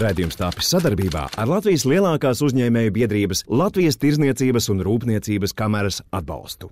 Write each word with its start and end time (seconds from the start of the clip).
Rādījums 0.00 0.38
tāpis 0.40 0.70
sadarbībā 0.72 1.26
ar 1.36 1.50
Latvijas 1.50 1.82
lielākās 1.84 2.40
uzņēmēju 2.46 2.94
biedrības 2.96 3.42
Latvijas 3.52 4.00
Tirzniecības 4.00 4.70
un 4.72 4.80
Rūpniecības 4.86 5.52
kameras 5.52 6.00
atbalstu. 6.08 6.70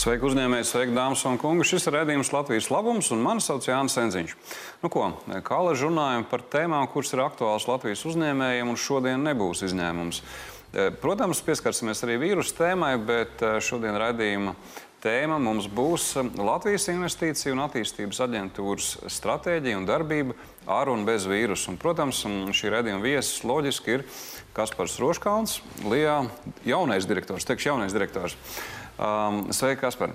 Sveiki, 0.00 0.24
uzņēmēji, 0.30 0.64
sveiki, 0.64 0.94
dāmas 0.96 1.20
un 1.28 1.34
kungi. 1.36 1.64
Šis 1.68 1.84
ir 1.90 1.92
redzējums 1.98 2.30
Latvijas 2.32 2.70
labums, 2.72 3.10
un 3.12 3.20
mani 3.20 3.42
sauc 3.44 3.66
Jānis 3.68 3.98
Enziņš. 4.00 4.30
Nu, 4.80 4.88
ko, 4.88 5.10
kā 5.44 5.58
lai 5.60 5.74
runājam 5.76 6.24
par 6.30 6.40
tēmām, 6.54 6.86
kuras 6.88 7.12
ir 7.12 7.20
aktuālas 7.20 7.66
Latvijas 7.68 8.06
uzņēmējiem, 8.08 8.70
un 8.72 8.80
šodien 8.80 9.26
nebūs 9.28 9.60
izņēmums. 9.68 10.22
Eh, 10.22 10.88
protams, 11.02 11.44
pieskarsimies 11.44 12.00
arī 12.06 12.16
vīrusu 12.22 12.56
tēmai, 12.62 12.94
bet 13.04 13.44
eh, 13.44 13.58
šodien 13.60 14.00
redzējuma 14.00 14.56
tēma 15.04 15.36
mums 15.42 15.68
būs 15.68 16.08
eh, 16.16 16.32
Latvijas 16.48 16.88
Investīciju 16.94 17.58
un 17.58 17.64
attīstības 17.66 18.24
aģentūras 18.24 18.90
stratēģija 19.20 19.82
un 19.82 19.88
darbība 19.90 20.40
ar 20.80 20.94
un 20.94 21.04
bez 21.04 21.28
vīrusu. 21.28 21.74
Un, 21.74 21.80
protams, 21.82 22.24
šī 22.56 22.72
redzējuma 22.72 23.04
viesis 23.04 23.44
loģiski 23.44 23.98
ir 23.98 24.08
Kaspars 24.56 24.96
Roškalns, 25.02 25.60
Lijā 25.84 26.22
jaunais 26.64 27.04
direktors, 27.04 27.44
teikšu 27.52 27.74
jaunais 27.74 27.92
direktors. 27.92 28.40
Um, 29.00 29.46
sveiki, 29.48 29.80
Kaspar! 29.80 30.10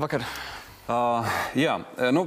Vakar! 0.00 0.22
Uh, 0.88 1.26
jā, 1.52 1.74
nu, 2.16 2.22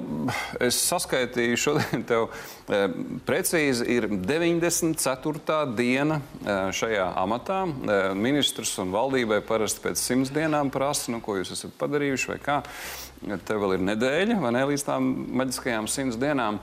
es 0.61 0.77
saskaitīju 0.85 1.57
šodien, 1.57 2.03
tev 2.11 2.27
uh, 2.27 2.83
precīzi 3.25 3.87
ir 3.95 4.05
94. 4.13 5.57
diena 5.73 6.19
uh, 6.19 6.69
šajā 6.77 7.07
amatā. 7.23 7.63
Uh, 7.65 8.11
ministrs 8.13 8.75
un 8.83 8.93
valdībai 8.93 9.41
parasti 9.47 9.81
pēc 9.87 10.03
simts 10.03 10.29
dienām 10.35 10.69
prasa, 10.69 11.09
nu, 11.09 11.23
ko 11.25 11.39
jūs 11.39 11.55
esat 11.57 11.73
padarījuši 11.81 12.31
vai 12.35 12.37
kā. 12.45 12.59
Tev 13.33 13.65
vēl 13.65 13.79
ir 13.79 13.87
nedēļa, 13.89 14.37
vai 14.45 14.53
ne, 14.53 14.63
līdz 14.75 14.85
tām 14.91 15.09
maģiskajām 15.41 15.89
simts 15.89 16.21
dienām. 16.21 16.61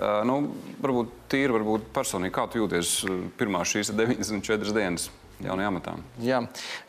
Uh, 0.00 0.24
nu, 0.24 0.40
varbūt 0.80 1.12
tīri, 1.28 1.52
varbūt 1.60 1.92
personīgi, 1.92 2.38
kā 2.40 2.48
tu 2.48 2.64
jūties 2.64 2.96
pirmā 3.36 3.66
šīs 3.68 3.92
94 3.92 4.72
dienas? 4.80 5.10
Jaunajā 5.44 5.70
amatā. 5.70 5.94
Jā, 6.22 6.40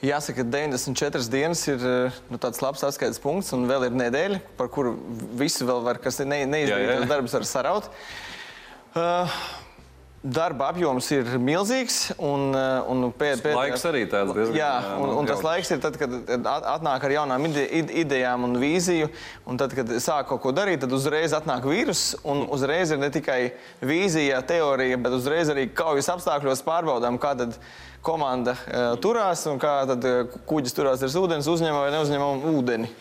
jāsaka, 0.06 0.44
ka 0.44 0.50
94 0.54 1.30
dienas 1.34 1.64
ir 1.68 1.84
eh, 1.84 2.20
nu, 2.32 2.40
tāds 2.42 2.62
labs 2.64 2.86
atskaites 2.88 3.22
punkts, 3.24 3.54
un 3.58 3.68
vēl 3.70 3.90
ir 3.90 3.98
nedēļa, 4.00 4.42
par 4.60 4.72
kuru 4.74 4.96
visu 5.40 5.68
vēl 5.68 5.84
var, 5.86 6.02
kas 6.04 6.22
ne, 6.24 6.44
neizdarītos 6.50 7.10
darbus, 7.12 7.36
var 7.38 7.48
saraut. 7.48 7.90
Uh, 8.98 9.40
Darba 10.28 10.72
apjoms 10.74 11.08
ir 11.16 11.28
milzīgs. 11.40 11.98
Un, 12.20 12.50
eh, 12.58 12.90
un 12.92 13.06
pēd, 13.16 13.42
pēd, 13.46 13.56
laiks 13.56 13.86
arī 13.88 14.04
tāds 14.12 14.34
diezgan. 14.36 14.58
Jā, 14.58 14.72
un, 15.00 15.14
un 15.22 15.30
tas 15.30 15.44
laiks 15.46 15.72
ir 15.72 15.80
tad, 15.84 15.96
kad 16.00 16.14
atnāk 16.74 17.06
ar 17.08 17.14
jaunām 17.16 17.48
ide, 17.48 17.64
idejām 18.04 18.44
un 18.48 18.58
vīziju. 18.60 19.08
Un 19.48 19.62
tad, 19.62 19.76
kad 19.78 19.94
sāk 20.04 20.28
kaut 20.32 20.42
ko 20.44 20.52
darīt, 20.56 20.82
tad 20.84 20.96
uzreiz 20.96 21.36
atnāk 21.38 21.68
vīrus. 21.70 22.10
Un 22.28 22.44
uzreiz 22.52 22.92
ir 22.92 23.00
ne 23.00 23.12
tikai 23.14 23.40
vīzija, 23.80 24.42
teorija, 24.48 25.00
bet 25.00 25.16
uzreiz 25.16 25.54
arī 25.54 25.70
kaujas 25.72 26.12
apstākļos 26.18 26.66
pārbaudām, 26.68 27.22
kā 27.22 27.36
tad 27.40 27.56
komanda 28.04 28.56
uh, 28.56 28.96
turās 29.04 29.46
un 29.48 29.60
kā 29.62 29.80
tad 29.90 30.04
uh, 30.08 30.40
kuģis 30.50 30.76
turās 30.76 31.04
ar 31.04 31.22
ūdens, 31.24 31.48
uzņemam 31.52 31.86
vai 31.86 31.94
neuzņemam 31.96 32.50
ūdeni. 32.56 32.92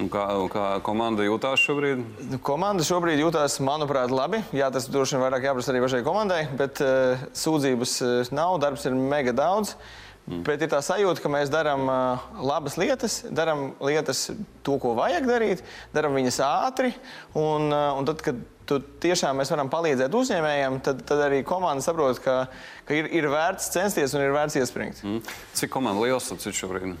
Un 0.00 0.08
kā, 0.08 0.22
kā 0.52 0.66
komanda 0.86 1.24
jūtas 1.26 1.60
šobrīd? 1.66 2.04
Nu, 2.30 2.38
komanda 2.44 2.84
šobrīd 2.86 3.20
jūtas, 3.20 3.58
manuprāt, 3.64 4.12
labi. 4.14 4.40
Jā, 4.56 4.70
tas 4.72 4.86
droši 4.88 5.18
vien 5.18 5.24
vairāk 5.26 5.44
jāprasa 5.50 5.72
arī 5.72 5.82
pašai 5.84 6.00
komandai, 6.06 6.46
bet 6.56 6.80
uh, 6.80 7.26
sūdzības 7.36 7.96
uh, 8.06 8.30
nav, 8.32 8.56
darbs 8.62 8.88
ir 8.88 8.96
mega 8.96 9.34
daudz. 9.36 9.74
Mm. 10.22 10.40
Bet 10.46 10.62
ir 10.62 10.70
tā 10.70 10.78
sajūta, 10.86 11.20
ka 11.20 11.28
mēs 11.34 11.50
darām 11.52 11.84
uh, 11.90 12.24
labas 12.40 12.78
lietas, 12.80 13.18
darām 13.34 13.72
lietas, 13.82 14.30
to, 14.64 14.78
ko 14.80 14.94
vajag 14.96 15.26
darīt, 15.28 15.64
darām 15.92 16.16
viņas 16.16 16.40
ātri. 16.46 16.94
Un, 17.36 17.68
uh, 17.68 17.90
un 17.98 18.08
tad, 18.08 18.22
kad 18.24 18.40
tu 18.70 18.78
tiešām 19.02 19.36
mēs 19.42 19.52
varam 19.52 19.68
palīdzēt 19.72 20.14
uzņēmējiem, 20.16 20.80
tad, 20.86 21.04
tad 21.08 21.24
arī 21.26 21.42
komanda 21.44 21.84
saprot, 21.84 22.22
ka, 22.22 22.46
ka 22.88 22.96
ir, 22.96 23.10
ir 23.12 23.28
vērts 23.32 23.68
censties 23.74 24.16
un 24.16 24.24
ir 24.24 24.32
vērts 24.32 24.56
iespringt. 24.62 25.04
Mm. 25.04 25.20
Cik 25.58 25.74
komanda 25.74 26.06
liels 26.06 26.32
tas 26.32 26.48
ir 26.48 26.56
šobrīd? 26.56 26.94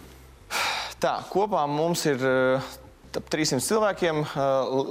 Tā, 1.02 1.16
kopā 1.32 1.64
mums 1.70 2.04
ir 2.06 2.20
ap 3.20 3.28
300 3.32 3.64
cilvēkiem. 3.66 4.22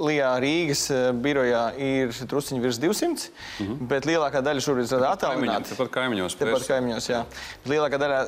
Lijā 0.06 0.30
Rīgas 0.42 0.84
birojā 1.24 1.62
ir 1.80 2.14
drusciņi 2.30 2.62
virs 2.62 2.80
200, 2.82 3.28
mm 3.28 3.66
-hmm. 3.66 3.90
bet 3.90 4.08
lielākā 4.08 4.42
daļa 4.44 4.64
šobrīd 4.64 4.90
strādā 4.90 5.12
attālināti. 5.16 5.74
Tepat 5.74 5.92
kaimiņos. 5.98 6.38
Tepat 6.40 6.66
kaimiņos, 6.68 7.10
jā. 7.10 7.24
Lielākā 7.66 8.00
daļa, 8.02 8.20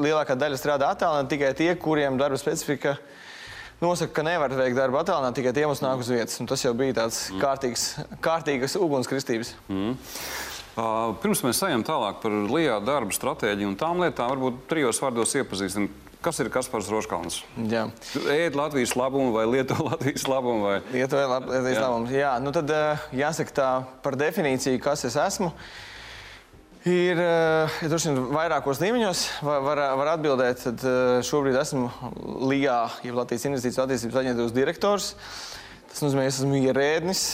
lielākā 0.00 0.36
daļa 0.36 0.60
strādā 0.60 0.92
attālināti 0.94 1.36
tikai 1.36 1.54
tie, 1.54 1.74
kuriem 1.74 2.18
darba 2.18 2.38
specifika 2.40 2.96
nosaka, 3.80 4.12
ka 4.12 4.22
nevar 4.22 4.52
veikt 4.52 4.76
darbu 4.76 5.00
attālināt 5.00 5.34
tikai 5.38 5.52
tie, 5.56 5.64
kas 5.68 5.82
nāk 5.84 6.04
uz 6.04 6.10
vietas. 6.12 6.40
Un 6.40 6.46
tas 6.50 6.64
jau 6.64 6.74
bija 6.76 6.98
tāds 7.00 7.30
mm. 7.30 7.40
kārtīgs, 7.40 7.86
kārtīgas 8.20 8.76
ugunskristības. 8.76 9.54
Mm. 9.68 9.96
Uh, 10.80 11.16
pirms 11.20 11.42
mēs 11.44 11.60
ejam 11.66 11.82
tālāk 11.84 12.20
par 12.22 12.30
Lijā 12.52 12.76
darbu 12.84 13.12
stratēģiju 13.16 13.72
un 13.72 13.76
tām 13.80 14.00
lietām, 14.04 14.30
varbūt 14.34 14.62
trijos 14.70 15.00
vārdos 15.02 15.34
iepazīstam. 15.40 15.88
Kas 16.20 16.36
ir 16.42 16.50
Kaspars 16.52 16.90
Roškalns? 16.92 17.38
Jā. 17.70 17.86
Ēd 18.28 18.56
Latvijas 18.58 18.92
labumu 18.92 19.32
vai 19.32 19.46
lieto 19.48 19.78
Latvijas 19.88 20.26
labumu? 20.28 20.66
Vai... 20.66 20.74
Lieto 20.92 21.16
Latvijas 21.16 21.78
Jā. 21.78 21.84
labumu. 21.86 22.10
Jā, 22.12 22.32
nu 22.44 22.52
tad 22.52 22.72
jāsaka 23.16 23.56
tā 23.56 23.68
par 24.04 24.18
definīciju, 24.20 24.82
kas 24.84 25.06
es 25.08 25.16
esmu. 25.16 25.48
Ir 26.88 27.16
ja 27.20 27.88
droši 27.88 28.12
vien 28.12 28.20
vairākos 28.32 28.80
līmeņos, 28.80 29.24
var, 29.44 29.64
var, 29.64 29.82
var 30.00 30.12
atbildēt. 30.14 30.60
Tad 30.68 30.84
šobrīd 31.28 31.56
esmu 31.60 31.88
LIGA, 32.52 32.78
jeb 33.04 33.16
Latvijas 33.16 33.48
Investīciju 33.48 33.86
attīstības 33.86 34.20
aģentūras 34.20 34.56
direktors. 34.56 35.10
Tas 35.90 36.04
nozīmē, 36.04 36.28
ka 36.28 36.36
esmu 36.36 36.60
ierēdnis. 36.60 37.28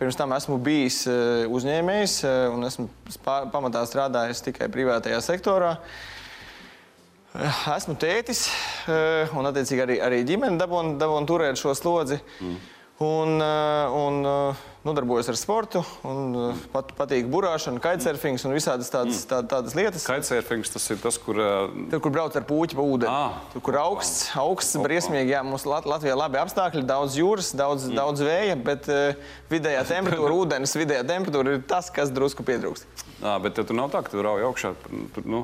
Pirms 0.00 0.16
tam 0.16 0.32
esmu 0.36 0.56
bijis 0.64 1.04
uzņēmējs 1.52 2.22
un 2.56 2.68
esmu 2.72 2.88
pamatā 3.52 3.84
strādājis 3.88 4.48
tikai 4.48 4.72
privātajā 4.72 5.20
sektorā. 5.24 5.76
Esmu 7.36 7.94
tētis 8.00 8.46
un, 9.36 9.46
attiecīgi, 9.50 9.82
arī, 9.84 9.96
arī 10.02 10.22
ģimene 10.26 10.58
dabūna 10.60 11.26
turēt 11.28 11.60
šo 11.60 11.74
slodzi. 11.76 12.18
Mm. 12.40 12.58
Un, 12.98 13.38
un, 13.38 14.24
nodarbojos 14.88 15.28
ar 15.28 15.36
sportu, 15.36 15.82
un 16.06 16.34
uh, 16.34 16.60
pat, 16.72 16.90
patīk 16.96 17.28
burāšana, 17.30 17.80
kitesurfings 17.82 18.44
un 18.46 18.54
visādas 18.56 18.90
tādas, 18.92 19.20
tā, 19.28 19.40
tādas 19.46 19.76
lietas. 19.78 20.06
Kitesurfings 20.08 20.72
tas 20.74 20.86
ir 20.94 21.00
tas, 21.02 21.18
kur. 21.22 21.38
Tur, 21.92 22.02
kur 22.04 22.14
brauc 22.14 22.36
ar 22.38 22.46
puķi 22.48 22.78
pa 22.78 22.86
ūdeni. 22.86 23.10
Ah. 23.10 23.40
Tur, 23.52 23.62
kur 23.68 23.78
augsts, 23.82 24.30
augsts, 24.38 24.78
briesmīgi. 24.82 25.34
Jā, 25.34 25.42
mums 25.46 25.66
Latvijā 25.68 26.16
labi 26.18 26.40
apstākļi, 26.40 26.86
daudz 26.88 27.18
jūras, 27.18 27.52
daudz, 27.58 27.88
mm. 27.90 27.98
daudz 27.98 28.24
vēja, 28.26 28.56
bet 28.70 28.88
uh, 28.92 29.30
vidējā 29.52 29.84
temperatūra, 29.90 30.38
ūdens 30.44 30.74
vidējā 30.78 31.04
temperatūra 31.10 31.58
ir 31.58 31.66
tas, 31.68 31.92
kas 31.94 32.14
drusku 32.14 32.46
pietrūkst. 32.46 33.06
À, 33.18 33.34
bet 33.42 33.56
tur 33.58 33.74
nav 33.74 33.90
tā, 33.90 33.98
ka 34.06 34.12
tur 34.12 34.22
rauj 34.22 34.44
augšā. 34.46 34.72
Tur, 35.14 35.24
nu, 35.26 35.42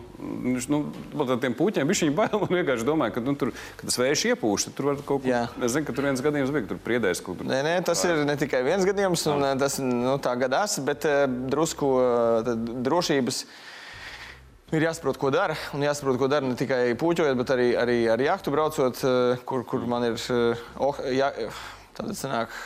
nu, 0.71 0.81
ar 1.25 1.35
tiem 1.43 1.57
puķiem 1.59 1.89
viņš 1.91 2.05
viņa 2.05 2.15
bail 2.21 2.37
un 2.39 2.53
vienkārši 2.53 2.87
domāja, 2.87 3.17
ka, 3.17 3.23
nu, 3.25 3.35
tur, 3.39 3.51
ka 3.81 3.89
tas 3.89 3.99
vējš 3.99 4.29
iepūš. 4.31 4.69
Tur 4.79 4.93
var 4.93 5.01
kaut 5.03 5.25
ko. 5.25 5.33
Jā. 5.33 5.49
Es 5.59 5.75
zinu, 5.75 5.89
ka 5.89 5.97
tur 5.97 6.07
viens 6.07 6.23
gadījums 6.23 6.55
bija, 6.55 6.69
tur 6.71 6.79
priedēs 6.85 7.23
kaut 7.25 7.41
kur. 7.41 7.44
Nē, 7.45 7.61
nē, 7.67 7.75
tas 7.85 8.01
ir 8.09 8.23
ne 8.25 8.37
tikai 8.41 8.63
viens 8.65 8.87
gadījums, 8.89 9.27
un 9.29 9.45
Jā. 9.45 9.53
tas 9.61 9.77
nu, 9.83 10.17
tā 10.25 10.33
gadās, 10.41 10.79
bet 10.85 11.05
uh, 11.09 11.25
drusku 11.53 11.91
uh, 12.01 12.53
drošības. 12.87 13.43
Ir 14.75 14.87
jāsaprot, 14.87 15.19
ko 15.21 15.29
dara. 15.31 15.55
Un 15.77 15.85
jāsaprot, 15.85 16.17
ko 16.19 16.29
dara 16.33 16.49
ne 16.49 16.57
tikai 16.59 16.97
puķojot, 16.99 17.37
bet 17.43 17.53
arī, 17.53 17.69
arī 17.79 17.99
ar 18.11 18.23
jahtu 18.25 18.55
braucot, 18.55 19.03
kur, 19.47 19.67
kur 19.69 19.85
man 19.91 20.09
ir 20.09 20.17
oh, 20.83 20.97
jā, 21.13 21.29
tāda 21.95 22.17
sanāk 22.19 22.57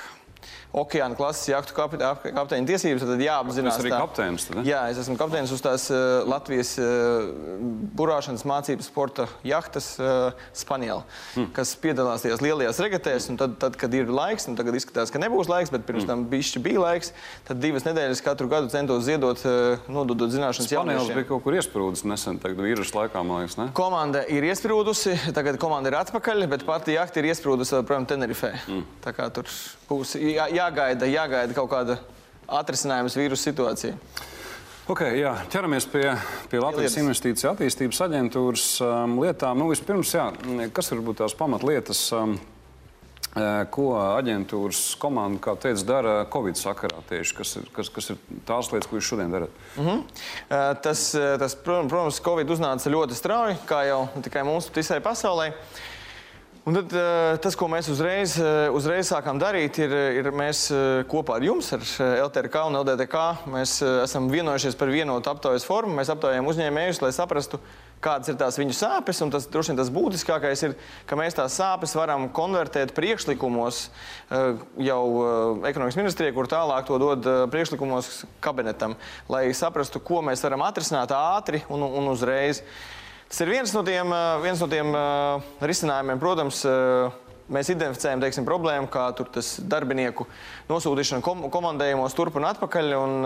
okeāna 0.75 1.17
klases 1.17 1.49
jahtu 1.49 1.75
kapteiņa 1.77 2.69
tiesības, 2.69 3.05
tad 3.09 3.23
jāapzinās. 3.23 3.79
Tas 3.79 3.85
arī 3.85 3.93
kapteinis. 3.95 4.47
Jā, 4.67 4.83
es 4.93 5.01
esmu 5.03 5.17
kapteinis 5.21 5.53
uz 5.55 5.63
tās 5.65 5.87
uh, 5.93 6.21
Latvijas 6.29 6.75
uh, 6.83 7.29
burāšanas 7.99 8.45
mācības 8.49 8.91
sporta 8.91 9.29
jahtas 9.47 9.95
uh, 10.01 10.37
Spaniela, 10.57 11.05
hmm. 11.35 11.51
kas 11.57 11.73
piedalās 11.81 12.25
tajās 12.25 12.45
lielajās 12.45 12.81
regatēs. 12.85 13.31
Tad, 13.39 13.57
tad, 13.63 13.79
kad 13.81 13.95
ir 13.97 14.13
laiks, 14.13 14.49
un 14.51 14.59
tagad 14.59 14.77
izskatās, 14.79 15.13
ka 15.15 15.23
nebūs 15.23 15.51
laiks, 15.51 15.73
bet 15.75 15.87
pirms 15.89 16.05
hmm. 16.05 16.11
tam 16.13 16.27
bišķi 16.33 16.63
bija 16.65 16.85
laiks, 16.85 17.13
tad 17.49 17.63
divas 17.65 17.87
nedēļas 17.89 18.23
katru 18.25 18.51
gadu 18.53 18.71
centos 18.73 19.07
ziedot, 19.09 19.41
uh, 19.49 19.89
nododot 19.89 20.33
zināšanas 20.35 20.69
jauniešiem. 20.75 21.01
Spaniels 21.01 21.17
bija 21.17 21.31
kaut 21.33 21.45
kur 21.47 21.57
iesprūdis 21.57 22.05
nesen, 22.09 22.41
tagad 22.43 22.61
vīrusu 22.67 22.97
laikā, 22.99 23.25
man 23.25 23.45
liekas, 23.45 23.59
ne? 23.61 23.71
Komanda 23.77 24.25
ir 24.29 24.45
iesprūdusi, 24.51 25.17
tagad 25.37 25.61
komanda 25.63 25.93
ir 25.93 25.99
atpakaļ, 26.03 26.45
bet 26.53 26.67
pati 26.69 26.99
jahta 26.99 27.23
ir 27.23 27.33
iesprūdusi, 27.33 27.81
projām, 27.89 28.07
Tenerifē. 28.09 28.55
Hmm. 28.67 28.85
Tā 29.05 29.13
kā 29.17 29.29
tur 29.35 29.49
būs 29.89 30.15
jā, 30.19 30.49
jāgaida, 30.59 31.09
jāgaida 31.09 31.57
kaut 31.57 31.71
kāda 31.73 31.99
atrisinājuma 32.49 33.15
vīrusu 33.15 33.51
situācijā. 33.51 33.95
Okay, 34.89 35.19
jā, 35.21 35.35
ķeramies 35.53 35.85
pie, 35.93 36.07
pie 36.49 36.61
Latvijas 36.63 36.95
Lietas. 36.95 37.03
Investīciju 37.03 37.51
attīstības 37.51 37.99
aģentūras 38.07 38.69
um, 38.81 39.19
lietām. 39.21 39.59
Nu, 39.61 39.67
vispirms, 39.69 40.15
jā, 40.17 40.31
kas 40.73 40.89
ir 40.95 41.03
tās 41.19 41.37
pamatlietas? 41.37 42.07
Um, 42.17 42.39
Ko 43.71 43.91
aģentūras 44.01 44.97
komanda, 44.99 45.39
kā 45.45 45.53
teica, 45.61 45.83
dara 45.87 46.13
Covid 46.33 46.57
sakarā 46.59 47.03
tieši? 47.11 47.35
Kas 47.37 47.53
ir, 47.61 47.67
kas, 47.77 47.91
kas 47.93 48.09
ir 48.15 48.17
tās 48.49 48.71
lietas, 48.73 48.89
ko 48.89 48.97
jūs 48.97 49.11
šodien 49.13 49.31
darat? 49.31 49.61
Mm 49.77 49.85
-hmm. 49.87 50.81
tas, 50.83 51.03
tas, 51.39 51.55
protams, 51.55 52.23
Covid 52.25 52.51
uznāca 52.51 52.91
ļoti 52.91 53.15
strauji, 53.15 53.61
kā 53.69 53.85
jau 53.87 54.09
tikai 54.25 54.43
mums, 54.49 54.71
visai 54.75 54.99
pasaulē. 55.05 55.53
Un 56.69 56.75
tad, 56.77 56.93
tas, 57.41 57.55
ko 57.57 57.65
mēs 57.73 57.87
uzreiz, 57.89 58.35
uzreiz 58.77 59.09
sākām 59.09 59.39
darīt, 59.41 59.79
ir, 59.81 59.93
ir 60.21 60.27
mēs 60.37 60.67
kopā 61.09 61.39
ar 61.39 61.47
jums, 61.47 61.71
ar 61.73 61.85
LTRK 62.27 62.67
un 62.69 62.77
LDTK, 62.83 63.23
mēs 63.55 63.79
esam 64.03 64.27
vienojušies 64.29 64.77
par 64.77 64.93
vienotu 64.93 65.33
aptaujas 65.33 65.65
formu. 65.65 65.95
Mēs 65.97 66.11
aptaujājam 66.13 66.51
uzņēmējus, 66.51 67.01
lai 67.07 67.15
saprastu, 67.17 67.63
kādas 68.05 68.31
ir 68.31 68.37
tās 68.39 68.59
viņu 68.59 68.75
sāpes. 68.77 69.23
Un 69.25 69.33
tas 69.33 69.47
droši 69.51 69.73
vien 69.73 69.81
tas 69.81 69.93
būtiskākais 69.95 70.65
ir, 70.69 70.77
ka 71.09 71.19
mēs 71.19 71.37
tās 71.39 71.57
sāpes 71.59 71.95
varam 71.99 72.29
konvertēt 72.35 72.95
priekšlikumos 72.97 73.81
eh, 73.89 74.61
jau 74.91 75.01
eh, 75.23 75.71
ekonomikas 75.71 75.99
ministrijai, 76.01 76.35
kur 76.37 76.51
tālāk 76.51 76.87
to 76.91 77.01
dod 77.03 77.27
eh, 77.27 77.41
priekšlikumos 77.53 78.27
kabinetam, 78.45 78.99
lai 79.33 79.49
saprastu, 79.57 80.03
ko 80.05 80.23
mēs 80.27 80.45
varam 80.45 80.67
atrisināt 80.67 81.15
ātri 81.17 81.65
un, 81.73 81.87
un 81.89 82.13
uzreiz. 82.13 82.63
Tas 83.29 83.43
ir 83.45 83.51
viens 83.53 83.73
no 83.77 83.83
tiem, 83.85 84.13
viens 84.41 84.61
no 84.63 84.69
tiem 84.73 84.95
risinājumiem, 85.61 86.21
protams 86.23 86.63
mēs 87.53 87.71
identificējam 87.73 88.23
teiksim, 88.23 88.47
problēmu, 88.49 88.89
kā 88.93 89.09
tas 89.17 89.57
darbinieku 89.61 90.27
nosūtīšana 90.69 91.25
kom 91.25 91.47
komandējumos 91.53 92.17
turp 92.17 92.39
un 92.41 92.49
atpakaļ. 92.49 92.95
Un, 92.97 93.17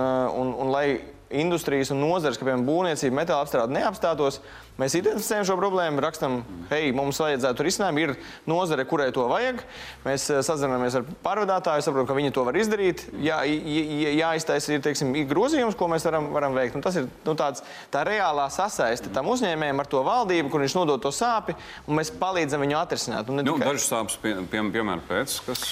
un, 0.43 0.53
un, 0.65 0.73
lai 0.75 0.87
industrijas 1.33 1.91
un 1.93 2.01
nozares, 2.03 2.39
kā 2.39 2.47
piemēram 2.47 2.67
būvniecība, 2.67 3.17
metāla 3.23 3.47
apstrāde 3.47 3.75
neapstātos. 3.77 4.41
Mēs 4.81 4.95
identificējam 4.97 5.45
šo 5.51 5.57
problēmu, 5.59 6.01
rakstām, 6.01 6.39
hei, 6.71 6.95
mums 6.97 7.19
vajadzētu 7.21 7.67
risinājumu. 7.67 8.03
Ir 8.03 8.13
nozare, 8.49 8.87
kurai 8.89 9.11
to 9.13 9.27
vajag. 9.29 9.61
Mēs 10.07 10.25
eh, 10.33 10.41
sazināmies 10.47 10.97
ar 10.97 11.07
pārvadātāju, 11.25 11.85
saprotam, 11.85 12.09
ka 12.09 12.17
viņi 12.17 12.33
to 12.33 12.47
var 12.49 12.57
izdarīt. 12.57 13.05
Jā, 13.21 13.43
jāiztaisa 13.45 14.73
ir, 14.73 14.83
teiksim, 14.85 15.13
ir 15.21 15.29
grozījums, 15.31 15.77
ko 15.79 15.91
mēs 15.93 16.09
varam, 16.09 16.31
varam 16.33 16.57
veikt. 16.57 16.79
Un 16.79 16.85
tas 16.85 16.97
ir 17.01 17.09
nu, 17.27 17.37
tāds, 17.39 17.65
tā 17.93 18.07
reālā 18.09 18.49
sasaiste 18.53 19.13
tam 19.13 19.29
uzņēmējiem 19.35 19.85
ar 19.85 19.93
to 19.93 20.03
valdību, 20.09 20.53
kur 20.53 20.65
viņš 20.65 20.79
nodod 20.81 21.05
to 21.05 21.13
sāpi, 21.15 21.57
un 21.87 22.01
mēs 22.01 22.15
palīdzam 22.17 22.65
viņu 22.65 22.81
atrisināt. 22.81 23.33
Nu. 23.33 23.59
Dažas 23.61 23.91
sāpes, 23.93 24.17
pie, 24.25 24.39
pie, 24.49 24.65
piemēram, 24.73 25.05
pēc, 25.09 25.41
kas 25.47 25.69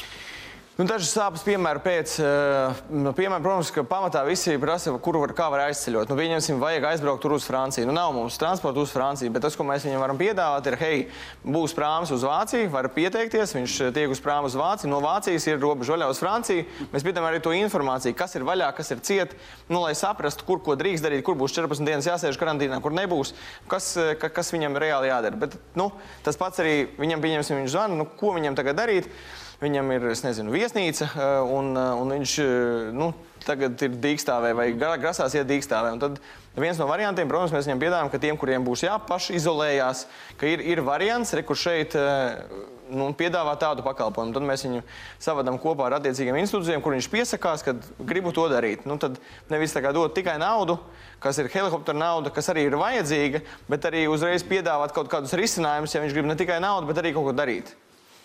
Nu, 0.81 0.87
dažas 0.89 1.11
sāpes, 1.13 1.43
piemēram, 1.45 1.83
pēc, 1.85 2.13
eh, 2.25 2.79
nu, 2.89 3.11
piemēram, 3.13 3.43
protams, 3.45 3.69
ka 3.69 3.83
pamatā 3.85 4.23
visi 4.25 4.55
prasa, 4.57 4.95
kur 4.97 5.19
var, 5.21 5.35
kā 5.37 5.51
var 5.53 5.67
aizceļot. 5.67 6.09
Nu, 6.09 6.17
viņiem 6.17 6.57
vajag 6.57 6.87
aizbraukt 6.89 7.21
tur 7.21 7.35
uz 7.37 7.45
Franciju. 7.45 7.85
Nu, 7.85 7.93
nav 7.93 8.15
mums 8.15 8.39
transporta 8.41 8.81
uz 8.81 8.89
Franciju, 8.89 9.29
bet 9.31 9.43
tas, 9.45 9.59
ko 9.61 9.67
mēs 9.69 9.85
viņam 9.85 10.01
varam 10.01 10.17
piedāvāt, 10.17 10.71
ir, 10.71 10.77
hei, 10.81 11.09
būs 11.45 11.75
prāms 11.77 12.09
uz 12.17 12.25
Vāciju, 12.25 12.71
var 12.73 12.89
pieteikties, 12.89 13.53
viņš 13.59 13.75
eh, 13.81 13.91
tiek 13.93 14.09
uz 14.09 14.23
prāmu 14.25 14.49
uz 14.49 14.57
Vāciju, 14.57 14.89
no 14.89 15.03
Vācijas 15.05 15.47
ir 15.51 15.61
robeža 15.61 15.99
vaļā 15.99 16.09
uz 16.15 16.23
Franciju. 16.23 16.65
Mēs 16.95 17.05
piedāvājam 17.05 17.29
arī 17.29 17.43
to 17.45 17.53
informāciju, 17.53 18.17
kas 18.17 18.39
ir 18.41 18.49
vaļā, 18.49 18.73
kas 18.73 18.91
ir 18.97 19.05
ciet, 19.05 19.37
nu, 19.69 19.83
lai 19.83 19.93
saprastu, 19.93 20.49
kur 20.49 20.65
ko 20.65 20.79
drīkst 20.81 21.05
darīt, 21.05 21.27
kur 21.29 21.37
būs 21.37 21.59
14 21.59 21.85
dienas 21.85 22.09
jāsēž 22.09 22.41
karantīnā, 22.41 22.81
kur 22.81 22.97
nebūs, 22.97 23.35
kas, 23.69 23.99
eh, 24.01 24.15
ka, 24.17 24.33
kas 24.33 24.49
viņam 24.57 24.81
reāli 24.81 25.13
jādara. 25.13 25.45
Bet, 25.45 25.61
nu, 25.77 25.91
tas 26.25 26.41
pats 26.41 26.65
arī 26.65 26.89
viņam, 26.97 27.21
pieņemsim, 27.21 27.61
viņš 27.61 27.77
zvana, 27.77 28.01
nu, 28.01 28.09
ko 28.17 28.33
viņam 28.41 28.57
tagad 28.57 28.81
darīt 28.81 29.13
viņam 29.61 29.93
ir 29.93 30.07
nezinu, 30.25 30.53
viesnīca, 30.55 31.11
eh, 31.15 31.41
un, 31.45 31.77
eh, 31.77 31.93
un 32.01 32.15
viņš 32.17 32.39
eh, 32.41 32.93
nu, 32.97 33.13
tagad 33.45 33.81
ir 33.83 33.97
dīkstāvē 34.01 34.55
vai 34.57 34.73
grasās 34.73 35.35
iet 35.37 35.49
dīkstāvē. 35.49 35.93
Un 35.93 36.01
tad 36.01 36.19
viens 36.57 36.79
no 36.79 36.87
variantiem, 36.89 37.29
protams, 37.29 37.53
mēs 37.53 37.69
viņam 37.69 37.81
piedāvājam, 37.81 38.11
ka 38.11 38.19
tiem, 38.19 38.37
kuriem 38.37 38.65
būs 38.65 38.85
jāpaši 38.85 39.37
izolējās, 39.39 40.07
ka 40.37 40.47
ir, 40.47 40.61
ir 40.61 40.83
variants, 40.85 41.33
re, 41.33 41.43
kur 41.43 41.57
šeit 41.57 41.97
nu, 42.91 43.07
piedāvā 43.17 43.55
tādu 43.57 43.85
pakalpojumu. 43.87 44.35
Tad 44.35 44.45
mēs 44.45 44.65
viņu 44.67 44.83
savadām 45.23 45.57
kopā 45.63 45.87
ar 45.87 45.99
attiecīgiem 46.01 46.37
institūcijiem, 46.43 46.83
kur 46.85 46.97
viņš 46.97 47.09
piesakās, 47.13 47.65
ka 47.65 47.77
gribu 47.99 48.33
to 48.37 48.49
darīt. 48.53 48.85
Nu, 48.85 48.99
tad 49.01 49.17
nevis 49.49 49.73
tā 49.73 49.81
kā 49.81 49.93
dot 49.97 50.13
tikai 50.17 50.37
naudu, 50.43 50.77
kas 51.23 51.39
ir 51.41 51.49
helikoptera 51.53 51.97
nauda, 51.97 52.33
kas 52.35 52.51
arī 52.53 52.67
ir 52.69 52.77
vajadzīga, 52.81 53.45
bet 53.71 53.89
arī 53.89 54.05
uzreiz 54.11 54.45
piedāvāt 54.45 54.93
kaut 54.97 55.09
kādus 55.13 55.37
risinājumus, 55.39 55.95
ja 55.95 56.05
viņš 56.05 56.17
grib 56.17 56.29
ne 56.29 56.37
tikai 56.37 56.61
naudu, 56.61 56.91
bet 56.91 57.01
arī 57.01 57.15
kaut 57.17 57.31
ko 57.31 57.37
darīt. 57.37 57.73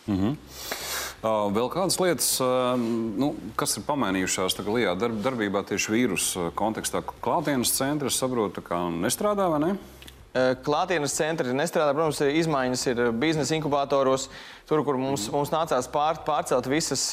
Mm 0.08 0.18
-hmm. 0.18 0.85
Vēl 1.25 1.69
kādas 1.74 1.95
lietas, 1.98 2.27
nu, 2.77 3.31
kas 3.57 3.80
ir 3.80 3.86
pamainījušās 3.88 4.60
Lijā 4.68 4.94
darb, 5.00 5.18
darbībā 5.25 5.63
tieši 5.66 5.94
vīrusu 5.94 6.51
kontekstā? 6.60 7.01
Klātienes 7.01 7.72
centri, 7.74 8.12
es 8.12 8.19
saprotu, 8.22 8.62
kā 8.66 8.83
nestrādā 8.94 9.48
vai 9.50 9.62
ne? 9.63 9.72
Klātienes 10.66 11.16
centri 11.16 11.56
nestrādā. 11.56 11.95
Protams, 11.95 12.19
izmaiņas 12.44 12.83
ir 12.92 13.01
biznesa 13.18 13.56
inkubatoros, 13.57 14.27
tur, 14.69 14.83
kur 14.86 15.00
mums, 15.01 15.30
mums 15.33 15.54
nācās 15.54 15.89
pār, 15.89 16.19
pārcelt 16.27 16.69
visas 16.69 17.07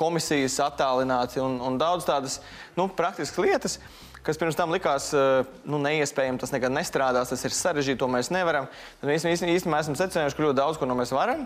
komisijas, 0.00 0.58
attālināt 0.64 1.36
un, 1.42 1.60
un 1.68 1.78
daudz 1.78 2.08
tādas 2.08 2.40
nu, 2.74 2.88
praktiskas 2.98 3.44
lietas 3.44 3.78
kas 4.26 4.38
pirms 4.40 4.56
tam 4.58 4.72
likās 4.74 5.08
eh, 5.14 5.46
nu, 5.70 5.78
neiespējami, 5.82 6.40
tas 6.42 6.52
nekad 6.54 6.74
nestrādās, 6.74 7.30
tas 7.30 7.44
ir 7.46 7.54
sarežģīti, 7.54 8.00
to 8.00 8.08
mēs 8.10 8.30
nevaram. 8.34 8.66
Tad 9.00 9.10
mēs 9.10 9.26
īstenībā 9.26 9.80
esam 9.80 9.96
secinājuši, 9.98 10.36
ka 10.36 10.44
ļoti 10.44 10.58
daudz 10.58 10.80
ko 10.80 10.88
no 10.90 10.96
mēs 10.98 11.12
varam 11.14 11.44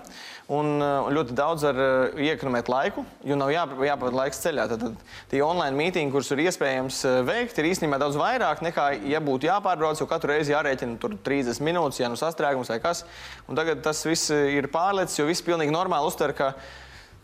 un, 0.48 0.72
eh, 0.80 1.10
ļoti 1.16 1.36
daudz 1.36 1.66
var 1.68 1.80
eh, 1.84 2.24
iekonomēt 2.30 2.72
laiku, 2.72 3.04
jo 3.28 3.38
nav 3.38 3.52
jā, 3.52 3.66
jāpavada 3.90 4.20
laiks 4.22 4.42
ceļā. 4.44 4.66
Tad, 4.72 4.84
tad 4.86 5.16
tie 5.32 5.44
online 5.44 5.76
mītīņi, 5.78 6.14
kurus 6.14 6.32
ir 6.34 6.44
iespējams 6.46 7.02
veikt, 7.28 7.60
ir 7.60 7.70
īstenībā 7.70 8.00
daudz 8.00 8.18
vairāk 8.20 8.64
nekā, 8.64 8.90
ja 9.12 9.22
būtu 9.24 9.50
jāpārbrauc, 9.50 10.00
jo 10.00 10.08
katru 10.10 10.34
reizi 10.34 10.54
jārēķina 10.54 11.00
tur 11.02 11.18
30 11.26 11.64
minūtes, 11.66 12.00
ja 12.00 12.10
nu 12.12 12.20
sastrēgums 12.20 12.72
vai 12.72 12.80
kas. 12.82 13.04
Un 13.48 13.60
tagad 13.60 13.84
tas 13.84 14.04
viss 14.08 14.32
ir 14.32 14.70
pārlicis, 14.72 15.20
jo 15.20 15.28
viss 15.28 15.44
pilnīgi 15.44 15.74
normāli 15.74 16.08
uztver, 16.08 16.32
ka 16.36 16.54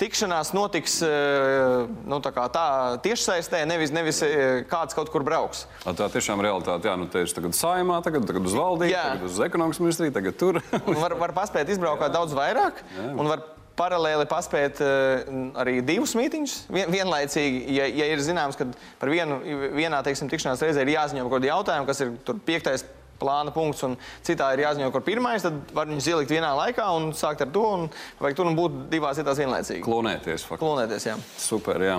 tikšanās 0.00 0.52
notiks 0.56 0.98
eh, 1.04 1.88
nu, 2.08 2.20
tā, 2.24 2.32
tā 2.52 2.66
tiešsaistē, 3.04 3.62
nevis, 3.68 3.92
nevis 3.94 4.22
eh, 4.26 4.62
kāds 4.68 4.96
kaut 4.96 5.10
kur 5.12 5.24
brauks. 5.26 5.64
Tā 5.84 6.08
tiešām 6.12 6.42
realitāte. 6.44 6.90
Jā, 6.90 6.96
nu, 7.00 7.08
te 7.10 7.24
ir 7.24 7.34
tagad 7.36 7.56
saimā, 7.56 7.98
tagad, 8.04 8.26
tagad 8.28 8.48
uz 8.48 8.56
valdību, 8.56 8.92
jā. 8.92 9.04
tagad 9.16 9.28
uz 9.30 9.42
ekonomikas 9.48 9.82
ministriju, 9.82 10.16
tagad 10.16 10.40
tur. 10.40 10.60
var, 11.02 11.16
var 11.26 11.36
paspēt 11.36 11.72
izbraukt 11.72 12.08
daudz 12.14 12.36
vairāk. 12.36 12.82
Jā. 12.96 13.12
Un 13.16 13.32
var 13.32 13.44
paralēli 13.76 14.24
paspēt 14.28 14.78
uh, 14.80 15.34
arī 15.60 15.82
divus 15.84 16.14
mītīņus 16.16 16.54
vien, 16.72 16.88
vienlaicīgi. 16.92 17.58
Ja, 17.76 17.88
ja 17.92 18.06
ir 18.08 18.22
zināms, 18.24 18.56
ka 18.56 18.64
par 19.00 19.12
vienu, 19.12 19.36
vienā 19.76 20.00
teiksim, 20.06 20.30
tikšanās 20.32 20.64
reizē 20.64 20.86
ir 20.86 20.94
jāziņo 20.94 21.26
par 21.26 21.36
kādu 21.36 21.50
jautājumu, 21.50 21.88
kas 21.90 22.00
ir 22.00 22.14
piektais 22.48 22.86
plāna 23.20 23.54
punkts, 23.54 23.84
un 23.86 23.96
citā 24.26 24.50
ir 24.54 24.64
jāziņo, 24.66 24.90
kur 24.94 25.04
pirmais, 25.06 25.44
tad 25.46 25.72
var 25.76 25.88
viņus 25.90 26.10
ielikt 26.12 26.34
vienā 26.34 26.52
laikā 26.58 26.88
un 26.96 27.10
sākt 27.16 27.46
ar 27.46 27.52
to, 27.54 27.64
un 27.78 27.88
vajag 28.20 28.40
tur 28.40 28.50
un 28.50 28.58
būt 28.58 28.82
divās 28.92 29.20
vietās 29.20 29.40
vienlaicīgi. 29.42 29.84
Klonēties, 29.86 30.44
faktiski. 30.44 30.62
Klonēties, 30.64 31.08
jā. 31.10 31.16
Super, 31.40 31.82
jā. 31.84 31.96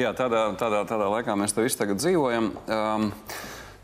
Jā, 0.00 0.14
tādā, 0.16 0.46
tādā, 0.60 0.84
tādā 0.88 1.10
laikā 1.18 1.36
mēs 1.38 1.56
te 1.56 1.64
visi 1.64 1.80
tagad 1.80 2.02
dzīvojam. 2.02 2.54
Um, 2.64 3.12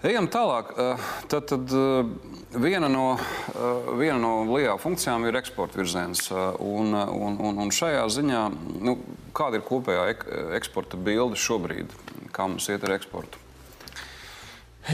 Ejam 0.01 0.31
tālāk. 0.33 0.71
Uh, 0.81 1.09
tad, 1.29 1.45
tad 1.51 1.73
uh, 1.77 2.07
viena 2.57 2.89
no, 2.89 3.19
uh, 3.19 3.91
viena 4.01 4.17
no 4.23 4.31
lielā 4.49 4.79
funkcijām 4.81 5.27
ir 5.29 5.37
eksporta 5.37 5.77
virziens. 5.77 6.31
Un, 6.33 6.97
un, 6.97 7.37
un, 7.37 7.61
un 7.67 7.75
šajā 7.75 8.07
ziņā, 8.17 8.47
nu, 8.81 8.97
kāda 9.37 9.61
ir 9.61 9.67
kopējā 9.69 10.09
ek 10.15 10.25
eksporta 10.57 10.97
bilde 10.97 11.37
šobrīd? 11.37 11.93
Kā 12.33 12.49
mums 12.49 12.71
iet 12.73 12.89
ar 12.89 12.97
eksportu? 12.97 13.50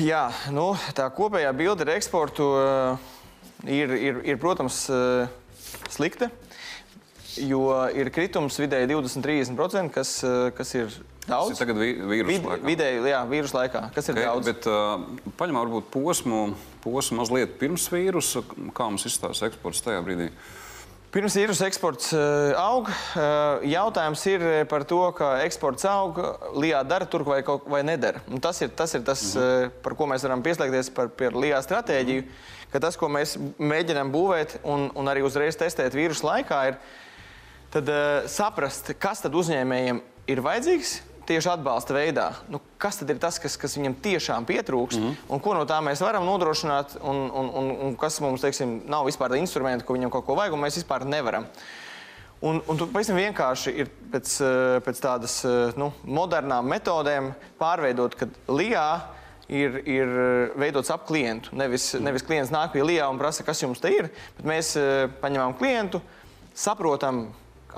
Jā, 0.03 0.27
nu, 0.51 0.73
tā 0.97 1.07
kopējā 1.15 1.53
bilde 1.57 1.87
ar 1.87 1.93
eksportu 1.95 2.47
uh, 2.59 3.13
ir, 3.63 3.93
ir, 3.95 4.19
ir, 4.27 4.41
protams, 4.43 4.83
uh, 4.91 5.31
slikta. 5.93 6.29
Jo 7.37 7.69
ir 7.93 8.11
kritums 8.11 8.57
vidēji 8.59 8.91
20-30%, 8.91 9.93
kas, 9.95 10.17
uh, 10.27 10.49
kas 10.57 10.75
ir 10.75 10.91
daudz. 11.29 11.53
Tas 11.53 11.55
ir 11.55 11.63
tagad 11.63 11.81
vīrusu 11.81 12.29
Vid, 12.33 12.51
laikā. 12.51 12.67
Vidēji, 12.67 13.01
jā, 13.13 13.23
vīrusu 13.31 13.59
laikā, 13.61 13.87
kas 13.95 14.11
okay, 14.11 14.19
ir 14.19 14.27
daudz. 14.27 14.51
Bet 14.51 14.69
uh, 14.73 15.33
paņemam 15.39 15.63
varbūt 15.69 15.91
posmu, 15.95 16.43
posmu 16.85 17.23
mazliet 17.23 17.57
pirms 17.61 17.87
vīrusa, 17.93 18.43
kā 18.75 18.91
mums 18.91 19.07
izstāsta 19.09 19.53
eksports 19.53 19.85
tajā 19.87 20.03
brīdī. 20.05 20.33
Uh, 20.33 20.56
Pirms 21.17 21.33
vīrusu 21.33 21.65
eksports 21.65 22.11
uh, 22.13 22.51
aug, 22.61 22.91
uh, 22.93 23.63
jautājums 23.65 24.21
ir 24.29 24.43
par 24.69 24.83
to, 24.85 24.99
ka 25.17 25.31
eksports 25.47 25.87
aug, 25.89 26.19
Lijā 26.61 26.83
dara 26.85 27.07
tur 27.09 27.23
vai, 27.25 27.39
kaut, 27.47 27.65
vai 27.73 27.81
nedara. 27.89 28.21
Un 28.29 28.43
tas 28.45 28.61
ir 28.61 28.69
tas, 28.77 28.93
ir 28.93 29.01
tas 29.07 29.23
mm 29.33 29.41
-hmm. 29.41 29.71
par 29.87 29.95
ko 29.97 30.05
mēs 30.11 30.27
varam 30.29 30.43
pieslēgties 30.45 30.91
par, 30.93 31.09
par 31.09 31.33
Lijā 31.33 31.63
stratēģiju, 31.65 32.21
mm 32.21 32.29
-hmm. 32.29 32.69
ka 32.73 32.81
tas, 32.85 32.97
ko 33.01 33.09
mēs 33.09 33.39
mēģinām 33.57 34.13
būvēt 34.13 34.59
un, 34.63 34.91
un 34.95 35.09
arī 35.09 35.25
uzreiz 35.25 35.57
testēt 35.57 35.97
vīrusu 35.97 36.27
laikā, 36.29 36.69
ir 36.69 36.77
tad, 37.71 37.89
uh, 37.89 38.29
saprast, 38.29 38.93
kas 38.99 39.21
tad 39.21 39.33
uzņēmējiem 39.33 40.03
ir 40.27 40.41
vajadzīgs, 40.41 41.01
tieši 41.29 41.51
atbalsta 41.53 41.95
veidā. 41.97 42.27
Nu, 42.53 42.61
kas 42.81 43.01
tad 43.01 43.11
ir 43.13 43.19
tas, 43.23 43.39
kas, 43.43 43.57
kas 43.61 43.77
viņam 43.79 43.97
tiešām 44.03 44.47
pietrūkst, 44.49 45.01
mm 45.01 45.09
-hmm. 45.09 45.33
un 45.35 45.41
ko 45.41 45.55
no 45.55 45.65
tā 45.69 45.81
mēs 45.85 46.03
varam 46.05 46.27
nodrošināt, 46.27 46.99
un, 47.03 47.31
un, 47.31 47.51
un, 47.61 47.71
un 47.89 47.97
kas 47.97 48.21
mums 48.21 48.41
teiksim, 48.41 48.83
nav 48.87 49.07
vispār 49.07 49.37
instrumenti, 49.37 49.85
ko 49.85 49.95
viņam 49.95 50.11
kaut 50.11 50.27
ko 50.27 50.35
vajag, 50.35 50.55
un 50.55 50.65
mēs 50.65 50.79
vispār 50.81 51.05
nevaram. 51.05 51.47
Un, 52.41 52.61
un 52.69 52.77
tur 52.77 52.91
pavisam 52.93 53.17
vienkārši 53.17 53.73
ir 53.81 53.89
pēc, 54.13 54.41
eh, 54.45 54.81
pēc 54.85 54.99
tādas 55.01 55.39
eh, 55.45 55.73
nu, 55.81 55.93
modernām 56.05 56.69
metodēm 56.69 57.33
pārveidot, 57.59 58.15
ka 58.15 58.29
LIA 58.53 59.01
ir, 59.49 59.81
ir 59.89 60.13
veidots 60.61 60.91
ap 60.93 61.07
klientu. 61.09 61.57
Nevis, 61.57 61.95
mm. 61.95 62.05
nevis 62.05 62.27
klients 62.27 62.53
nāk 62.53 62.75
pie 62.75 62.85
LIA 62.85 63.09
un 63.09 63.19
prasa, 63.19 63.45
kas 63.47 63.63
jums 63.63 63.81
te 63.81 63.89
ir, 63.89 64.11
bet 64.37 64.45
mēs 64.45 64.75
eh, 64.77 65.07
paņemam 65.23 65.57
klientu, 65.57 66.03
saprotam, 66.53 67.31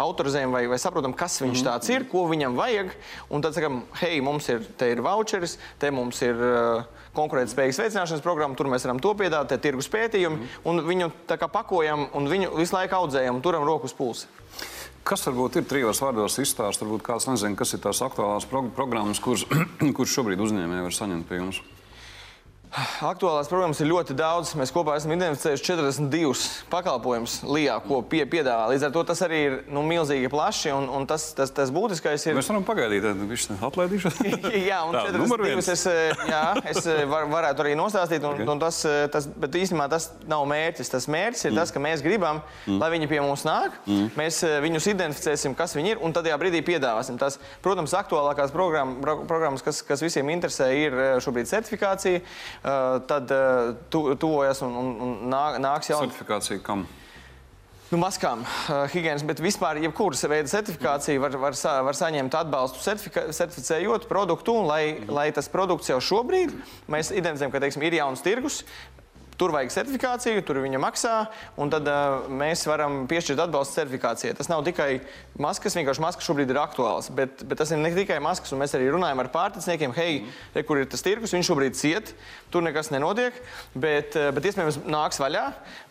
autorizējam 0.02 0.54
vai, 0.54 0.64
vai 0.70 0.78
saprotam, 0.80 1.14
kas 1.16 1.40
viņš 1.42 1.64
tāds 1.66 1.90
ir, 1.92 2.06
ko 2.10 2.26
viņam 2.30 2.56
vajag. 2.58 2.92
Un 3.34 3.44
tad 3.44 3.56
sakam, 3.56 3.82
hei, 4.00 4.22
mums 4.24 4.48
ir, 4.52 4.62
te 4.78 4.90
ir 4.92 5.02
voucheris, 5.04 5.58
te 5.82 5.90
mums 5.94 6.20
ir 6.26 6.38
uh, 6.38 6.86
konkurētspējas 7.18 7.80
veicināšanas 7.82 8.24
programma, 8.24 8.56
tur 8.58 8.70
mēs 8.70 8.86
varam 8.86 9.00
to 9.02 9.14
piedāvāt, 9.18 9.50
te 9.52 9.60
tirgus 9.62 9.90
pētījumi, 9.92 10.50
un 10.68 10.82
viņu 10.86 11.10
tā 11.30 11.38
kā 11.40 11.50
pakojam 11.52 12.08
un 12.16 12.30
viņu 12.30 12.52
visu 12.58 12.76
laiku 12.76 13.00
audzējam 13.00 13.38
un 13.38 13.44
turam 13.44 13.66
roku 13.66 13.90
uz 13.90 13.96
pulsa. 13.96 14.30
Kas 15.08 15.24
varbūt 15.24 15.56
ir 15.56 15.66
trijos 15.68 16.02
vārdos 16.04 16.36
izstāstīt? 16.42 16.84
Varbūt 16.84 17.06
kāds 17.06 17.28
nezina, 17.30 17.56
kas 17.56 17.72
ir 17.72 17.80
tās 17.80 18.02
aktuālās 18.04 18.44
pro 18.50 18.66
programmas, 18.76 19.22
kuras, 19.24 19.46
kuras 19.96 20.14
šobrīd 20.14 20.42
uzņēmēji 20.44 20.84
var 20.84 20.96
saņemt 20.98 21.28
pie 21.30 21.40
jums. 21.40 21.62
Aktuālās 22.68 23.48
programmas 23.48 23.78
ir 23.80 23.88
ļoti 23.88 24.12
daudz. 24.18 24.50
Mēs 24.58 24.70
kopā 24.75 24.98
esam 24.98 25.14
identificējuši 25.14 25.64
42 25.70 26.48
pakalpojumus 26.68 27.38
LIBā, 27.48 27.78
ko 27.87 28.00
pie, 28.04 28.20
piedāvā. 28.28 28.66
Līdz 28.75 28.88
ar 28.88 28.92
to 28.92 29.04
tas 29.08 29.22
arī 29.25 29.38
ir 29.46 29.54
nu, 29.72 29.80
milzīgi 29.88 30.28
plaši. 30.32 30.75
Un, 30.76 30.88
un 30.92 31.06
tas, 31.08 31.30
tas, 31.37 31.52
tas 31.54 31.72
būtiskais 31.72 32.26
ir. 32.28 32.37
Mēs 32.37 32.50
varam 32.52 32.66
pagaidīt, 32.68 33.06
tad 33.06 33.22
viņš 33.30 33.46
atlaidīšos. 33.70 34.18
jā, 34.70 34.82
un 34.84 34.98
42 34.98 35.72
es, 35.72 35.84
jā, 36.28 36.42
es 36.68 36.90
var, 37.08 37.25
varētu 37.32 37.64
arī 37.64 37.72
nostāstīt. 37.80 38.20
Un, 38.20 38.37
okay. 38.37 38.50
un 38.52 38.60
tas, 38.60 38.82
tas, 39.14 39.30
bet 39.40 39.56
īstenībā 39.62 39.88
tas 39.94 40.10
nav 40.28 40.44
mērķis. 40.52 40.92
Tas 40.92 41.08
mērķis 41.08 41.48
ir 41.48 41.54
mm. 41.54 41.62
tas, 41.62 41.72
ka 41.72 41.82
mēs 41.82 42.04
gribam, 42.04 42.42
mm. 42.66 42.78
lai 42.82 42.92
viņi 42.98 43.10
pie 43.14 43.22
mums 43.25 43.46
nāk. 43.48 43.80
Mm. 43.88 44.12
Mēs 44.20 44.42
viņus 44.66 44.90
identificēsim, 44.92 45.56
kas 45.56 45.76
viņi 45.78 45.94
ir, 45.96 46.04
un 46.04 46.12
tad 46.12 46.28
tajā 46.28 46.37
brīdī 46.44 46.60
piedāvāsim. 46.68 47.16
Tas, 47.20 47.40
protams, 47.64 47.96
aktuālākās 47.96 48.52
programmas, 48.52 49.64
kas, 49.64 49.80
kas 49.88 50.04
visiem 50.04 50.28
interesē, 50.37 50.68
ir 50.76 51.00
šobrīd 51.25 51.48
certifikācija. 51.48 52.20
Eh, 52.64 53.00
tad 53.06 53.30
eh, 53.30 53.74
tu, 53.88 54.14
tuvojas 54.18 54.62
un, 54.66 54.74
un, 54.74 54.94
un 55.04 55.12
nāk, 55.30 55.60
nāks 55.62 55.92
jau. 55.92 56.00
Certifikācija 56.02 56.62
kam? 56.64 56.86
Nu, 57.88 57.96
maskām, 58.02 58.42
uh, 58.44 58.82
higiēnas, 58.92 59.22
bet 59.24 59.38
vispār 59.40 59.78
jebkuras 59.80 60.20
veida 60.28 60.50
certifikācija 60.50 61.22
var, 61.22 61.32
var, 61.40 61.54
sa, 61.56 61.78
var 61.86 61.96
saņemt 61.96 62.34
atbalstu 62.36 62.82
certificējot 62.84 64.04
produktu, 64.10 64.58
un 64.60 64.68
lai, 64.68 64.98
lai 65.08 65.30
tas 65.32 65.48
produkts 65.48 65.88
jau 65.88 65.96
šobrīd, 66.04 66.52
mēs 66.92 67.14
identificējam, 67.14 67.54
ka 67.54 67.62
teiksim, 67.64 67.86
ir 67.88 67.96
jauns 67.96 68.20
tirgus, 68.26 68.58
Tur 69.38 69.52
vajag 69.54 69.71
certifikāciju, 69.71 70.42
tur 70.42 70.59
viņa 70.64 70.80
maksā, 70.83 71.12
un 71.62 71.71
tad 71.71 71.87
uh, 71.87 72.25
mēs 72.26 72.64
varam 72.66 73.04
piešķirt 73.07 73.38
atbalstu 73.45 73.76
certifikācijai. 73.78 74.33
Tas 74.35 74.49
nav 74.50 74.64
tikai 74.66 74.97
maskas, 75.38 75.76
vienkārši 75.78 76.02
maskas 76.02 76.26
šobrīd 76.26 76.50
ir 76.50 76.59
aktuāls, 76.59 77.07
bet, 77.14 77.45
bet 77.47 77.61
tas 77.61 77.71
ir 77.71 77.78
ne 77.78 77.92
tikai 77.95 78.16
maskas, 78.25 78.50
un 78.50 78.59
mēs 78.59 78.75
arī 78.75 78.88
runājam 78.90 79.23
ar 79.23 79.28
pārticniekiem, 79.30 79.95
hei, 79.95 80.16
mm. 80.25 80.64
kur 80.66 80.80
ir 80.80 80.88
tas 80.90 81.07
tirgus, 81.07 81.37
viņš 81.37 81.50
šobrīd 81.52 81.78
ciet, 81.78 82.11
tur 82.50 82.64
nekas 82.66 82.90
nenotiek, 82.90 83.38
bet, 83.78 84.16
uh, 84.18 84.33
bet 84.35 84.49
iespējams 84.50 84.80
nāks 84.90 85.23
vaļā, 85.23 85.45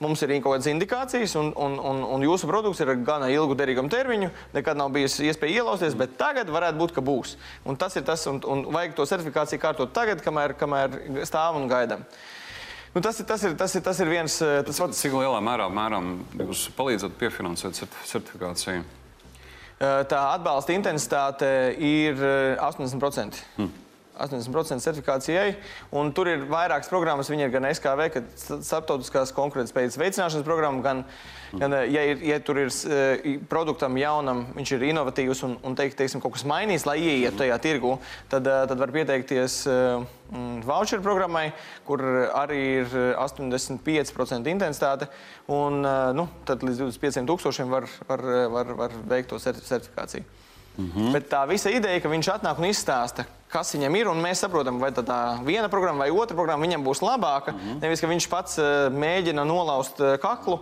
mums 0.04 0.26
ir 0.28 0.34
kaut 0.42 0.58
kādas 0.58 0.68
indikācijas, 0.74 1.38
un, 1.40 1.54
un, 1.56 1.80
un, 1.80 2.04
un 2.18 2.26
jūsu 2.28 2.50
produkts 2.52 2.84
ir 2.84 2.92
ar 2.92 3.00
gana 3.08 3.30
ilgu 3.32 3.56
derīgumu 3.56 3.88
termiņu, 3.94 4.34
nekad 4.58 4.82
nav 4.82 4.92
bijis 4.98 5.22
iespēja 5.24 5.62
ielausties, 5.62 5.96
bet 5.96 6.20
tagad 6.20 6.52
varētu 6.52 6.84
būt, 6.84 6.98
ka 7.00 7.06
būs. 7.14 7.38
Un 7.64 7.80
tas 7.80 7.96
ir 7.96 8.04
tas, 8.12 8.28
un, 8.28 8.44
un 8.44 8.68
vajag 8.76 9.00
to 9.00 9.08
certifikāciju 9.08 9.64
kārtot 9.64 9.96
tagad, 9.96 10.20
kamēr, 10.26 10.58
kamēr 10.60 11.00
stāv 11.32 11.62
un 11.62 11.72
gaidām. 11.72 12.04
Nu, 12.98 13.02
tas, 13.02 13.20
ir, 13.20 13.26
tas, 13.30 13.44
ir, 13.46 13.52
tas, 13.54 13.76
ir, 13.76 13.82
tas 13.86 14.00
ir 14.02 14.10
viens. 14.10 14.36
Eh, 14.42 14.64
tas 14.66 14.80
pats, 14.82 14.98
cik 15.04 15.14
lielā 15.14 15.38
mērā 15.46 15.68
mēram, 15.70 16.16
jūs 16.34 16.64
palīdzat 16.74 17.14
piefinansēt 17.20 17.78
certifikāciju? 18.10 18.82
Eh, 18.82 20.00
tā 20.10 20.22
atbalsta 20.32 20.74
intensitāte 20.74 21.52
ir 21.78 22.18
80%. 22.58 23.38
Eh, 23.38 23.60
hmm. 23.60 23.76
80% 24.18 24.84
certifikācijai. 24.84 25.56
Tur 26.16 26.30
ir 26.32 26.46
vairākas 26.50 26.90
programmas. 26.92 27.30
Viņa 27.32 27.48
ir 27.48 27.54
gan 27.54 27.68
SKV, 27.70 28.08
gan 28.14 28.30
starptautiskās 28.38 29.34
konkurētspējas 29.38 30.00
veicināšanas 30.02 30.48
programma, 30.48 30.84
gan, 30.86 31.04
gan 31.54 31.78
ja, 31.92 32.04
ir, 32.12 32.24
ja 32.26 32.40
tur 32.44 32.62
ir 32.64 32.72
produktam 33.50 33.98
jaunam, 34.00 34.46
viņš 34.58 34.74
ir 34.76 34.88
inovatīvs 34.92 35.44
un, 35.48 35.58
un 35.66 35.78
teikt, 35.78 35.98
teiksim, 36.00 36.24
kaut 36.24 36.38
kas 36.38 36.48
mainīs, 36.50 36.88
lai 36.90 37.00
ieietu 37.04 37.44
tajā 37.44 37.60
tirgu, 37.64 37.98
tad, 38.32 38.48
tad 38.48 38.78
var 38.80 38.94
pieteikties 38.96 39.62
voucher 40.68 41.02
programmai, 41.04 41.52
kur 41.88 42.04
arī 42.36 42.62
ir 42.82 42.98
85% 43.16 44.52
intensitāte. 44.52 45.08
Un, 45.48 45.80
nu, 46.18 46.28
tad 46.48 46.66
līdz 46.68 46.84
25,000 46.84 47.72
var, 47.72 47.88
var, 48.10 48.26
var, 48.52 48.76
var 48.84 49.00
veikt 49.08 49.32
to 49.32 49.40
certifikāciju. 49.40 50.26
Mm 50.78 50.92
-hmm. 50.92 51.12
Bet 51.12 51.30
tā 51.30 51.48
visa 51.50 51.70
ideja, 51.70 52.00
ka 52.00 52.10
viņš 52.10 52.28
atnāk 52.34 52.60
un 52.60 52.66
izstāsta, 52.66 53.26
kas 53.52 53.72
viņam 53.76 53.96
ir, 53.96 54.10
un 54.12 54.20
mēs 54.24 54.42
saprotam, 54.44 54.80
vai 54.82 54.90
tā 54.96 55.20
viena 55.46 55.70
programma 55.72 56.06
vai 56.06 56.12
otra 56.12 56.36
programma 56.36 56.68
viņam 56.68 56.84
būs 56.84 57.02
labāka. 57.04 57.54
Mm 57.54 57.60
-hmm. 57.60 57.82
Nevis, 57.82 58.02
ka 58.02 58.08
viņš 58.08 58.28
pats 58.30 58.60
mēģina 58.92 59.46
nolauzt 59.48 60.00
uh, 60.00 60.18
kaklu 60.20 60.60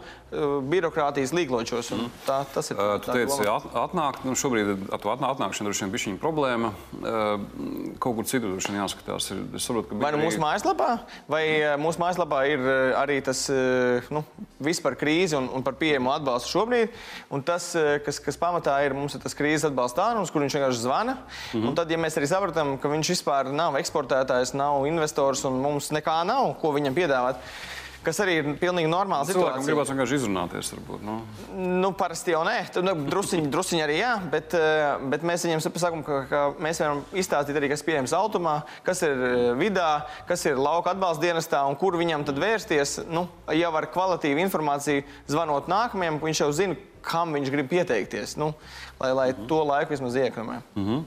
birokrātijas 0.70 1.34
līgločos. 1.34 1.92
Mm 1.92 1.98
-hmm. 1.98 2.10
tā, 2.28 2.46
tas 2.54 2.72
ir. 2.72 2.78
Uh, 2.78 3.02
tu 3.02 3.12
teici, 3.12 3.48
at, 3.48 3.64
atnāk, 3.74 4.16
nu 4.24 4.36
šobrīd 4.36 4.92
ar 4.92 5.00
to 5.00 5.10
atnāk, 5.10 5.36
atnākšanu 5.36 5.70
droši 5.70 5.84
vien 5.84 5.92
bija 5.92 6.06
viņa 6.06 6.20
problēma. 6.20 6.72
Uh, 6.94 7.42
kaut 8.00 8.16
kur 8.16 8.26
citur 8.26 8.50
droši 8.50 8.72
vien 8.72 8.82
jāskatās. 8.82 9.32
Ir, 9.32 9.60
saprotu, 9.60 9.96
vai 9.96 10.12
nu 10.12 10.18
mūsu 10.18 10.40
mājaslapā, 10.40 11.00
vai 11.28 11.46
uh, 11.62 11.78
mūsu 11.80 12.00
mājaslapā 12.00 12.46
ir 12.48 12.60
arī 12.96 13.22
tas 13.22 13.50
nu, 14.10 14.24
viss 14.60 14.82
par 14.82 14.96
krīzi 14.96 15.36
un, 15.38 15.50
un 15.54 15.64
par 15.64 15.74
pieejamu 15.74 16.12
atbalstu 16.12 16.50
šobrīd. 16.50 16.90
Un 17.30 17.42
tas, 17.42 17.76
kas, 18.06 18.20
kas 18.20 18.38
pamatā 18.38 18.86
ir, 18.86 18.94
mums 18.94 19.16
ir 19.16 19.22
tas 19.22 19.34
krīzes 19.34 19.70
atbalsta 19.70 20.02
tālrunis, 20.02 20.32
kur 20.32 20.42
viņš 20.42 20.58
vienkārši 20.58 20.82
zvana. 20.82 21.14
Mm 21.14 21.62
-hmm. 21.62 21.68
Un 21.68 21.76
tad, 21.76 21.92
ja 21.92 21.98
mēs 21.98 22.18
arī 22.18 22.28
saprotam, 22.28 22.75
ka 22.82 22.92
viņš 22.92 23.14
vispār 23.16 23.52
nav 23.56 23.78
eksportētājs, 23.80 24.56
nav 24.58 24.86
investors 24.90 25.46
un 25.48 25.62
mums 25.64 25.92
nekā 25.96 26.22
nav, 26.28 26.56
ko 26.62 26.74
viņam 26.76 26.98
piedāvāt. 26.98 27.42
Kas 28.06 28.20
arī 28.22 28.36
ir 28.38 28.48
pilnīgi 28.62 28.86
situācija. 28.86 29.34
Cilvēkam 29.34 29.64
gribētu 29.66 29.94
vienkārši 29.94 30.18
izrunāties. 30.20 30.68
Varbūt, 30.76 31.06
nu. 31.08 31.16
nu, 31.82 31.90
parasti 31.98 32.36
jau 32.36 32.44
nē, 32.46 32.58
nu, 32.86 32.94
drusciņi, 33.10 33.50
drusciņi 33.54 33.82
arī 33.82 33.96
jā, 33.98 34.12
bet, 34.32 34.54
eh, 34.54 34.84
bet 35.10 35.26
mēs 35.26 35.46
viņiem 35.48 35.64
sakām, 35.66 36.04
ka, 36.06 36.20
ka 36.30 36.44
mēs 36.62 36.82
varam 36.84 37.02
izstāstīt 37.18 37.58
arī, 37.58 37.72
kas 37.74 37.82
pieejams 37.88 38.14
automā, 38.14 38.60
kas 38.86 39.02
ir 39.08 39.16
eh, 39.16 39.46
vidā, 39.58 39.90
kas 40.30 40.46
ir 40.46 40.62
lauka 40.62 40.94
atbalsta 40.94 41.26
dienestā 41.26 41.64
un 41.66 41.78
kur 41.82 41.98
viņam 41.98 42.28
tad 42.30 42.42
vērsties. 42.42 43.00
Nu, 43.10 43.26
jau 43.50 43.74
ar 43.74 43.90
kvalitīvu 43.90 44.44
informāciju 44.46 45.06
zvanot 45.32 45.72
nākamajam, 45.72 46.22
viņš 46.22 46.44
jau 46.46 46.52
zina, 46.62 46.78
kam 47.06 47.34
viņš 47.34 47.54
grib 47.54 47.70
pieteikties, 47.74 48.38
nu, 48.42 48.54
lai, 49.00 49.14
lai 49.14 49.32
mm 49.32 49.38
-hmm. 49.40 49.48
to 49.50 49.64
laiku 49.64 49.98
vismaz 49.98 50.16
iekrāmē. 50.16 50.62
Mm 50.76 50.86
-hmm. 50.86 51.04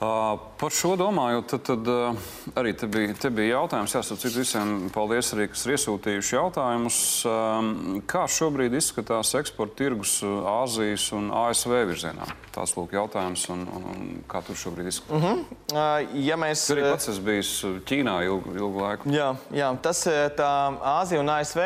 Uh, 0.00 0.38
par 0.56 0.72
šo 0.72 0.94
domājot, 0.96 1.50
tad, 1.50 1.60
tad 1.68 1.88
uh, 1.92 2.28
arī 2.56 2.70
te 2.72 2.86
bija, 2.88 3.12
te 3.20 3.28
bija 3.36 3.58
jautājums. 3.58 3.92
Jāsaka, 3.98 4.30
visiem 4.32 4.70
paldies 4.94 5.28
arī, 5.34 5.44
kas 5.52 5.66
ir 5.66 5.74
iesūtījuši 5.74 6.32
jautājumus. 6.38 7.00
Uh, 7.28 7.98
kā 8.08 8.22
šobrīd 8.32 8.78
izskatās 8.78 9.34
eksporta 9.36 9.76
tirgus 9.82 10.14
Āzijas 10.24 11.10
un 11.12 11.28
ASV 11.42 11.76
virzienā? 11.92 12.30
Tāds 12.56 12.72
lūk 12.78 12.96
jautājums, 12.96 13.44
un, 13.52 13.68
un, 13.68 13.86
un 13.92 14.08
kā 14.30 14.40
tur 14.46 14.56
šobrīd 14.56 14.88
izskatās? 14.88 15.20
Uh 15.20 15.28
-huh. 15.28 16.08
ja 16.16 16.40
mēs... 16.40 16.64
Tur 16.70 16.80
arī 16.80 16.96
pats 16.96 17.12
esmu 17.12 17.24
bijis 17.28 17.54
Ķīnā 17.92 18.16
ilgu, 18.24 18.56
ilgu 18.56 18.80
laiku. 18.80 19.12
Jā, 19.12 19.34
jā, 19.52 19.68
tas 19.84 20.06
tā 20.40 20.52
Āzija 20.96 21.20
un 21.20 21.28
ASV 21.28 21.60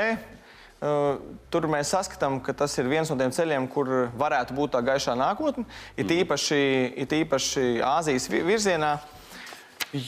Tur 1.55 1.67
mēs 1.71 1.93
saskatām, 1.95 2.41
ka 2.45 2.53
tas 2.57 2.75
ir 2.77 2.89
viens 2.91 3.09
no 3.09 3.17
tiem 3.17 3.33
ceļiem, 3.33 3.69
kur 3.73 3.91
varētu 4.21 4.57
būt 4.57 4.75
tā 4.75 4.83
gaišā 4.85 5.15
nākotne. 5.17 5.65
Ir 5.97 6.05
mm. 6.05 6.17
īpaši, 6.25 6.61
ir 7.01 7.15
īpaši 7.23 7.67
Āzijas 7.87 8.29
virzienā, 8.29 8.99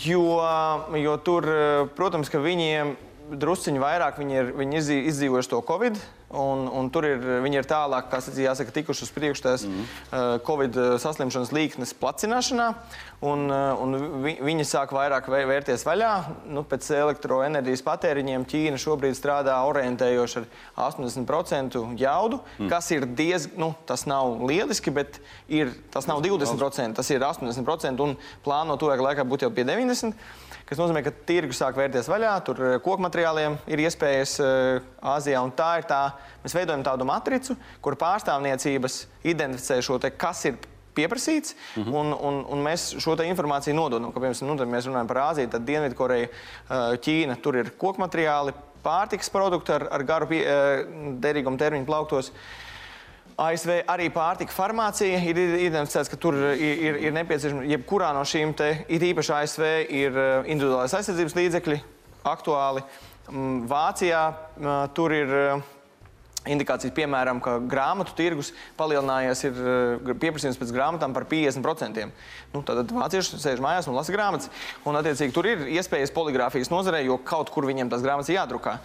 jo, 0.05 0.27
jo 1.01 1.17
tur, 1.25 1.49
protams, 1.97 2.29
ka 2.33 2.43
viņiem 2.43 2.97
drusciņi 3.27 3.83
vairāk 3.83 4.21
viņi 4.21 4.39
ir 4.39 4.53
viņi 4.59 4.83
izdzīvojuši 5.11 5.53
to 5.55 5.63
Covid. 5.67 5.99
Un, 6.35 6.65
un 6.67 6.89
tur 6.91 7.07
ir, 7.07 7.21
viņi 7.45 7.61
ir 7.61 7.67
tālāk, 7.71 8.09
kā 8.11 8.19
jāsaka, 8.19 8.73
tikuši 8.75 9.05
uz 9.07 9.11
priekšu 9.15 9.45
tās 9.45 9.63
mm. 9.63 9.83
uh, 10.11 10.25
Covid 10.43 10.75
saslimšanas 10.99 11.53
līknes 11.55 11.93
placināšanā. 12.01 12.73
Un, 13.23 13.45
uh, 13.47 13.79
un 13.79 13.95
vi, 14.25 14.33
viņi 14.43 14.67
sāk 14.67 14.91
vairāk 14.97 15.29
vērties 15.31 15.87
vaļā. 15.87 16.11
Nu, 16.51 16.65
pēc 16.67 16.89
elektroenerģijas 16.99 17.85
patēriņiem 17.87 18.47
Ķīna 18.51 18.81
šobrīd 18.83 19.15
strādā 19.15 19.55
orientējoši 19.69 20.43
ar 20.43 20.49
80% 20.89 21.79
jaudu, 22.03 22.41
mm. 22.59 22.73
kas 22.75 22.91
ir 22.97 23.07
diezgan, 23.07 23.61
nu, 23.63 23.71
tas 23.87 24.03
nav 24.11 24.43
lieliski, 24.51 24.91
bet 24.91 25.21
ir, 25.47 25.71
tas 25.95 26.11
nav 26.11 26.25
20%, 26.27 26.99
tas 26.99 27.15
ir 27.15 27.23
80% 27.23 28.03
un 28.03 28.19
plāno 28.43 28.75
tuvāk 28.83 29.05
laikā 29.13 29.29
būt 29.31 29.47
jau 29.47 29.55
pie 29.55 29.63
90% 29.63 30.43
kas 30.67 30.81
nozīmē, 30.81 31.03
ka 31.07 31.13
tirgus 31.29 31.61
sāk 31.63 31.77
vērties 31.79 32.09
vaļā, 32.11 32.33
tur 32.47 32.61
koku 32.83 32.99
materiāliem 33.05 33.55
ir 33.71 33.83
iespējas 33.85 34.33
Āzijā. 35.15 35.43
Tā 35.55 35.69
ir 35.79 35.87
tā, 35.87 36.01
mēs 36.45 36.57
veidojam 36.57 36.85
tādu 36.87 37.07
matricu, 37.09 37.57
kur 37.81 37.99
pārstāvniecības 38.01 39.03
identificē 39.25 39.81
šo 39.85 39.99
te, 40.03 40.11
kas 40.17 40.45
ir 40.51 40.59
pieprasīts, 40.97 41.55
mm 41.55 41.83
-hmm. 41.83 41.95
un, 41.95 42.13
un, 42.13 42.45
un 42.49 42.63
mēs 42.65 42.95
šo 43.03 43.17
informāciju 43.25 43.75
nododam. 43.77 44.13
Kā, 44.13 44.21
piemēram, 44.21 44.49
nu, 44.49 44.71
mēs 44.73 44.89
runājam 44.89 45.09
par 45.09 45.23
Āziju, 45.31 45.51
tad 45.53 45.67
Dienvidkoreja, 45.69 46.29
Ķīna, 47.05 47.37
tur 47.43 47.57
ir 47.57 47.71
koku 47.79 48.01
materiāli, 48.01 48.55
pārtiks 48.85 49.31
produkti 49.31 49.73
ar, 49.73 49.89
ar 49.91 50.03
garu 50.03 50.27
pie, 50.31 50.45
derīgumu 51.21 51.59
termiņu 51.59 51.87
plauktos. 51.89 52.33
ASV 53.37 53.83
arī 53.93 54.09
pārtika 54.09 54.53
farmācija 54.53 55.19
ir 55.21 55.37
identificēts, 55.37 56.09
ka 56.09 56.17
tur 56.17 56.39
ir, 56.57 56.79
ir, 56.89 57.01
ir 57.09 57.13
nepieciešama 57.13 57.67
jebkurā 57.69 58.15
no 58.17 58.23
šīm 58.25 58.55
te, 58.57 58.71
it 58.89 59.03
īpaši 59.03 59.35
ASV 59.43 59.67
ir 59.93 60.17
individuālais 60.47 60.95
aizsardzības 60.97 61.37
līdzekļi 61.37 61.81
aktuāli. 62.25 62.85
Vācijā 63.69 64.23
tur 64.95 65.13
ir, 65.13 65.35
indikācijas, 66.51 66.95
piemēram, 66.97 67.41
ka 67.43 67.57
grāmatu 67.71 68.15
tirgus 68.17 68.53
palielinājies, 68.79 69.43
ir 69.49 69.61
eh, 69.61 70.13
pieprasījums 70.23 70.59
pēc 70.61 70.73
grāmatām 70.75 71.15
par 71.17 71.27
50%. 71.31 72.07
Nu, 72.55 72.63
tad 72.67 72.93
vācieši 72.95 73.41
sēž 73.43 73.63
mājās 73.65 73.89
un 73.91 73.97
lasa 73.99 74.15
grāmatas. 74.15 74.51
Un, 74.87 74.99
attiecīgi, 74.99 75.35
tur 75.35 75.49
ir 75.51 75.67
iespējas 75.77 76.15
poligrāfijas 76.17 76.73
nozarē, 76.73 77.03
jo 77.07 77.19
kaut 77.27 77.53
kur 77.55 77.69
viņiem 77.69 77.91
tās 77.93 78.05
grāmatas 78.05 78.33
jādrukā. 78.33 78.79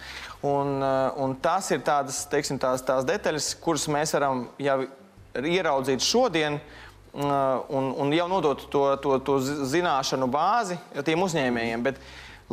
Un, 0.46 0.78
eh, 0.82 1.22
un 1.22 1.36
tas 1.42 1.70
ir 1.74 1.84
tādas, 1.86 2.24
teiksim, 2.32 2.60
tās, 2.62 2.84
tās 2.86 3.06
detaļas, 3.08 3.54
kuras 3.62 3.88
mēs 3.92 4.16
varam 4.18 4.46
jau 4.62 4.82
ieraudzīt 5.38 6.04
šodien. 6.04 6.60
Eh, 7.12 7.74
un, 7.76 7.92
un 8.00 8.16
jau 8.16 8.28
nodot 8.30 8.66
to, 8.72 8.86
to, 9.04 9.18
to 9.20 9.38
zināšanu 9.68 10.30
bāzi 10.32 10.78
tiem 11.04 11.22
uzņēmējiem. 11.26 11.84
Bet, 11.84 12.00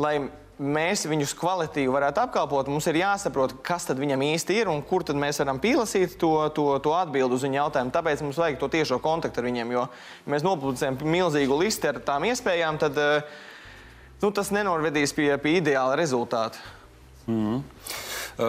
lai 0.00 0.18
mēs 0.60 1.06
viņus 1.08 1.32
kvalitīvi 1.40 1.92
varētu 1.92 2.20
apkalpot, 2.22 2.68
mums 2.68 2.86
ir 2.90 3.00
jāsaprot, 3.00 3.56
kas 3.64 3.88
tad 3.88 4.00
viņam 4.00 4.20
īsti 4.26 4.58
ir 4.60 4.70
un 4.72 4.82
kur 4.84 5.04
tad 5.06 5.16
mēs 5.20 5.40
varam 5.40 5.60
pielasīt 5.62 6.18
to, 6.20 6.34
to, 6.56 6.66
to 6.84 6.92
atbildi 6.96 7.38
uz 7.38 7.46
viņu 7.46 7.58
jautājumu. 7.62 7.94
Tāpēc 7.94 8.24
mums 8.24 8.40
vajag 8.40 8.60
to 8.60 8.68
tiešo 8.72 9.00
kontaktu 9.02 9.40
ar 9.40 9.48
viņiem, 9.48 9.72
jo 9.76 9.86
mēs 10.30 10.44
nopublicējam 10.44 11.00
milzīgu 11.00 11.56
listi 11.62 11.90
ar 11.90 12.02
tām 12.04 12.28
iespējām, 12.28 12.80
tad 12.82 13.00
eh, 13.00 13.40
nu, 14.20 14.32
tas 14.36 14.52
nenorvedīs 14.52 15.16
pie, 15.16 15.32
pie 15.40 15.56
ideāla 15.62 15.96
rezultāta. 15.98 16.60
Mm 17.26 17.40
-hmm. 17.46 17.62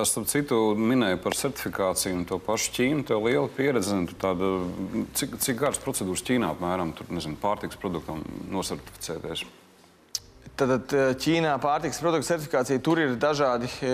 Starp 0.08 0.28
citu, 0.28 0.58
minēju 0.78 1.18
par 1.24 1.36
certifikāciju 1.36 2.16
un 2.16 2.26
to 2.26 2.38
pašu 2.40 2.72
Ķīnu. 2.72 3.04
Tev 3.08 3.26
liela 3.26 3.50
pieredze. 3.58 3.96
Tāda, 4.22 4.52
cik, 5.14 5.36
cik 5.38 5.58
garas 5.60 5.80
procedūras 5.84 6.24
Ķīnā 6.24 6.54
apmēram 6.56 6.94
tur, 6.96 7.06
nezinu, 7.10 7.36
pārtiks 7.42 7.76
produktam 7.76 8.24
nosertificēties? 8.50 9.44
Tad 10.62 10.94
eh, 10.94 11.12
Ķīnā 11.18 11.56
pārtiks 11.62 12.00
produktu 12.04 12.28
certifikācija 12.28 12.82
tur 12.86 13.00
ir 13.02 13.16
dažādi 13.20 13.70
e, 13.82 13.94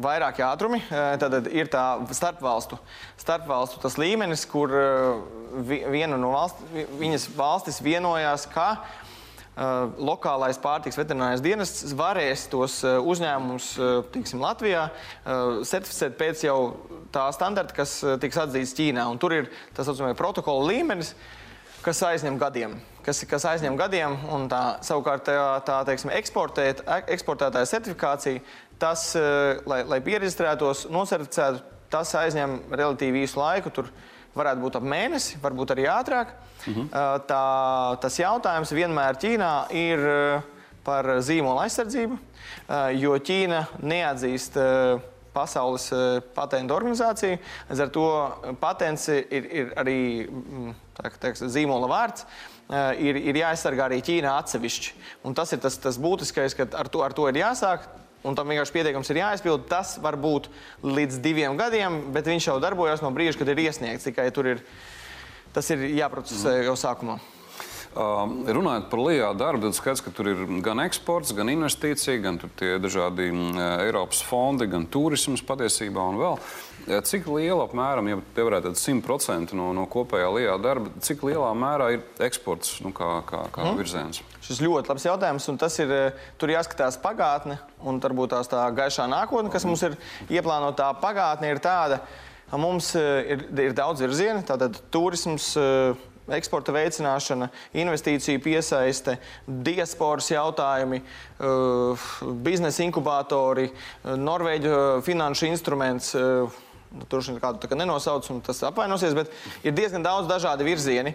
vairāki 0.00 0.44
ātrumi. 0.46 0.78
E, 0.88 1.02
tad 1.20 1.50
ir 1.52 1.68
tā 1.72 1.82
starpvalstu, 2.16 2.78
starpvalstu 3.20 3.82
tas 3.82 3.98
līmenis, 4.00 4.46
kur 4.48 4.72
e, 4.72 4.86
viena 5.92 6.16
no 6.16 6.30
valst, 6.32 6.62
viņas 6.96 7.28
valstis 7.36 7.82
vienojās, 7.84 8.48
ka 8.52 8.70
lokālais 9.56 10.58
pārtiks 10.60 10.98
veterinārais 11.00 11.40
dienests 11.40 11.94
varēs 11.96 12.42
tos 12.52 12.74
uzņēmumus 12.84 13.68
uh, 13.80 14.34
Latvijā 14.36 14.82
certificēt 15.24 16.18
pēc 16.20 16.42
jau 16.44 16.58
tā 17.08 17.24
standarta, 17.32 17.72
kas 17.78 17.94
tiks 18.20 18.36
atzīts 18.42 18.76
Ķīnā. 18.76 19.06
Un 19.08 19.16
tur 19.16 19.32
ir 19.32 19.48
tas 19.72 19.88
saucamais 19.88 20.18
protokola 20.20 20.68
līmenis, 20.68 21.14
kas 21.80 22.04
aizņem 22.04 22.36
gadiem 22.42 22.76
kas, 23.06 23.22
kas 23.30 23.46
aizņem 23.52 23.78
gadiem, 23.78 24.16
un 24.34 24.48
tā 24.50 24.62
savukārt 24.86 25.26
tā, 25.28 25.38
tā 25.66 25.78
teiksim, 25.88 26.10
eksportēt, 26.16 26.82
eksportētāja 27.14 27.70
certifikācija, 27.70 28.42
tas, 28.82 29.08
lai, 29.68 29.80
lai 29.88 30.02
pieregistrētos, 30.04 30.86
nosertificētu, 30.92 31.62
tas 31.92 32.12
aizņem 32.18 32.58
relatīvi 32.72 33.24
īsu 33.24 33.40
laiku. 33.40 33.72
Tur 33.72 33.90
varētu 34.36 34.62
būt 34.64 34.78
ap 34.78 34.86
mēnesi, 34.86 35.40
varbūt 35.42 35.72
arī 35.76 35.88
ātrāk. 35.88 36.34
Mhm. 36.66 36.88
Tā, 37.30 37.42
tas 38.02 38.20
jautājums 38.20 38.74
vienmēr 38.74 39.18
Ķīnā 39.22 39.52
ir 39.76 40.06
par 40.86 41.08
zīmola 41.24 41.66
aizsardzību, 41.66 42.18
jo 43.00 43.18
Ķīna 43.26 43.66
neatzīst 43.82 44.58
Pasaules 45.36 45.90
patentu 46.32 46.72
organizāciju. 46.72 47.36
Līdz 47.68 47.80
ar 47.84 47.90
to 47.92 48.06
patents 48.60 49.08
ir, 49.12 49.48
ir 49.60 49.74
arī 49.76 49.98
mm, 50.24 50.70
tā, 50.96 51.10
teiks, 51.20 51.44
zīmola 51.52 51.90
vārds. 51.90 52.24
Eh, 52.66 52.98
ir, 52.98 53.18
ir 53.30 53.38
jāaizsargā 53.38 53.84
arī 53.86 54.00
Ķīna 54.02 54.32
atsevišķi. 54.40 54.96
Un 55.28 55.36
tas 55.38 55.52
ir 55.54 55.60
tas, 55.62 55.76
tas 55.78 55.98
būtiskais, 56.02 56.56
ka 56.58 56.66
ar 56.74 56.90
to, 56.90 57.04
ar 57.06 57.14
to 57.14 57.28
ir 57.30 57.38
jāsāk. 57.38 57.86
Un 58.26 58.34
tam 58.34 58.50
vienkārši 58.50 58.74
pieteikums 58.74 59.10
ir 59.12 59.20
jāizpild. 59.20 59.68
Tas 59.70 59.94
var 60.02 60.18
būt 60.18 60.48
līdz 60.82 61.20
diviem 61.22 61.54
gadiem, 61.58 62.00
bet 62.14 62.26
viņš 62.26 62.48
jau 62.50 62.56
darbojas 62.62 63.04
no 63.04 63.12
brīža, 63.14 63.38
kad 63.38 63.52
ir 63.52 63.62
iesniegts. 63.68 64.08
Tikai 64.08 64.32
tur 64.34 64.50
ir, 64.50 64.64
tas 65.54 65.70
ir 65.70 65.86
jāprocesē 65.94 66.58
jau 66.66 66.74
sākumā. 66.80 67.20
Uh, 67.96 68.26
runājot 68.52 68.90
par 68.92 69.00
LIBE 69.00 69.28
darbu, 69.40 69.62
tad 69.64 69.76
skaidrs, 69.78 70.02
ka 70.04 70.10
tur 70.12 70.28
ir 70.28 70.40
gan 70.60 70.82
eksports, 70.82 71.30
gan 71.32 71.48
investīcija, 71.48 72.18
gan 72.20 72.36
dažādi 72.82 73.30
uh, 73.32 73.60
Eiropas 73.86 74.18
fondi, 74.20 74.66
gan 74.68 74.84
turisms 74.92 75.40
patiesībā 75.46 76.02
un 76.04 76.18
vēl. 76.20 76.36
Cik 77.08 77.24
liela 77.32 77.64
apmēram, 77.64 78.10
ja 78.10 78.18
te 78.36 78.44
varētu 78.44 78.68
teikt, 78.68 78.82
100% 78.84 79.56
no, 79.56 79.70
no 79.74 79.86
kopējā 79.90 80.26
LIBE 80.34 80.56
darba, 80.62 80.92
cik 81.02 81.24
lielā 81.24 81.48
mērā 81.56 81.86
ir 81.94 82.02
eksports 82.26 82.74
nu, 82.84 82.92
kā, 82.94 83.08
kā, 83.26 83.40
kā 83.54 83.64
mm. 83.64 83.80
virziens? 83.80 84.20
Šis 84.44 84.60
ļoti 84.62 84.92
labs 84.92 85.06
jautājums, 85.08 85.46
un 85.50 85.58
tas 85.62 85.78
ir, 85.80 85.94
tur 86.36 86.52
jāskatās 86.52 87.00
pagātne, 87.00 87.56
un 87.80 88.02
varbūt 88.04 88.34
tās 88.34 88.52
tā 88.52 88.66
gaišā 88.76 89.08
nākotne, 89.08 89.50
kas 89.54 89.64
mums 89.64 89.86
ir 89.88 89.96
ieplānota. 90.28 90.84
Tā 90.84 91.00
pagātne 91.00 91.48
ir 91.54 91.62
tāda, 91.64 92.02
ka 92.52 92.60
mums 92.60 92.92
ir, 93.00 93.48
ir 93.64 93.74
daudz 93.74 94.04
virzienu, 94.04 94.44
tātad 94.46 94.78
turisms 94.94 95.54
eksporta 96.34 96.74
veicināšana, 96.74 97.48
investīciju 97.78 98.42
piesaiste, 98.42 99.16
diasporas 99.46 100.30
jautājumi, 100.32 101.02
uh, 101.02 102.06
biznesa 102.46 102.82
inkubatori, 102.86 103.68
uh, 103.70 104.14
Norvēģu 104.18 104.72
uh, 104.72 104.86
finanšu 105.06 105.50
instruments. 105.50 106.14
Tur 107.10 107.24
jau 107.24 107.34
kādu 107.42 107.76
nenosauc, 107.76 108.28
un 108.32 108.38
tas 108.44 108.62
apvainosies, 108.68 109.14
bet 109.16 109.32
ir 109.66 109.74
diezgan 109.76 110.04
daudz 110.04 110.28
dažādu 110.30 110.64
virzienu, 110.64 111.12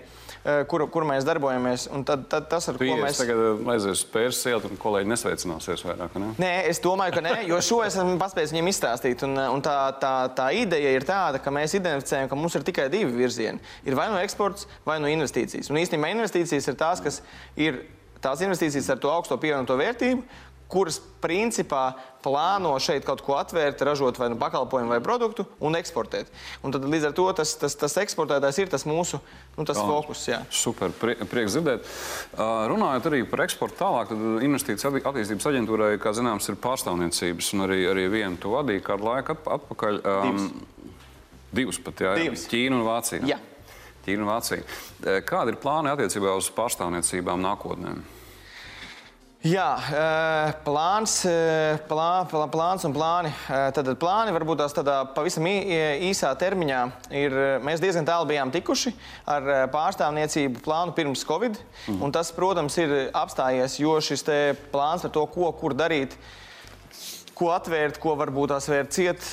kur, 0.70 0.84
kur 0.94 1.06
mēs 1.08 1.26
darbojamies. 1.26 1.88
Tad, 2.08 2.26
tad 2.30 2.50
tas, 2.52 2.68
ar 2.70 2.78
tu 2.78 2.86
ko 2.86 2.98
mēs 3.00 3.22
tagad 3.22 3.64
aizies 3.74 4.02
uz 4.02 4.04
Persiju, 4.12 4.62
un 4.70 4.80
kolēģi 4.82 5.12
nesveicināsies 5.12 5.86
vairāk. 5.88 6.18
Ne? 6.22 6.34
Nē, 6.42 6.52
es 6.70 6.82
domāju, 6.84 7.16
ka 7.18 7.24
nē, 7.26 7.36
jo 7.50 7.62
šo 7.66 7.82
es 7.86 7.96
esmu 7.96 8.20
paspējis 8.22 8.54
viņiem 8.56 8.72
izstāstīt. 8.74 9.26
Un, 9.28 9.38
un 9.56 9.64
tā, 9.66 9.78
tā, 10.02 10.14
tā 10.38 10.52
ideja 10.58 10.94
ir 10.98 11.08
tāda, 11.08 11.42
ka 11.42 11.54
mēs 11.56 11.78
identificējam, 11.80 12.30
ka 12.32 12.40
mums 12.40 12.60
ir 12.60 12.68
tikai 12.68 12.90
divi 12.94 13.16
virzieni. 13.16 13.64
Ir 13.88 13.98
vai 13.98 14.10
nu 14.12 14.20
no 14.20 14.22
eksports, 14.26 14.68
vai 14.88 15.00
nu 15.00 15.08
no 15.08 15.16
investīcijas. 15.16 15.72
Un 15.72 15.82
īstenībā 15.82 16.14
investīcijas 16.14 16.70
ir 16.70 16.80
tās, 16.80 17.04
kas 17.04 17.22
ir 17.60 17.84
tās 18.22 18.42
investīcijas 18.46 18.90
ar 18.94 19.02
to 19.02 19.10
augsto 19.12 19.38
pievienoto 19.42 19.78
vērtību, 19.80 20.22
kuras 20.72 20.98
principā 21.22 21.92
plāno 22.24 22.72
šeit 22.82 23.04
kaut 23.06 23.22
ko 23.26 23.36
atvērt, 23.38 23.82
ražot 23.86 24.18
vai 24.22 24.30
nu 24.32 24.38
pakalpojumu 24.40 24.94
vai 24.94 25.00
produktu 25.04 25.46
un 25.64 25.76
eksportēt. 25.78 26.30
Un 26.64 26.74
tad 26.74 26.86
līdz 26.88 27.10
ar 27.10 27.16
to 27.18 27.26
tas, 27.38 27.54
tas, 27.60 27.76
tas 27.78 27.98
eksportētājs 28.02 28.62
ir 28.62 28.72
tas 28.72 28.86
mūsu 28.88 29.20
nu, 29.58 29.66
tas 29.68 29.80
jā, 29.80 29.86
fokus. 29.88 30.24
Jā. 30.30 30.42
Super, 30.54 30.94
prie, 30.96 31.18
prieks 31.30 31.58
dzirdēt. 31.58 31.86
Uh, 32.32 32.64
runājot 32.72 33.10
arī 33.12 33.24
par 33.30 33.46
eksportu 33.46 33.80
tālāk, 33.82 34.14
tad 34.14 34.46
Investīcijas 34.48 35.02
attīstības 35.12 35.50
aģentūrai, 35.52 35.92
kā 36.02 36.16
zināms, 36.18 36.48
ir 36.52 36.60
pārstāvniecības 36.62 37.52
un 37.58 37.68
arī, 37.68 37.82
arī 37.92 38.08
viena 38.14 38.40
to 38.42 38.56
vadīja 38.56 38.86
kādu 38.92 39.10
laiku 39.10 39.38
atpakaļ. 39.58 40.02
Um, 40.02 40.32
divas. 40.32 40.82
divas 41.62 41.84
pat, 41.84 42.06
jā. 42.08 42.16
Divas. 42.22 42.48
Ķīna 42.52 42.80
un 42.80 42.88
Vācija. 42.88 43.28
Jā. 43.34 43.42
Ķīna 44.06 44.24
un 44.24 44.32
Vācija. 44.32 44.64
Kādi 45.28 45.54
ir 45.54 45.62
plāni 45.62 45.92
attiecībā 45.92 46.34
uz 46.38 46.50
pārstāvniecībām 46.56 47.44
nākotnē? 47.44 48.00
Jā, 49.42 49.72
plāns, 50.62 51.16
plā, 51.90 52.10
plā, 52.30 52.44
plāns 52.54 52.84
un 52.86 52.94
plāni. 52.94 53.32
Tad 53.74 53.88
plāni 53.98 54.36
varbūt 54.36 54.60
tās 54.62 54.76
tādā 54.78 55.00
pavisam 55.16 55.48
īsā 55.50 56.30
termiņā 56.38 56.82
ir. 57.18 57.38
Mēs 57.66 57.82
diezgan 57.82 58.06
tālu 58.06 58.30
bijām 58.30 58.52
tikuši 58.54 58.94
ar 59.26 59.50
pārstāvniecību 59.74 60.62
plānu 60.62 60.94
pirms 60.94 61.26
Covid. 61.26 61.58
Mm. 61.88 61.98
Un 62.06 62.14
tas, 62.14 62.30
protams, 62.38 62.78
ir 62.84 62.94
apstājies, 63.18 63.80
jo 63.82 63.98
šis 63.98 64.28
plāns 64.70 65.08
par 65.08 65.16
to, 65.18 65.26
ko 65.34 65.50
kur 65.58 65.74
darīt, 65.74 66.14
ko 67.34 67.50
atvērt, 67.58 67.98
ko 67.98 68.14
varbūt 68.22 68.54
tās 68.54 68.70
vērt 68.70 68.94
ciet, 68.94 69.26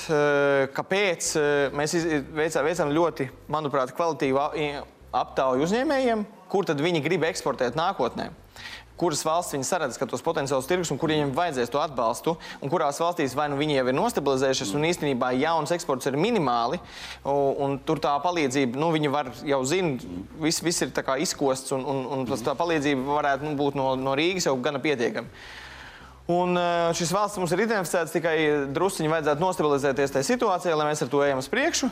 kāpēc. 0.73 1.31
Mēs 1.77 1.97
veicām, 2.33 2.65
veicām 2.65 2.97
ļoti, 2.97 3.29
manuprāt, 3.45 3.93
kvalitīvu 3.93 4.41
aptauju 5.21 5.69
uzņēmējiem, 5.69 6.29
kur 6.49 6.65
tad 6.65 6.81
viņi 6.81 7.05
grib 7.05 7.29
eksportēt 7.29 7.77
nākotnē 7.77 8.31
kuras 8.99 9.21
valsts 9.25 9.55
viņi 9.55 9.67
saredz, 9.67 9.97
ka 9.99 10.07
tos 10.09 10.23
potenciālus 10.25 10.67
tirgus 10.69 10.91
un 10.93 10.99
kur 10.99 11.11
viņiem 11.13 11.31
vajadzēs 11.37 11.71
to 11.71 11.79
atbalstu, 11.81 12.35
un 12.59 12.71
kurās 12.71 12.99
valstīs 13.01 13.35
vai 13.37 13.47
nu 13.51 13.59
viņi 13.59 13.79
jau 13.79 13.85
ir 13.87 13.97
nostabilizējušies, 13.97 14.73
un 14.75 14.87
īstenībā 14.89 15.31
jauns 15.39 15.73
eksports 15.75 16.09
ir 16.09 16.19
minimāli, 16.19 16.81
un, 17.23 17.55
un 17.65 17.77
tur 17.87 18.01
tā 18.03 18.15
palīdzība, 18.23 18.79
nu, 18.79 18.91
viņi 18.95 19.13
var 19.13 19.31
jau 19.47 19.61
zināt, 19.67 20.03
viss, 20.43 20.63
viss 20.65 20.85
ir 20.85 20.93
izkosts, 21.23 21.71
un, 21.75 21.85
un, 21.87 22.03
un 22.17 22.27
tā 22.29 22.55
palīdzība 22.59 23.17
varētu 23.19 23.47
nu, 23.47 23.55
būt 23.59 23.79
no, 23.79 23.93
no 23.99 24.17
Rīgas 24.19 24.49
jau 24.49 24.57
gana 24.61 24.83
pietiekama. 24.83 25.31
Un 26.29 26.53
eh, 26.61 26.91
šis 26.93 27.09
valsts 27.09 27.39
mums 27.41 27.53
ir 27.55 27.63
identificēts 27.63 28.13
tikai 28.13 28.35
druskuļi 28.75 29.09
vajadzētu 29.09 29.41
nostabilizēties 29.41 30.13
tajā 30.13 30.27
situācijā, 30.27 30.75
lai 30.77 30.91
mēs 30.91 31.01
ar 31.01 31.09
to 31.09 31.23
ejam 31.25 31.41
uz 31.41 31.49
priekšu. 31.49 31.89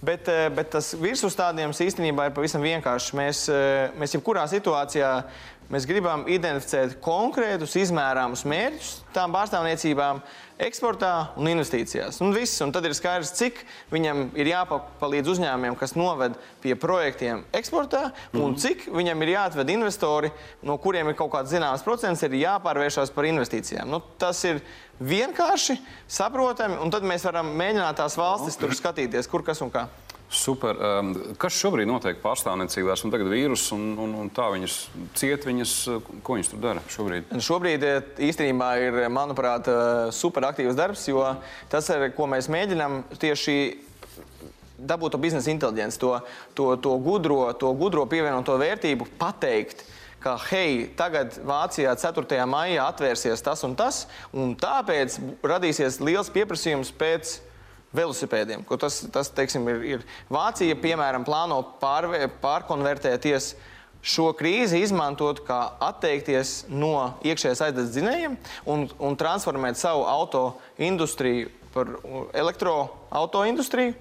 Bet, 0.00 0.28
eh, 0.28 0.48
bet 0.48 0.70
tas 0.72 0.94
virsustādījums 0.96 1.82
īstenībā 1.84 2.30
ir 2.30 2.36
pavisam 2.36 2.62
vienkāršs. 2.64 3.12
Mēs, 3.12 3.48
eh, 3.52 3.90
mēs 4.00 4.16
jebkurā 4.16 4.46
situācijā 4.48 5.24
Mēs 5.70 5.84
gribam 5.86 6.24
identificēt 6.26 6.96
konkrētus, 6.98 7.76
izmērāmus 7.78 8.40
mērķus 8.42 8.88
tām 9.14 9.30
pārstāvniecībām, 9.30 10.18
eksportā 10.66 11.12
un 11.38 11.46
investīcijās. 11.46 12.18
Un, 12.24 12.34
viss, 12.34 12.58
un 12.64 12.72
tad 12.74 12.88
ir 12.88 12.94
skaidrs, 12.98 13.30
cik 13.38 13.60
viņam 13.92 14.24
ir 14.34 14.50
jāpalīdz 14.50 15.30
uzņēmumiem, 15.30 15.76
kas 15.78 15.94
noved 15.94 16.34
pie 16.64 16.74
projektiem 16.74 17.44
eksportā, 17.54 18.08
un 18.34 18.48
-hmm. 18.48 18.58
cik 18.58 18.88
viņam 18.90 19.22
ir 19.22 19.32
jāatved 19.36 19.70
investori, 19.70 20.32
no 20.66 20.74
kuriem 20.76 21.08
ir 21.08 21.14
kaut 21.14 21.30
kāds 21.36 21.54
zināms 21.54 21.86
procents, 21.86 22.26
ir 22.26 22.34
jāpārvēršas 22.42 23.14
par 23.14 23.30
investīcijām. 23.30 23.86
Nu, 23.86 24.02
tas 24.18 24.42
ir 24.44 24.60
vienkārši, 25.00 25.78
saprotami, 26.10 26.78
un 26.82 26.92
tad 26.92 27.06
mēs 27.08 27.24
varam 27.26 27.50
mēģināt 27.58 27.98
tās 28.00 28.16
valstis 28.20 28.60
tur 28.60 28.74
skatīties, 28.76 29.28
kur 29.30 29.44
kas 29.46 29.62
un 29.64 29.72
kā. 29.72 29.88
Super. 30.30 30.76
Um, 30.78 31.08
kas 31.42 31.56
šobrīd 31.58 31.88
notiek 31.90 32.20
pārstāvniecībās, 32.22 33.02
un 33.02 33.10
tagad 33.10 33.32
vīrus, 33.32 33.64
un, 33.74 33.96
un, 33.98 34.12
un 34.14 34.28
tā 34.30 34.46
viņas 34.52 34.76
ciet, 35.18 35.42
viņas, 35.48 35.72
ko 36.22 36.36
viņas 36.36 36.50
tur 36.52 36.60
dara 36.62 36.84
šobrīd? 36.86 37.32
Šobrīd 37.42 37.86
eh, 37.88 37.98
īstenībā 38.28 38.68
ir, 38.78 39.00
manuprāt, 39.10 39.66
eh, 39.66 40.12
superaktīvs 40.14 40.78
darbs, 40.78 41.08
jo 41.10 41.24
tas, 41.72 41.90
ir, 41.90 42.12
ko 42.14 42.30
mēs 42.30 42.46
mēģinām 42.52 43.00
tieši 43.18 43.56
dabūt 44.78 45.16
to 45.16 45.20
biznesa 45.20 45.50
inteligenci, 45.50 45.98
to, 45.98 46.14
to, 46.54 46.76
to, 46.78 46.94
gudro, 47.02 47.42
to 47.58 47.72
gudro 47.74 48.06
pievienoto 48.06 48.54
vērtību, 48.60 49.10
pateikt, 49.18 49.82
ka, 50.22 50.36
hei, 50.50 50.86
tagad 50.96 51.38
Vācijā 51.46 51.94
4. 51.98 52.40
maijā 52.48 52.86
atvērsies 52.90 53.44
tas 53.44 53.64
un 53.66 53.76
tas, 53.78 54.04
un 54.36 54.54
tāpēc 54.58 55.18
radīsies 55.46 56.00
liels 56.04 56.30
pieprasījums 56.32 56.92
pēc 57.00 57.38
velosipēdiem. 57.96 58.64
Tas, 58.80 59.00
tas 59.12 59.32
teiksim, 59.34 59.66
ir, 59.72 59.84
ir 59.96 60.06
Vācija, 60.30 60.76
piemēram, 60.78 61.26
plāno 61.26 61.60
pārvē, 61.82 62.26
pārkonvertēties 62.42 63.54
šo 64.00 64.30
krīzi 64.36 64.80
izmantot, 64.84 65.42
kā 65.44 65.60
atteikties 65.90 66.64
no 66.72 67.16
iekšējās 67.26 67.64
aizdedzes 67.66 67.94
dzinējiem 67.96 68.36
un, 68.70 68.86
un 68.96 69.18
transformēt 69.20 69.80
savu 69.80 70.06
auto 70.08 70.44
industriju 70.80 71.50
par 71.74 71.90
elektroauto 72.34 73.44
industriju. 73.46 73.94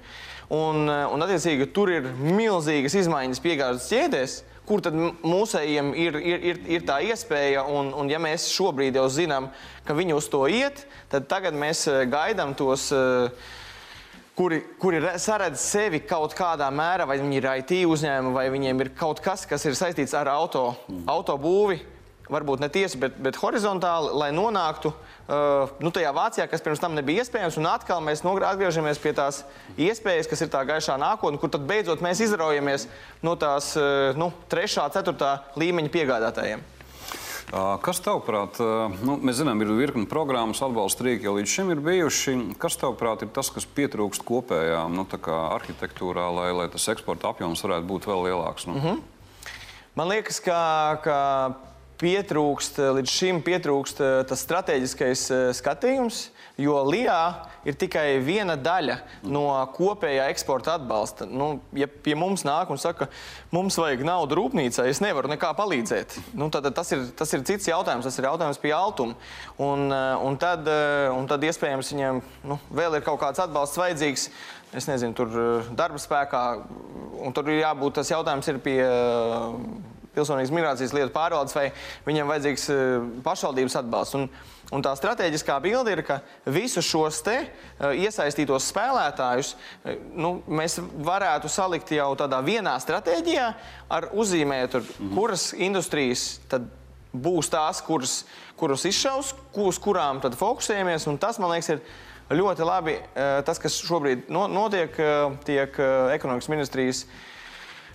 Un, 0.49 0.87
un, 0.89 1.21
attiecīgi, 1.21 1.67
tur 1.69 1.91
ir 1.93 2.07
milzīgas 2.09 2.95
izmaiņas 3.03 3.41
piegādes 3.43 3.89
ķēdēs, 3.91 4.39
kur 4.69 4.83
tad 4.85 4.95
mūsējiem 4.95 5.93
ir, 5.97 6.17
ir, 6.21 6.43
ir, 6.51 6.59
ir 6.77 6.83
tā 6.85 6.99
iespēja. 7.09 7.65
Un, 7.65 7.89
un 7.97 8.11
ja 8.11 8.21
mēs 8.21 8.51
šobrīd 8.53 8.99
jau 8.99 9.07
zinām, 9.09 9.49
ka 9.87 9.95
viņi 9.97 10.17
uz 10.17 10.29
to 10.29 10.43
iet, 10.45 10.85
tad 11.09 11.25
tagad 11.31 11.57
mēs 11.57 11.87
eh, 11.89 12.03
gaidām 12.09 12.53
tos. 12.57 12.91
Uh, 12.93 13.55
kuri, 14.37 14.61
kuri 14.79 15.01
saredz 15.19 15.59
sevi 15.59 15.99
kaut 16.07 16.31
kādā 16.37 16.69
mērā, 16.71 17.03
vai 17.09 17.17
viņi 17.19 17.39
ir 17.41 17.47
IT 17.59 17.73
uzņēmumi, 17.89 18.35
vai 18.37 18.45
viņiem 18.53 18.85
ir 18.85 18.93
kaut 18.95 19.19
kas, 19.19 19.43
kas 19.49 19.65
ir 19.67 19.75
saistīts 19.75 20.15
ar 20.15 20.29
auto, 20.31 20.69
mm. 20.87 21.01
autobūvi. 21.11 21.81
Varbūt 22.29 22.61
ne 22.61 22.69
tiesi, 22.71 22.95
bet, 23.01 23.17
bet 23.19 23.35
horizontāli, 23.41 24.13
lai 24.15 24.29
nonāktu 24.31 24.93
uh, 24.93 25.08
nu, 25.29 25.91
tajā 25.93 26.13
Vācijā, 26.15 26.47
kas 26.49 26.63
pirms 26.65 26.81
tam 26.81 26.95
nebija 26.97 27.23
iespējams. 27.23 27.59
Un 27.61 27.69
atkal 27.69 28.01
mēs 28.01 28.23
atgriežamies 28.25 29.01
pie 29.01 29.13
tās 29.13 29.43
iespējas, 29.77 30.29
kas 30.29 30.41
ir 30.41 30.49
tā 30.49 30.63
gaišā 30.65 30.97
nākotne, 30.97 31.39
kur 31.41 31.49
tad 31.53 31.67
beidzot 31.69 32.01
mēs 32.01 32.23
izraujamies 32.25 32.87
no 33.21 33.35
tās 33.39 33.75
uh, 33.77 34.17
nu, 34.17 34.31
trešā, 34.49 34.89
ceturtā 34.95 35.37
līmeņa 35.59 35.93
piegādātājiem. 35.93 36.65
Kas 37.81 37.97
tavuprāt, 38.05 38.59
nu, 39.01 39.15
mēs 39.25 39.39
zinām, 39.39 39.57
ir 39.63 39.71
virkni 39.73 40.05
programmas, 40.09 40.59
atbalsta 40.61 41.07
rīki 41.07 41.25
jau 41.25 41.33
līdz 41.39 41.49
šim 41.49 41.71
ir 41.73 41.79
bijuši. 41.81 42.35
Kas 42.61 42.77
tavuprāt 42.77 43.23
ir 43.25 43.31
tas, 43.33 43.49
kas 43.49 43.65
pietrūkst 43.65 44.21
kopējā 44.27 44.83
nu, 44.93 45.07
arhitektūrā, 45.07 46.27
lai, 46.35 46.51
lai 46.53 46.67
tas 46.69 46.85
eksporta 46.93 47.31
apjoms 47.33 47.65
varētu 47.65 47.89
būt 47.89 48.05
vēl 48.11 48.27
lielāks? 48.27 48.67
Nu? 48.69 48.77
Mm 48.77 48.85
-hmm. 48.85 49.01
Man 49.95 50.07
liekas, 50.13 50.39
ka, 50.39 50.59
ka 51.03 51.17
pietrūkst, 51.99 52.79
līdz 52.99 53.13
šim 53.13 53.43
pietrūkst 53.45 54.01
tas 54.29 54.43
strateģiskais 54.45 55.25
skatījums, 55.59 56.29
jo 56.59 56.75
LIA 56.87 57.19
ir 57.67 57.75
tikai 57.79 58.19
viena 58.23 58.55
daļa 58.59 58.97
no 59.27 59.45
kopējā 59.75 60.27
eksporta 60.31 60.75
atbalsta. 60.77 61.27
Nu, 61.27 61.51
ja 61.75 61.87
pie 61.89 62.15
mums 62.19 62.45
nāk 62.47 62.71
un 62.71 62.79
saka, 62.81 63.09
mums 63.55 63.77
vajag 63.79 64.03
naudu 64.07 64.37
rūpnīcai, 64.39 64.87
es 64.91 65.01
nevaru 65.03 65.31
nekā 65.31 65.51
palīdzēt. 65.57 66.17
Nu, 66.39 66.49
tad, 66.53 66.69
tas, 66.75 66.91
ir, 66.95 67.05
tas 67.19 67.33
ir 67.35 67.43
cits 67.47 67.69
jautājums, 67.71 68.07
tas 68.07 68.19
ir 68.19 68.29
jautājums 68.29 68.61
pie 68.61 68.73
altuma. 68.75 69.17
Un, 69.57 69.89
eh, 69.91 70.25
un, 70.25 70.39
tad, 70.39 70.67
eh, 70.67 71.09
un 71.13 71.27
tad 71.29 71.43
iespējams 71.47 71.93
viņiem 71.93 72.23
nu, 72.49 72.59
vēl 72.71 72.99
ir 72.99 73.05
kaut 73.05 73.21
kāds 73.23 73.43
atbalsts 73.43 73.79
vajadzīgs. 73.79 74.29
Es 74.79 74.85
nezinu, 74.89 75.15
tur 75.17 75.31
eh, 75.33 75.71
darba 75.75 76.01
spēkā, 76.01 76.43
tur 77.35 77.51
ir 77.51 77.63
jābūt 77.63 77.99
tas 77.99 78.11
jautājums 78.11 78.51
ir 78.51 78.61
pie 78.63 78.79
pilsonības 80.15 80.53
migrācijas 80.53 80.95
lietu 80.95 81.13
pārvaldes, 81.15 81.55
vai 81.55 81.69
viņiem 82.07 82.31
vajadzīgs 82.31 82.69
pašvaldības 83.25 83.81
atbalsts. 83.83 84.17
Un, 84.19 84.29
Un 84.69 84.83
tā 84.85 84.91
strateģiskā 84.93 85.55
bilde 85.63 85.95
ir, 85.95 86.03
ka 86.05 86.19
visus 86.53 86.85
šos 86.85 87.23
te 87.25 87.35
uh, 87.41 87.89
iesaistītos 87.97 88.67
spēlētājus 88.69 89.55
uh, 89.55 89.95
nu, 90.13 90.35
mēs 90.45 90.77
varētu 91.05 91.49
salikt 91.49 91.89
jau 91.95 92.11
tādā 92.19 92.41
vienā 92.45 92.75
stratēģijā, 92.81 93.47
ar 93.89 94.09
uzzīmēt, 94.13 94.75
tur, 94.75 94.83
mm 94.85 95.07
-hmm. 95.07 95.15
kuras 95.17 95.47
industrijas 95.57 96.27
būs 97.09 97.49
tās, 97.49 97.81
kuras, 97.81 98.19
kuras 98.59 98.85
izšaus, 98.85 99.33
uz 99.57 99.79
kurām 99.81 100.21
tad 100.21 100.37
fokusējamies. 100.37 101.07
Un 101.09 101.17
tas, 101.17 101.39
man 101.41 101.49
liekas, 101.49 101.69
ir 101.69 101.81
ļoti 102.29 102.65
labi. 102.65 102.99
Tas, 103.45 103.57
kas 103.57 103.79
šobrīd 103.81 104.29
no, 104.29 104.45
notiek, 104.47 104.93
tiek 105.43 105.79
ekonomikas 106.13 106.49
ministrijas 106.49 107.05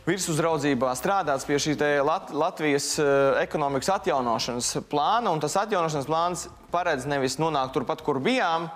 virsuzraudzībā 0.04 0.92
strādāts 0.98 1.46
pie 1.48 1.58
šī 1.60 1.76
Lat 2.04 2.32
Latvijas 2.34 2.90
uh, 3.00 3.38
ekonomikas 3.40 3.90
atjaunošanas 3.98 4.74
plāna. 4.90 5.32
Tas 5.40 5.56
atjaunošanas 5.64 6.08
plāns 6.08 6.48
paredz 6.74 7.08
nevis 7.08 7.38
nonākt 7.40 7.74
turpat, 7.76 8.02
kur 8.04 8.20
bijām, 8.22 8.68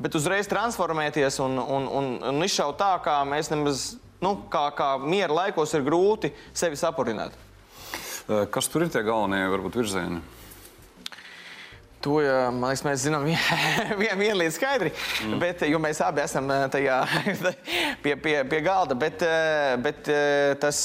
bet 0.00 0.16
uzreiz 0.18 0.48
transformēties 0.50 1.38
un, 1.44 1.58
un, 1.60 1.86
un, 1.86 2.12
un 2.32 2.44
izšaut 2.46 2.78
tā, 2.80 2.96
kā 3.04 3.20
mēs 3.28 3.52
nemaz, 3.52 3.92
nu, 4.24 4.36
kā, 4.50 4.68
kā 4.76 4.94
miera 5.02 5.32
laikos 5.44 5.74
ir 5.76 5.86
grūti 5.86 6.32
sevi 6.56 6.78
sapurināt. 6.80 7.36
Eh, 8.28 8.46
kas 8.50 8.70
tur 8.70 8.86
ir 8.86 8.92
tie 8.92 9.02
galvenie 9.06 9.44
varbūt 9.50 9.78
virzieni? 9.80 10.22
To 12.02 12.18
liekas, 12.18 12.82
mēs 12.82 13.04
zinām 13.04 13.28
vien, 13.28 13.38
vien 14.22 14.34
līdz 14.40 14.56
skaidri, 14.56 14.90
mm. 15.22 15.38
bet, 15.42 15.62
jo 15.70 15.78
mēs 15.82 16.00
abi 16.02 16.24
esam 16.24 16.50
eh, 16.50 16.64
tajā 16.72 16.98
pie, 18.02 18.16
pie, 18.18 18.36
pie 18.50 18.60
galda. 18.64 18.96
Bet, 18.98 19.22
eh, 19.22 19.74
bet 19.82 20.10
eh, 20.10 20.54
tas, 20.62 20.80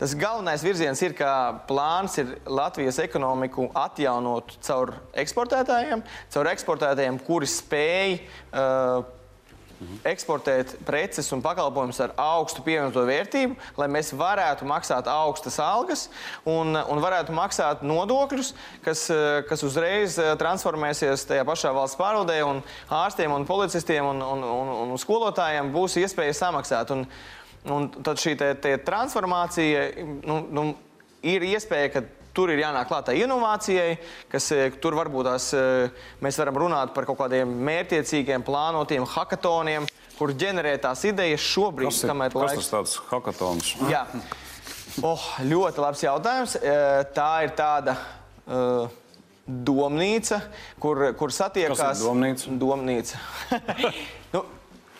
tas 0.00 0.14
galvenais 0.16 0.64
virziens 0.64 1.02
ir, 1.04 1.12
ka 1.18 1.30
plāns 1.68 2.16
ir 2.22 2.38
Latvijas 2.48 3.02
ekonomiku 3.04 3.68
atjaunot 3.76 4.56
caur 4.64 4.94
eksportētājiem, 5.24 6.04
caur 6.32 6.50
eksportētājiem, 6.54 7.20
kuri 7.28 7.50
spēj 7.50 8.16
uh, 8.16 9.15
Mhm. 9.76 9.98
eksportēt 10.08 10.70
preces 10.88 11.26
un 11.36 11.42
pakalpojumus 11.44 11.98
ar 12.00 12.14
augstu 12.16 12.62
pievienoto 12.64 13.02
vērtību, 13.04 13.58
lai 13.76 13.88
mēs 13.92 14.14
varētu 14.16 14.64
maksāt 14.64 15.08
augstas 15.12 15.58
algas 15.60 16.06
un, 16.48 16.72
un 16.72 17.02
varētu 17.04 17.34
maksāt 17.36 17.82
nodokļus, 17.84 18.54
kas, 18.86 19.02
kas 19.50 19.64
uzreiz 19.68 20.16
eh, 20.16 20.32
transformēsies 20.40 21.26
tajā 21.28 21.44
pašā 21.44 21.74
valsts 21.76 22.00
pārvaldē, 22.00 22.38
un 22.48 22.62
ārstiem, 22.88 23.34
un 23.36 23.44
policistiem 23.44 24.08
un, 24.14 24.24
un, 24.24 24.46
un, 24.48 24.72
un 24.86 25.02
skolotājiem 25.02 25.68
būs 25.74 25.98
iespēja 26.00 26.38
samaksāt. 26.40 26.96
Un, 26.96 27.04
un 27.68 27.90
tad 28.00 28.22
šī 28.22 28.32
te, 28.40 28.54
te 28.56 28.78
transformācija 28.80 29.90
nu, 30.24 30.40
nu, 30.56 30.66
ir 31.26 31.44
iespēja, 31.52 31.92
ka 31.98 32.06
Tur 32.36 32.52
ir 32.52 32.60
jānāk 32.60 32.90
klātai 32.90 33.14
inovācijai, 33.24 33.94
kas 34.32 34.50
eh, 34.52 34.74
tur 34.82 34.96
varbūt 34.98 35.28
tās, 35.30 35.46
eh, 35.56 36.02
mēs 36.24 36.36
varam 36.42 36.58
runāt 36.66 36.92
par 36.96 37.06
kaut 37.08 37.22
kādiem 37.22 37.54
mērķiecīgiem, 37.68 38.44
plānotiem 38.44 39.06
hackathoniem, 39.14 39.88
kur 40.18 40.34
ģenerē 40.36 40.74
tās 40.84 41.06
idejas 41.08 41.46
šobrīd. 41.54 41.88
Kas, 41.88 42.02
ir, 42.04 42.12
kas 42.12 42.36
laiks... 42.42 42.60
tas 42.60 42.74
tāds 42.74 42.98
hackathons? 43.08 43.72
Jā. 43.88 44.04
Oh, 45.04 45.24
ļoti 45.44 45.82
labs 45.82 46.04
jautājums. 46.04 46.58
Eh, 46.60 47.00
tā 47.16 47.32
ir 47.48 47.56
tāda. 47.56 47.96
Uh, 48.46 48.86
domnīca, 49.46 50.40
kur, 50.82 51.00
kur 51.18 51.32
satiekas. 51.34 51.78
Kas 51.78 52.00
ir 52.00 52.08
domnīca? 52.08 52.54
Domnīca. 52.58 53.20
nu, 54.34 54.42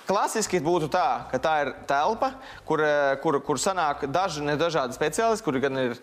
Klasiski 0.07 0.61
būtu 0.63 0.87
tā, 0.93 1.27
ka 1.33 1.39
tā 1.43 1.53
ir 1.65 1.73
telpa, 1.89 2.31
kur, 2.67 2.79
eh, 2.79 3.17
kur, 3.23 3.41
kur 3.43 3.59
sanāk 3.59 4.05
daži 4.07 4.45
nedažādi 4.47 4.95
speciālisti, 4.95 5.43
kuri 5.43 5.63
gan 5.65 5.79
ir 5.81 5.97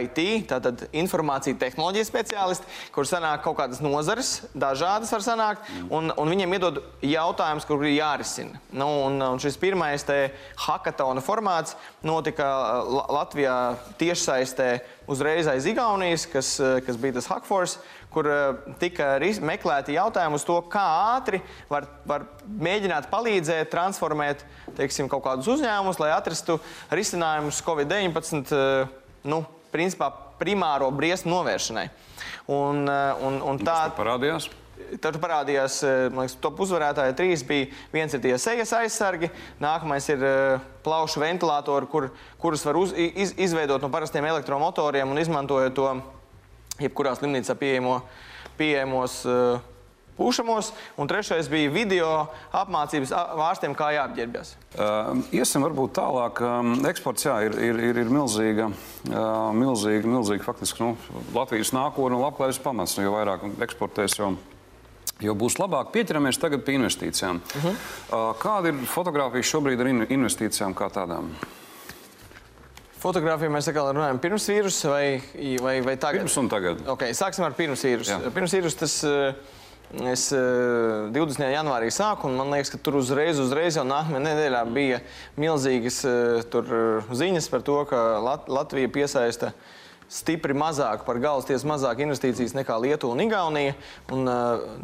IT, 0.00 0.48
tātad 0.48 0.86
informācija 0.96 1.58
tehnoloģija 1.60 2.08
speciālisti, 2.08 2.64
kur 2.94 3.04
sanāk 3.04 3.42
kaut 3.44 3.58
kādas 3.58 3.82
nozares, 3.84 4.46
dažādas 4.56 5.12
var 5.12 5.20
sanākt, 5.26 5.68
un, 5.90 6.08
un 6.08 6.32
viņiem 6.32 6.56
iedod 6.56 6.80
jautājumus, 7.04 7.66
kur 7.68 7.84
ir 7.84 7.98
jārisina. 7.98 8.56
Nu, 8.72 8.88
un, 9.10 9.20
un 9.20 9.42
šis 9.42 9.60
pirmais 9.60 10.08
te 10.08 10.30
hackathona 10.64 11.20
formāts 11.20 11.76
notika 12.02 12.48
eh, 12.48 12.96
Latvijā 13.12 13.58
tiešsaistē 14.00 14.70
uzreiz 15.10 15.48
aiz 15.50 15.68
Igaunijas, 15.68 16.24
kas, 16.32 16.54
eh, 16.64 16.80
kas 16.86 16.96
bija 16.96 17.18
tas 17.18 17.28
Hackforce 17.28 17.76
kur 18.12 18.26
eh, 18.26 18.60
tika 18.82 19.14
meklēti 19.46 19.94
jautājumi 19.96 20.38
uz 20.38 20.46
to, 20.46 20.58
kā 20.70 20.82
ātri 21.16 21.40
var, 21.70 21.86
var 22.08 22.26
mēģināt 22.46 23.10
palīdzēt, 23.12 23.70
transformēt 23.72 24.44
teiksim, 24.78 25.08
kaut 25.10 25.24
kādus 25.26 25.50
uzņēmumus, 25.54 26.00
lai 26.02 26.12
atrastu 26.16 26.58
risinājumus 26.94 27.62
Covid-19 27.66 28.54
eh, 28.56 28.94
nu, 29.30 29.44
principā, 29.70 30.10
primāro 30.40 30.90
briesmu 30.94 31.32
novēršanai. 31.36 31.90
Un, 32.50 32.86
eh, 32.90 33.26
un, 33.26 33.42
un 33.52 33.62
tā 33.62 33.84
parādījās. 33.98 34.50
Tad 34.98 35.20
parādījās, 35.22 35.74
liekas, 36.10 36.32
top 36.42 36.62
uzvarētāji 36.64 37.12
trīs 37.14 37.42
bija. 37.46 37.68
Viens 37.92 38.14
ir 38.16 38.22
tie 38.24 38.32
sejas 38.40 38.72
aizsargi, 38.74 39.28
nākamais 39.62 40.08
ir 40.10 40.24
plaušu 40.82 41.20
ventilatori, 41.22 41.86
kur, 41.86 42.08
kurus 42.40 42.64
var 42.66 42.78
uz, 42.80 42.94
iz, 42.96 43.36
izveidot 43.38 43.84
no 43.84 43.92
parastiem 43.92 44.26
elektromotoriem 44.32 45.12
un 45.12 45.20
izmantojot 45.20 45.76
to 45.76 45.92
jebkurā 46.80 47.14
slimnīcā 47.18 47.56
pieejamo, 47.60 48.00
pieejamos 48.58 49.20
uh, 49.28 49.60
pušamos, 50.20 50.72
un 51.00 51.08
trešais 51.08 51.48
bija 51.48 51.70
video 51.72 52.10
apmācības 52.52 53.12
ārstiem, 53.16 53.74
kā 53.76 53.88
jāapģērbjas. 53.96 54.52
Uh, 54.74 55.22
iesim 55.32 55.64
varbūt 55.64 55.94
tālāk. 55.96 56.42
Um, 56.44 56.74
eksports 56.90 57.24
jā, 57.24 57.38
ir, 57.48 57.56
ir, 57.70 57.80
ir, 57.90 58.00
ir 58.04 58.12
milzīga, 58.12 58.68
uh, 59.08 59.50
milzīga, 59.56 60.08
milzīga 60.08 60.44
faktiski 60.44 60.84
nu, 60.84 60.94
Latvijas 61.36 61.72
nākotne 61.76 62.18
un 62.18 62.26
labklājības 62.26 62.60
pamats. 62.64 62.98
Nu, 62.98 63.06
jo 63.08 63.14
vairāk 63.16 63.48
eksportēs, 63.64 64.18
jo 64.20 64.34
jo 65.20 65.34
būs 65.36 65.58
labāk. 65.60 65.90
Pieķeramies 65.94 66.40
tagad 66.40 66.62
pie 66.64 66.78
investīcijām. 66.78 67.40
Uh 67.40 67.64
-huh. 67.64 67.80
uh, 68.08 68.28
kāda 68.40 68.72
ir 68.72 68.84
fotografija 68.88 69.42
šobrīd 69.52 69.80
ar 69.80 69.90
investīcijām 70.08 70.74
kā 70.74 70.88
tādām? 70.92 71.32
Fotogrāfiju 73.00 73.52
mēs 73.54 73.68
atkal 73.70 73.94
runājam 73.94 74.18
pirms 74.20 74.44
vīrusa 74.50 74.90
vai, 74.92 75.04
vai, 75.62 75.78
vai 75.86 75.96
tagad? 75.96 76.20
Pirms 76.20 76.36
un 76.36 76.50
tagad. 76.52 76.84
Okay, 76.96 77.16
sāksim 77.16 77.46
ar 77.46 77.56
pirms 77.56 77.84
vīrusu. 77.86 78.20
Pirms 78.34 78.56
vīrusu 78.58 78.82
tas. 78.84 79.00
Uh, 79.08 79.56
Es 79.90 80.28
20. 80.30 81.42
Eh, 81.42 81.50
janvārī 81.50 81.88
sāku, 81.90 82.28
un 82.28 82.36
man 82.38 82.52
liekas, 82.54 82.70
ka 82.70 82.78
tur 82.78 83.00
uzreiz, 83.00 83.40
uzreiz 83.42 83.74
jau 83.74 83.82
nākamajā 83.82 84.22
nedēļā 84.22 84.60
bija 84.70 85.00
milzīgas 85.34 85.98
eh, 86.06 86.42
tur, 86.46 86.70
eh, 86.70 87.10
ziņas 87.10 87.50
par 87.50 87.64
to, 87.66 87.80
ka 87.90 87.98
Lat 88.22 88.46
Latvija 88.46 88.92
piesaista 88.94 89.50
stipri 90.10 90.54
mazāk 90.54 91.02
par 91.06 91.18
galvas 91.22 91.48
tiesu 91.48 91.66
mazāk 91.70 92.04
investīcijas 92.06 92.54
nekā 92.54 92.78
Lietuva 92.82 93.16
un 93.16 93.24
Igaunija. 93.26 93.74
Un, 94.14 94.30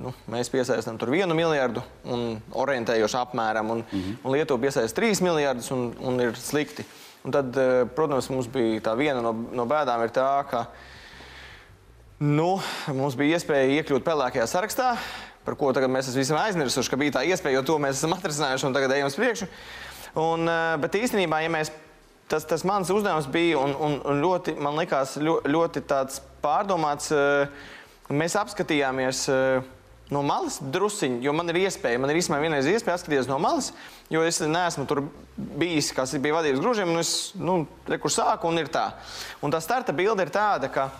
nu, 0.02 0.12
mēs 0.30 0.50
piesaistām 0.50 0.98
tur 0.98 1.14
vienu 1.14 1.38
miljardu 1.38 1.82
un 2.02 2.40
orientējoši 2.50 3.18
apmēram, 3.22 3.70
un, 3.74 3.82
mm 3.86 4.02
-hmm. 4.02 4.20
un 4.22 4.34
Lietuva 4.34 4.66
piesaista 4.66 5.00
trīs 5.00 5.22
miljardus 5.22 5.70
un, 5.70 5.92
un 5.98 6.20
ir 6.20 6.34
slikti. 6.34 6.86
Un 7.26 7.34
tad, 7.34 7.56
protams, 7.96 8.28
mums 8.30 8.46
bija 8.50 8.84
tā 8.86 8.92
viena 8.98 9.18
no, 9.24 9.32
no 9.34 9.64
bēdām 9.66 10.04
ir 10.06 10.12
tā, 10.14 10.28
ka 10.46 10.66
Nu, 12.16 12.54
mums 12.96 13.12
bija 13.12 13.36
iespēja 13.36 13.74
iekļūt 13.82 14.04
pelēkajā 14.06 14.46
sarakstā, 14.48 14.94
par 15.44 15.56
ko 15.60 15.68
tagad 15.76 15.92
mēs 15.92 16.08
esam 16.08 16.38
aizmirsuši, 16.40 16.88
ka 16.88 16.96
bija 16.96 17.12
tā 17.18 17.24
iespēja, 17.28 17.58
jo 17.58 17.66
to 17.68 17.74
mēs 17.82 17.98
esam 17.98 18.14
atrisinājuši 18.16 18.64
un 18.64 18.76
tagad 18.76 18.94
ejam 18.96 19.10
uz 19.10 19.16
priekšu. 19.20 19.48
Un, 20.16 20.48
eh, 20.48 20.76
bet 20.80 20.96
īstenībā, 20.96 21.42
ja 21.44 21.50
mēs, 21.52 21.68
tas, 22.26 22.46
tas 22.48 22.64
mans 22.64 22.88
uzdevums 22.88 23.28
bija 23.28 23.58
un, 23.60 23.76
un, 23.76 23.98
un 24.00 24.22
ļoti, 24.24 24.56
man 24.56 24.80
likās, 24.80 25.18
ļoti, 25.20 25.84
tāds 25.84 26.22
pārdomāts, 26.40 27.12
eh, 27.12 27.52
mēs 28.08 28.38
apskatījāmies 28.40 29.26
eh, 29.28 29.60
no 30.12 30.22
malas 30.22 30.60
drusciņi, 30.60 31.18
jo 31.24 31.32
man 31.34 31.50
ir 31.50 31.64
iespēja, 31.64 31.98
man 31.98 32.12
ir 32.12 32.20
īstenībā 32.20 32.42
vienreiz 32.44 32.68
iespēja 32.70 32.98
apskatīties 32.98 33.30
no 33.30 33.40
malas, 33.42 33.72
jo 34.12 34.22
es 34.22 34.38
neesmu 34.44 34.86
tur 34.86 35.02
bijis, 35.36 35.90
kas 35.96 36.14
bija 36.22 36.38
vadības 36.38 36.62
grūžiem, 36.62 36.92
un 36.94 37.02
es, 37.02 37.12
nu, 37.34 37.58
re, 37.90 37.98
kur 38.02 38.14
sāku, 38.14 38.46
un 38.50 38.62
ir 38.62 38.70
tā. 38.72 38.92
Un 39.42 39.54
tā 39.54 39.58
starta 39.64 39.94
bilde 39.96 40.22
ir 40.22 40.30
tāda, 40.34 40.70
ka 40.70 40.90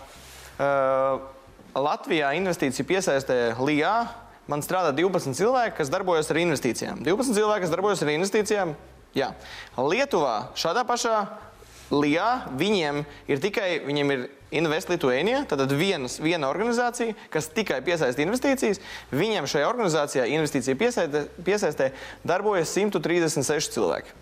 Uh, 0.57 1.21
Latvijā 1.77 2.31
investīciju 2.33 2.87
piesaistē 2.89 3.35
LIA. 3.61 4.07
Man 4.49 4.63
strādā 4.65 4.89
12 4.95 5.37
cilvēki, 5.37 5.75
kas 5.77 5.91
darbojas 5.93 6.31
ar 6.33 6.39
investīcijām. 6.41 7.03
12 7.05 7.37
cilvēki, 7.37 7.65
kas 7.65 7.73
darbojas 7.73 8.01
ar 8.01 8.09
investīcijām. 8.15 8.71
Jā. 9.17 9.27
Lietuvā 9.77 10.55
šādā 10.57 10.81
pašā 10.87 11.19
LIA 11.93 12.47
viņiem 12.57 13.03
ir 13.29 13.43
tikai 13.43 13.67
viņiem 13.85 14.15
ir 14.15 14.25
Invest 14.51 14.89
Lithuania, 14.89 15.41
tad 15.49 15.65
vienas, 15.75 16.19
viena 16.23 16.47
organizācija, 16.47 17.15
kas 17.33 17.49
tikai 17.51 17.81
piesaista 17.83 18.23
investīcijas. 18.23 18.79
Viņiem 19.11 19.49
šajā 19.49 19.67
organizācijā 19.67 20.27
investīcija 20.37 20.77
piesaistē, 20.79 21.25
piesaistē 21.43 21.91
darbojas 22.27 22.71
136 22.77 23.75
cilvēki. 23.75 24.15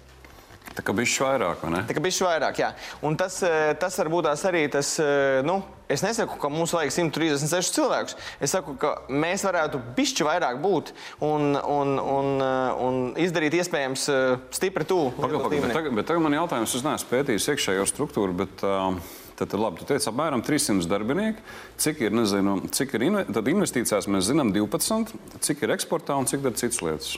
Tā 0.76 0.84
kā 0.84 0.92
bišķi 0.96 1.24
vairāk, 1.24 1.62
vai 1.64 1.70
ne? 1.72 1.82
Tā 1.88 1.96
kā 1.96 2.02
bišķi 2.04 2.26
vairāk, 2.26 2.58
jā. 2.60 2.74
Un 3.06 3.16
tas, 3.16 3.38
eh, 3.46 3.72
tas 3.80 3.96
varbūt 4.02 4.26
tās 4.28 4.42
arī 4.50 4.66
tas, 4.72 4.90
eh, 5.00 5.42
nu, 5.46 5.62
es 5.88 6.02
nesaku, 6.04 6.36
ka 6.42 6.50
mums 6.50 6.74
vajag 6.76 6.92
136 6.92 7.72
cilvēkus. 7.78 8.18
Es 8.42 8.52
saku, 8.52 8.76
ka 8.76 9.04
mēs 9.08 9.46
varētu 9.46 9.80
bišķi 9.96 10.28
vairāk 10.28 10.60
būt 10.60 10.92
un, 11.22 11.56
un, 11.56 12.00
un, 12.00 12.42
eh, 12.42 12.84
un 12.88 13.14
izdarīt 13.16 13.56
iespējams 13.56 14.10
stipri 14.52 14.84
tuvu. 14.84 15.14
Pagaid, 15.16 15.46
pagaid, 15.46 15.62
bet, 15.62 15.96
bet 15.96 16.10
tagad 16.12 16.26
man 16.26 16.34
jautājums, 16.34 16.76
es 16.76 16.84
neesmu 16.84 17.14
pētījis 17.14 17.48
iekšējo 17.54 17.88
struktūru, 17.88 18.36
bet 18.36 18.66
uh, 18.68 19.00
tad, 19.38 19.52
tad 19.52 19.60
labi, 19.60 19.82
tu 19.82 19.90
teici 19.90 20.10
apmēram 20.12 20.44
300 20.46 20.90
darbinieki. 20.92 21.46
Cik 21.82 22.04
ir, 22.08 22.16
nezinu, 22.16 22.58
cik 22.76 22.98
ir 22.98 23.08
inve, 23.10 23.28
tad 23.36 23.52
investīcijās 23.52 24.10
mēs 24.12 24.32
zinām 24.32 24.56
12, 24.56 25.16
cik 25.46 25.64
ir 25.66 25.78
eksportā 25.78 26.18
un 26.20 26.30
cik 26.30 26.46
ir 26.46 26.60
citas 26.60 26.84
lietas? 26.86 27.16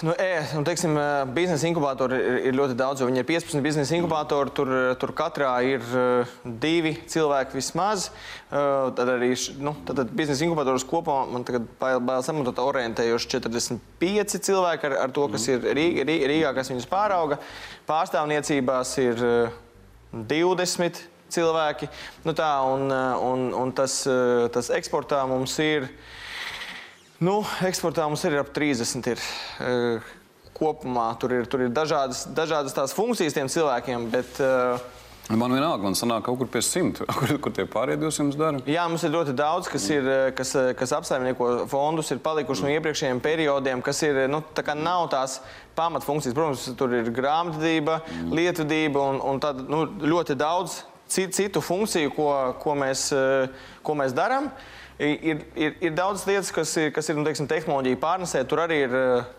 Nu, 0.00 0.10
e, 0.16 0.40
nu, 0.54 0.62
teiksim, 0.62 0.96
eh, 0.96 1.24
biznesa 1.34 1.66
inkubatori 1.68 2.16
ir, 2.16 2.36
ir 2.48 2.56
ļoti 2.56 2.74
daudz. 2.78 3.02
Viņi 3.04 3.20
ir 3.20 3.26
15 3.28 3.60
biznesa 3.60 3.96
inkubatori. 3.98 4.52
Tur, 4.56 4.70
eh, 4.72 4.94
tur 4.96 5.12
katrā 5.12 5.52
ir 5.66 5.84
uh, 5.92 6.30
divi 6.44 6.94
cilvēki 7.04 7.58
vismaz. 7.58 8.08
Tad 8.50 9.06
arī 9.12 9.30
nu, 9.62 9.74
tad, 9.86 10.00
tad 10.00 10.14
biznesa 10.16 10.42
inkubatoros 10.46 10.82
kopā 10.88 11.20
man 11.30 11.44
bail, 11.78 12.22
samatot 12.24 12.58
orientējuši 12.58 13.28
45 13.36 14.40
cilvēki 14.48 14.88
ar, 14.88 14.96
ar 15.04 15.12
to, 15.14 15.28
kas 15.30 15.46
mm. 15.46 15.52
ir 15.52 15.78
Rīgā, 15.78 16.06
Rīgā, 16.32 16.54
kas 16.56 16.72
viņus 16.72 16.88
pārauga. 16.90 17.38
Pārstāvniecībās 17.86 18.96
ir 19.04 19.22
20 20.12 21.02
cilvēki. 21.30 21.88
Nu, 22.26 22.34
tā, 22.36 22.50
un, 22.66 22.90
un, 22.90 23.50
un 23.54 23.74
tas, 23.76 24.02
tas 24.54 24.70
eksportā 24.74 25.22
mums 25.30 25.54
ir. 25.62 25.90
Nu, 27.20 27.40
eksportā 27.66 28.06
mums 28.08 28.24
ir 28.26 28.38
ap 28.40 28.50
30. 28.56 29.10
Ir, 29.12 29.22
uh, 29.60 30.14
kopumā 30.56 31.10
tur 31.20 31.34
ir, 31.36 31.46
tur 31.48 31.66
ir 31.66 31.72
dažādas, 31.72 32.24
dažādas 32.36 32.76
tās 32.76 32.94
funkcijas 32.96 33.36
tiem 33.36 33.50
cilvēkiem. 33.52 34.08
Bet, 34.12 34.40
uh, 34.44 34.80
Man 35.30 35.52
vienalga, 35.54 35.84
man 35.84 35.94
sanāk 35.94 36.24
kaut 36.26 36.40
kur 36.40 36.48
pie 36.50 36.62
simta, 36.64 37.04
kur, 37.18 37.30
kur 37.44 37.54
tie 37.54 37.66
pārējie 37.70 38.00
200 38.02 38.38
dara. 38.40 38.62
Jā, 38.66 38.86
mums 38.90 39.04
ir 39.06 39.12
ļoti 39.14 39.34
daudz, 39.38 39.68
kas, 39.70 39.86
ir, 39.94 40.08
eh, 40.10 40.30
kas, 40.34 40.52
kas 40.78 40.94
apsaimnieko 40.96 41.50
fondus, 41.70 42.10
ir 42.10 42.22
palikuši 42.24 42.66
no 42.66 42.72
iepriekšējiem 42.74 43.22
periodiem, 43.22 43.84
kas 43.86 44.02
ir, 44.06 44.24
nu, 44.32 44.42
tā 44.56 44.64
kā 44.66 44.74
nav 44.74 45.06
tās 45.14 45.38
pamatfunkcijas. 45.78 46.34
Protams, 46.34 46.66
tur 46.78 46.98
ir 46.98 47.12
grāmatvedība, 47.14 48.00
lietvedība 48.34 49.06
un, 49.12 49.22
un 49.32 49.40
tad, 49.42 49.62
nu, 49.70 49.84
ļoti 50.02 50.34
daudz 50.40 50.80
citu, 51.10 51.36
citu 51.38 51.62
funkciju, 51.62 52.10
ko, 52.16 52.30
ko 52.62 52.74
mēs, 52.78 53.08
ko 53.86 53.98
mēs 53.98 54.14
darām. 54.16 54.50
Ir, 55.00 55.46
ir, 55.56 55.76
ir 55.80 55.94
daudz 55.96 56.26
lietas, 56.28 56.50
kas 56.52 56.74
ir, 56.76 56.90
kas 56.92 57.06
ir 57.08 57.16
nu, 57.16 57.24
teiksim, 57.24 57.46
tehnoloģija 57.48 57.96
pārnesē. 58.02 58.42
Tur 58.48 58.60
arī 58.66 58.82
ir 58.84 58.96
eh, 58.98 59.30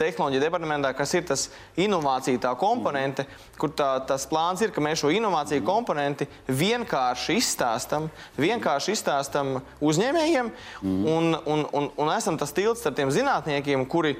tehnoloģija 0.00 0.42
departamentā, 0.42 0.92
kas 0.96 1.14
ir 1.14 1.26
tas 1.28 1.46
inovācija 1.80 2.40
tā 2.42 2.52
komponente, 2.58 3.26
kur 3.60 3.72
tā, 3.76 3.90
tas 4.08 4.26
plāns 4.30 4.62
ir, 4.64 4.72
ka 4.74 4.82
mēs 4.84 5.02
šo 5.02 5.12
inovāciju 5.14 5.64
komponenti 5.66 6.28
vienkārši 6.48 7.38
izstāstam, 7.40 8.08
vienkārši 8.40 8.96
izstāstam 8.96 9.58
uzņēmējiem 9.84 10.50
un, 10.82 11.34
un, 11.38 11.66
un, 11.66 11.90
un 11.94 12.14
esam 12.16 12.40
tas 12.40 12.54
tilts 12.56 12.82
starp 12.84 12.98
tiem 12.98 13.12
zinātniekiem, 13.14 13.86
kuri 13.90 14.16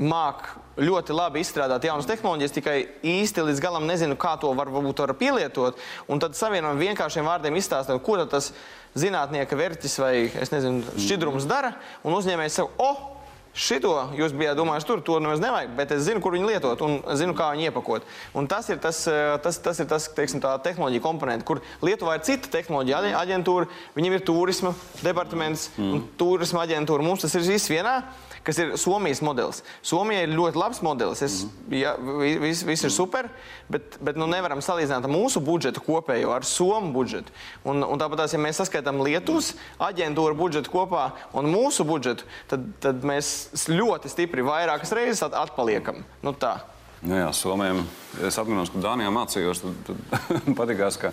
māk 0.00 0.48
ļoti 0.80 1.12
labi 1.12 1.42
izstrādāt 1.44 1.84
jaunas 1.84 2.08
tehnoloģijas, 2.08 2.54
tikai 2.56 2.76
īsti 3.04 3.44
līdz 3.44 3.60
galam 3.60 3.86
nezinu, 3.88 4.16
kā 4.20 4.32
to 4.40 4.52
var, 4.56 4.70
varbūt 4.72 5.02
var 5.04 5.12
pielietot. 5.20 5.80
Un 6.08 6.22
tad 6.22 6.38
savienojam 6.38 6.80
vienkāršiem 6.80 7.28
vārdiem 7.28 7.58
izstāstot, 7.60 8.00
ko 8.04 8.16
tas 8.24 8.50
zinātnieka 8.98 9.58
vērķis 9.60 9.98
vai 10.00 10.14
nezinu, 10.32 10.96
šķidrums 10.96 11.48
dara. 11.50 11.74
Un 12.02 12.16
uzņēmējs 12.16 12.60
saka, 12.62 12.72
o, 12.80 12.88
oh, 12.88 13.19
Šito 13.50 13.92
jūs 14.14 14.30
bijāt 14.36 14.54
domājuši, 14.60 14.86
tur 14.86 15.00
to 15.02 15.16
nemaz 15.18 15.40
nevajag, 15.42 15.72
bet 15.74 15.90
es 15.96 16.04
zinu, 16.06 16.22
kur 16.22 16.36
viņi 16.36 16.46
lietot 16.52 16.82
un 16.86 17.00
zinu, 17.18 17.34
kā 17.34 17.48
viņi 17.50 17.66
iepakot. 17.66 18.06
Un 18.38 18.46
tas 18.50 18.68
ir 18.70 18.78
tas, 18.82 19.02
tas, 19.42 19.58
tas, 19.64 19.80
ir 19.82 19.88
tas 19.90 20.06
teiksim, 20.14 20.38
tehnoloģija 20.38 21.02
komponents, 21.02 21.46
kur 21.48 21.58
Lietuvā 21.82 22.14
ir 22.18 22.26
cita 22.28 22.52
tehnoloģija 22.52 23.16
aģentūra, 23.18 23.66
viņiem 23.98 24.16
ir 24.16 24.26
turisma 24.28 24.70
departaments 25.02 25.66
mm. 25.74 25.90
un 25.96 26.04
turisma 26.20 26.62
aģentūra. 26.62 27.02
Mums 27.02 27.26
tas 27.26 27.34
ir 27.34 27.42
viss 27.48 27.72
vienā 27.72 27.98
kas 28.46 28.58
ir 28.62 28.72
Somijas 28.80 29.20
modelis. 29.24 29.60
Somija 29.86 30.24
ir 30.24 30.32
ļoti 30.34 30.60
labs 30.60 30.80
modelis. 30.84 31.22
Es, 31.26 31.38
mm. 31.44 31.76
ja, 31.76 31.94
viss, 32.42 32.64
viss 32.66 32.86
ir 32.86 32.94
super, 32.94 33.28
bet, 33.72 33.98
bet 34.04 34.18
nu, 34.20 34.28
nevaram 34.30 34.62
salīdzināt 34.64 35.08
mūsu 35.10 35.42
budžetu 35.44 35.82
kopējo 35.84 36.32
ar 36.34 36.46
Somu 36.48 36.92
budžetu. 36.94 37.34
Un, 37.68 37.84
un 37.84 38.00
tāpat, 38.00 38.26
ja 38.32 38.40
mēs 38.42 38.62
saskaitām 38.62 39.02
Lietuvas 39.04 39.52
aģentūru 39.90 40.38
budžetu 40.38 40.72
kopā 40.72 41.10
un 41.36 41.50
mūsu 41.52 41.86
budžetu, 41.88 42.28
tad, 42.50 42.66
tad 42.82 43.06
mēs 43.06 43.68
ļoti 43.70 44.12
stipri 44.12 44.44
vairākas 44.46 44.94
reizes 44.96 45.24
atpaliekam. 45.28 46.04
Nu, 46.24 46.34
tā. 46.36 46.58
Nu 47.00 47.16
jā, 47.16 47.30
Somijam, 47.32 47.78
es 48.20 48.36
atceros, 48.36 48.68
ka 48.74 48.80
Dānijā 48.84 49.08
mācījos, 49.14 49.62
tad, 49.64 49.78
tad 49.86 50.48
patīkās, 50.58 50.98
ka 51.00 51.12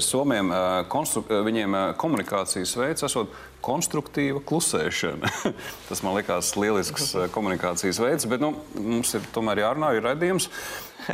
Somijam 0.00 0.48
konstru, 0.88 1.20
viņiem 1.44 1.76
komunikācijas 2.00 2.72
veids 2.80 3.04
esot 3.04 3.34
konstruktīva 3.68 4.40
klusēšana. 4.48 5.30
Tas 5.88 6.02
man 6.04 6.16
likās 6.16 6.54
lielisks 6.56 7.12
komunikācijas 7.34 8.00
veids, 8.02 8.28
bet 8.30 8.42
nu, 8.42 8.54
mums 8.80 9.12
ir 9.18 9.26
tomēr 9.34 9.66
jārunā, 9.66 9.94
ir 9.96 10.06
redzījums. 10.08 10.48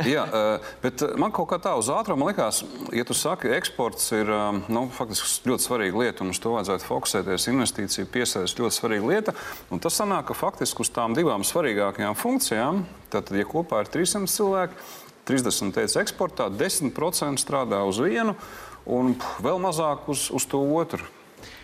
Jā, 0.07 0.25
bet 0.83 1.03
man 1.19 1.33
kaut 1.35 1.49
kā 1.51 1.59
tā 1.61 1.75
uz 1.79 1.91
ātrumu 1.93 2.29
likās, 2.29 2.63
ja 2.95 3.05
tu 3.07 3.15
saki, 3.17 3.51
eksports 3.55 4.09
ir 4.17 4.31
nu, 4.71 4.87
faktiski 4.95 5.51
ļoti 5.51 5.67
svarīga 5.67 6.03
lieta, 6.03 6.25
un 6.25 6.33
uz 6.33 6.41
to 6.41 6.55
vajadzētu 6.55 6.87
fokusēties. 6.89 7.49
Investīcija 7.51 8.11
piesaistīt 8.11 8.63
ļoti 8.63 8.79
svarīga 8.79 9.11
lieta. 9.11 9.35
Un 9.73 9.83
tas 9.83 9.99
sanāk, 9.99 10.29
ka 10.29 10.37
faktiski 10.37 10.85
uz 10.85 10.91
tām 10.95 11.15
divām 11.17 11.45
svarīgākajām 11.47 12.17
funkcijām, 12.19 12.85
tad, 13.13 13.31
ja 13.35 13.47
kopā 13.47 13.83
ir 13.83 13.91
300 13.93 14.31
cilvēki, 14.31 14.87
30 15.25 15.73
teica 15.73 16.01
eksportā, 16.03 16.49
10% 16.53 17.41
strādā 17.41 17.81
uz 17.87 17.99
vienu 18.01 18.35
un 18.85 19.15
vēl 19.41 19.61
mazāk 19.61 20.09
uz, 20.11 20.29
uz 20.33 20.45
to 20.49 20.61
otru. 20.77 21.05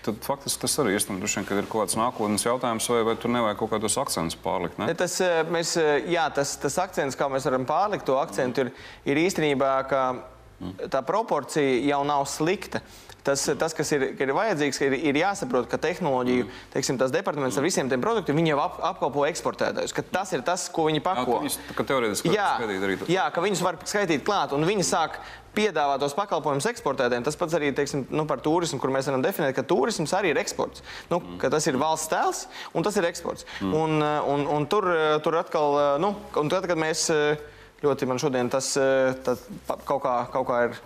Tad 0.05 0.23
faktiski 0.25 0.63
tas 0.63 0.77
arī 0.81 0.95
iestājas. 0.95 1.21
Droši 1.21 1.41
vien, 1.41 1.47
ir 1.61 1.69
kaut 1.69 1.85
kāds 1.85 1.97
nākotnes 1.99 2.45
jautājums, 2.45 2.89
vai, 2.93 3.03
vai 3.07 3.15
tur 3.21 3.33
nevajag 3.33 3.61
kaut 3.61 3.73
kādus 3.75 3.99
akcentus 4.01 4.39
pārlikt. 4.41 4.79
Ne? 4.81 4.89
Tas, 4.97 5.19
eh, 5.21 5.41
mēs, 5.51 5.75
eh, 5.81 6.09
jā, 6.11 6.25
tas, 6.33 6.55
tas 6.61 6.79
akcents, 6.83 7.19
kā 7.19 7.29
mēs 7.31 7.47
varam 7.49 7.67
pārlikt 7.69 8.07
to 8.09 8.17
akcentu, 8.21 8.65
ir, 8.65 8.73
ir 9.05 9.23
īstenībā, 9.27 9.75
ka 9.89 10.03
tā 10.91 11.01
proporcija 11.05 11.79
jau 11.87 12.03
nav 12.07 12.27
slikta. 12.29 12.81
Tas, 13.21 13.43
tas 13.59 13.75
kas 13.77 13.91
ir, 13.93 14.03
ir 14.17 14.31
vajadzīgs, 14.33 14.79
ir, 14.81 14.95
ir 15.11 15.17
jāsaprot, 15.19 15.67
ka 15.69 15.77
tehnoloģiju 15.81 16.47
teiksim, 16.73 16.97
departaments 17.13 17.59
ar 17.59 17.65
visiem 17.67 17.89
tiem 17.89 18.01
produktiem 18.01 18.39
jau 18.49 18.57
ap, 18.63 18.79
apkalpo 18.89 19.27
eksportētājus. 19.27 19.93
Tas 20.09 20.33
ir 20.33 20.41
tas, 20.47 20.63
ko 20.73 20.87
viņi 20.87 21.03
pako. 21.05 21.37
Jā, 21.37 21.43
viņus, 21.45 21.59
jā, 22.25 22.47
jā, 23.13 23.27
ka 23.29 23.43
viņus 23.45 23.61
var 23.61 23.77
skaitīt 23.85 24.25
klāt, 24.25 24.55
un 24.57 24.65
viņi 24.65 24.87
sāk 24.87 25.19
piedāvāt 25.55 26.01
tos 26.03 26.15
pakalpojumus 26.17 26.69
eksportētājiem. 26.71 27.25
Tas 27.27 27.39
pats 27.39 27.57
arī 27.57 27.71
teiksim, 27.75 28.05
nu, 28.13 28.25
par 28.29 28.43
turismu, 28.43 28.79
kur 28.81 28.93
mēs 28.93 29.09
varam 29.09 29.23
definēt, 29.25 29.55
ka 29.57 29.65
turisms 29.67 30.13
arī 30.17 30.33
ir 30.33 30.41
eksports. 30.41 30.83
Nu, 31.11 31.19
mm. 31.19 31.41
Tas 31.51 31.67
ir 31.67 31.79
valsts 31.81 32.11
tēls 32.11 32.45
un 32.77 32.87
tas 32.87 32.97
ir 32.99 33.07
eksports. 33.09 33.47
Mm. 33.59 33.77
Un, 33.77 34.07
un, 34.35 34.47
un 34.57 34.67
tur, 34.71 34.87
tur 35.25 35.39
atkal, 35.41 35.79
nu, 36.03 36.15
un 36.39 36.51
tad, 36.51 36.69
kad 36.69 36.79
mēs 36.79 37.09
ļoti 37.81 38.07
man 38.09 38.21
šodien 38.21 38.51
tas, 38.53 38.73
tas 39.25 39.45
kaut, 39.85 40.03
kā, 40.03 40.15
kaut 40.33 40.47
kā 40.49 40.65
ir 40.69 40.81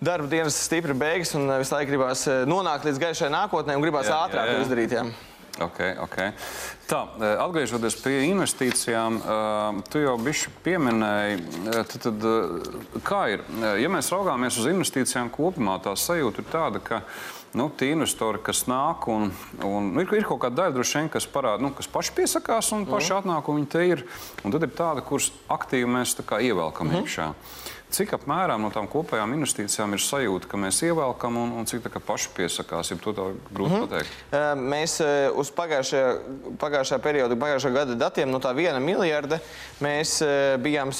darba 0.00 0.28
dienas 0.30 0.58
stipri 0.62 0.94
beigas 0.94 1.34
un 1.34 1.48
visu 1.58 1.74
laiku 1.74 1.90
gribās 1.90 2.22
eh, 2.30 2.44
nonākt 2.48 2.86
līdz 2.86 3.00
gaišai 3.02 3.32
nākotnē 3.34 3.74
un 3.76 3.82
gribās 3.82 4.10
jā, 4.10 4.18
ātrāk 4.26 4.46
jā, 4.46 4.54
jā. 4.54 4.62
izdarīt. 4.66 4.94
Jā. 4.94 5.04
Okay, 5.58 5.96
okay. 5.98 6.32
Tā, 6.88 7.00
eh, 7.18 7.32
atgriežoties 7.42 7.96
pie 8.02 8.20
investīcijām, 8.28 9.18
eh, 9.18 9.80
tu 9.90 9.98
jau 9.98 10.14
bišķi 10.22 10.52
pieminēji, 10.64 11.40
tad, 11.74 11.98
tad, 12.04 12.28
kā 13.02 13.22
ir, 13.34 13.42
ja 13.82 13.90
mēs 13.90 14.12
raugāmies 14.14 14.58
uz 14.60 14.70
investīcijām 14.70 15.32
kopumā, 15.34 15.80
tā 15.82 15.96
sajūta 15.98 16.44
ir 16.44 16.48
tāda, 16.52 16.82
ka 16.84 17.02
nu, 17.52 17.68
tie 17.76 17.92
investori, 17.94 18.40
kas 18.44 18.66
nāk, 18.68 19.08
un, 19.08 19.30
un 19.64 19.90
ir, 20.00 20.10
ir 20.20 20.26
kaut 20.28 20.42
kāda 20.44 20.62
daļa, 20.62 20.76
droši 20.76 21.00
vien, 21.00 21.08
kas 21.12 21.26
parāda, 21.30 21.62
nu, 21.64 21.72
kas 21.76 21.88
paši 21.90 22.14
piesakās 22.18 22.72
un 22.76 22.86
paši 22.88 23.14
mhm. 23.14 23.18
atnāk, 23.22 23.48
un 23.48 23.60
viņi 23.60 23.72
te 23.72 23.86
ir. 23.88 24.04
Un 24.44 24.54
tad 24.54 24.66
ir 24.66 24.74
tāda, 24.76 25.04
kuras 25.06 25.30
aktīvi 25.50 25.88
mēs 25.98 26.16
ievelkam 26.18 26.88
mm 26.88 26.94
-hmm. 26.94 27.02
iekšā. 27.02 27.32
Cik 27.88 28.10
apmēram 28.18 28.60
no 28.60 28.68
tām 28.68 28.84
kopējām 28.90 29.32
investīcijām 29.32 29.94
ir 29.96 30.02
sajūta, 30.04 30.48
ka 30.50 30.58
mēs 30.60 30.82
ievelkam 30.84 31.38
un, 31.40 31.54
un 31.56 31.68
cik 31.68 31.86
tā 31.86 31.92
kā 31.94 32.02
paši 32.04 32.28
piesakās, 32.36 32.90
ja 32.92 32.98
to 33.00 33.14
tā 33.16 33.24
grūti 33.48 33.72
mm 33.72 33.78
-hmm. 33.78 33.86
pateikt? 33.88 34.18
Mēs 34.60 34.98
uz 35.32 35.50
pagājušajā, 35.56 36.10
pagājušā 36.60 36.98
perioda, 37.00 37.36
pagājušā 37.36 37.72
gada 37.72 37.94
datiem 37.94 38.30
no 38.30 38.38
tā 38.44 38.52
viena 38.54 38.80
miljarda 38.80 39.40
mēs 39.80 40.20
bijām 40.60 40.92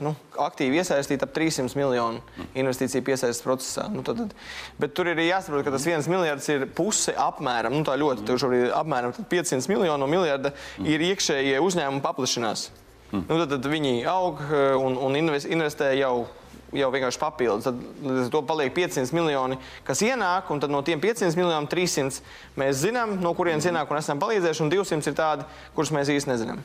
nu, 0.00 0.14
aktīvi 0.36 0.82
iesaistīti 0.82 1.22
ap 1.22 1.32
300 1.32 1.76
miljonu 1.76 2.20
investīciju 2.54 3.04
piesaistes 3.04 3.44
procesā. 3.46 3.88
Nu, 3.88 4.02
tad, 4.02 4.18
tad, 4.18 4.34
bet 4.78 4.94
tur 4.94 5.06
ir 5.06 5.16
jāsaprot, 5.16 5.64
ka 5.64 5.70
tas 5.70 5.86
viens 5.86 6.08
miljards 6.08 6.48
ir 6.48 6.66
puse 6.66 7.14
apmēram, 7.14 7.72
nu 7.72 7.84
tā 7.84 7.94
ļoti, 7.96 8.26
tur 8.26 8.38
šobrīd 8.38 8.72
apmēram 8.74 9.14
500 9.30 9.68
miljonu 9.68 9.98
no 9.98 10.06
miljarda 10.06 10.52
ir 10.84 11.00
iekšējie 11.00 11.60
uzņēmumi 11.60 12.02
paplašinās. 12.02 12.70
Mm. 13.12 13.26
Nu, 13.28 13.40
tad, 13.42 13.50
tad 13.56 13.66
viņi 13.68 13.98
aug 14.08 14.40
eh, 14.48 14.72
un, 14.80 14.96
un 14.96 15.18
investē 15.20 15.92
jau 15.98 16.24
jau 16.72 16.88
vienkārši 16.92 17.20
papildus. 17.20 17.66
Tad 17.66 17.80
līdz 18.02 18.26
ar 18.26 18.30
to 18.32 18.40
paliek 18.48 18.72
500 18.72 19.12
miljoni, 19.16 19.58
kas 19.86 20.02
ienāk, 20.04 20.48
un 20.52 20.62
no 20.72 20.80
tiem 20.86 21.02
500 21.02 21.36
miljoniem 21.36 21.68
300 21.68 22.22
mēs 22.60 22.80
zinām, 22.86 23.18
no 23.22 23.34
kurienes 23.36 23.68
ienāk 23.68 23.92
un 23.92 24.00
esam 24.00 24.22
palīdzējuši, 24.22 24.64
un 24.64 24.72
200 24.72 25.12
ir 25.12 25.18
tādi, 25.18 25.48
kurus 25.76 25.92
mēs 25.94 26.12
īsti 26.14 26.32
nezinām. 26.32 26.64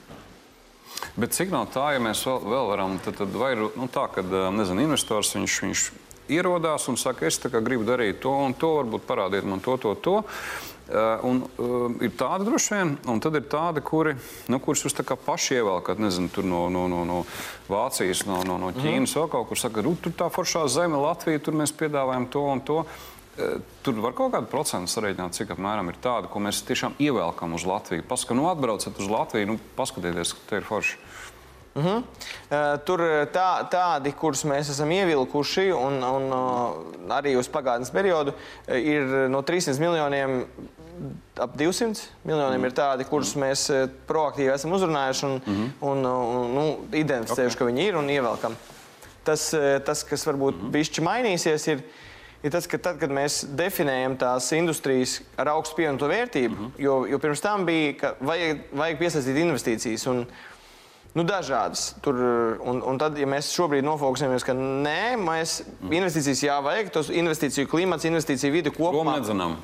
Bet 1.18 1.36
cik 1.36 1.52
no 1.54 1.64
tā, 1.70 1.92
ja 1.94 2.02
mēs 2.02 2.24
vēl, 2.26 2.40
vēl 2.46 2.72
varam, 2.72 2.98
tad, 3.04 3.20
tad 3.20 3.36
vai 3.38 3.52
ir 3.56 3.68
nu, 3.68 3.90
tā, 3.92 4.08
ka 4.14 4.24
eh, 4.24 4.72
investors 4.80 5.36
viņš, 5.36 5.60
viņš 5.66 5.86
ierodās 6.38 6.88
un 6.92 6.98
saka, 7.00 7.28
es 7.28 7.40
gribu 7.44 7.86
darīt 7.88 8.22
to 8.24 8.32
un 8.32 8.56
to, 8.58 8.74
varbūt 8.82 9.08
parādiet 9.08 9.48
man 9.48 9.62
to, 9.64 9.78
to, 9.82 9.94
to. 9.96 10.18
Uh, 10.88 11.20
un, 11.28 11.42
uh, 11.60 11.90
ir 12.00 12.14
tādi 12.16 12.46
droši 12.48 12.72
vien, 12.72 12.94
un 13.12 13.20
tad 13.20 13.36
ir 13.36 13.44
tādi, 13.52 13.82
kuri, 13.84 14.14
nu, 14.48 14.60
kurus 14.64 14.86
jūs 14.86 14.96
paši 15.26 15.58
ievelkat, 15.58 16.00
nezinu, 16.00 16.32
no, 16.48 16.62
no, 16.72 16.86
no, 16.88 17.02
no 17.04 17.18
Vācijas, 17.68 18.24
no, 18.24 18.40
no, 18.48 18.56
no 18.62 18.72
Ķīnas, 18.72 19.12
mm. 19.12 19.18
vēl 19.20 19.28
kaut 19.34 19.50
kur 19.50 19.60
saka, 19.60 19.84
tur 19.84 20.16
tā 20.16 20.30
foršā 20.32 20.64
zeme, 20.72 20.96
Latvija, 21.04 21.44
tur 21.44 21.60
mēs 21.60 21.76
piedāvājam 21.76 22.30
to 22.32 22.46
un 22.54 22.64
to. 22.64 22.80
Uh, 22.86 23.60
tur 23.84 24.00
var 24.02 24.16
kaut 24.16 24.32
kādu 24.38 24.48
procentu 24.48 24.94
sarēķināt, 24.94 25.36
cik 25.36 25.52
apmēram 25.58 25.92
ir 25.92 26.00
tāda, 26.02 26.32
ko 26.32 26.40
mēs 26.42 26.64
tiešām 26.70 26.96
ievelkam 27.04 27.60
uz 27.60 27.68
Latviju. 27.68 28.08
Paskatieties, 28.08 28.40
nu, 28.40 28.48
atbraucat 28.54 29.04
uz 29.04 29.12
Latviju, 29.12 29.52
nu, 29.52 29.60
paskatieties, 29.76 30.34
ka 30.38 30.50
te 30.50 30.62
ir 30.62 30.72
forši. 30.72 30.98
Uh 31.78 31.86
-huh. 31.86 31.98
uh, 31.98 32.80
tur 32.86 33.00
tā, 33.34 33.68
tādi, 33.70 34.12
kurus 34.12 34.44
mēs 34.46 34.72
esam 34.72 34.92
ievilkuši, 34.92 35.72
un, 35.74 36.04
un 36.04 36.24
uh, 36.34 37.14
arī 37.14 37.36
uz 37.38 37.50
pagātnes 37.50 37.92
periodu, 37.94 38.34
ir 38.68 39.30
no 39.30 39.42
300 39.42 39.80
miljoniem 39.80 40.46
ap 41.38 41.54
200 41.58 42.02
miljoniem 42.24 42.66
ir 42.66 42.72
tādi, 42.72 43.06
kurus 43.06 43.36
mēs 43.36 43.68
proaktīvi 44.08 44.54
esam 44.54 44.74
uzrunājuši 44.74 45.26
un, 45.26 45.42
mm 45.46 45.54
-hmm. 45.54 45.70
un, 45.82 46.06
un 46.06 46.56
nu, 46.56 46.66
identificējuši, 46.92 47.56
okay. 47.56 47.60
ka 47.60 47.70
viņi 47.72 47.88
ir 47.88 47.96
un 47.96 48.10
ievelkam. 48.10 48.56
Tas, 49.24 49.54
tas 49.86 50.04
kas 50.04 50.28
varbūt 50.28 50.56
mm 50.56 50.62
-hmm. 50.62 50.72
bišķi 50.72 51.02
mainīsies, 51.02 51.68
ir, 51.68 51.84
ir 52.44 52.52
tas, 52.52 52.68
ka 52.68 52.78
tad, 52.78 53.00
kad 53.00 53.10
mēs 53.10 53.46
definējam 53.56 54.18
tās 54.18 54.52
industrijas 54.52 55.22
ar 55.38 55.48
augstu 55.48 55.76
pievienoto 55.76 56.08
vērtību, 56.08 56.56
mm 56.56 56.66
-hmm. 56.66 56.72
jo, 56.78 57.06
jo 57.06 57.20
pirms 57.20 57.42
tam 57.42 57.66
bija, 57.66 57.94
ka 57.94 58.16
vajag, 58.20 58.58
vajag 58.74 58.98
piesaistīt 58.98 59.38
investīcijas. 59.38 60.08
Un, 60.08 60.26
Nu, 61.18 61.24
dažādas. 61.26 61.96
Tur, 62.06 62.18
un, 62.62 62.82
un 62.86 63.00
tad, 63.02 63.16
ja 63.18 63.26
mēs 63.30 63.50
šobrīd 63.56 63.86
nofokusējamies, 63.88 64.44
ka 64.46 64.54
nē, 64.54 65.16
mēs 65.18 65.56
investīcijas 65.82 66.44
jāvajag, 66.46 66.92
tos 66.94 67.10
investīciju 67.10 67.70
klimats, 67.72 68.06
investīciju 68.06 68.54
vidi 68.54 68.74
kopumā. 68.76 69.16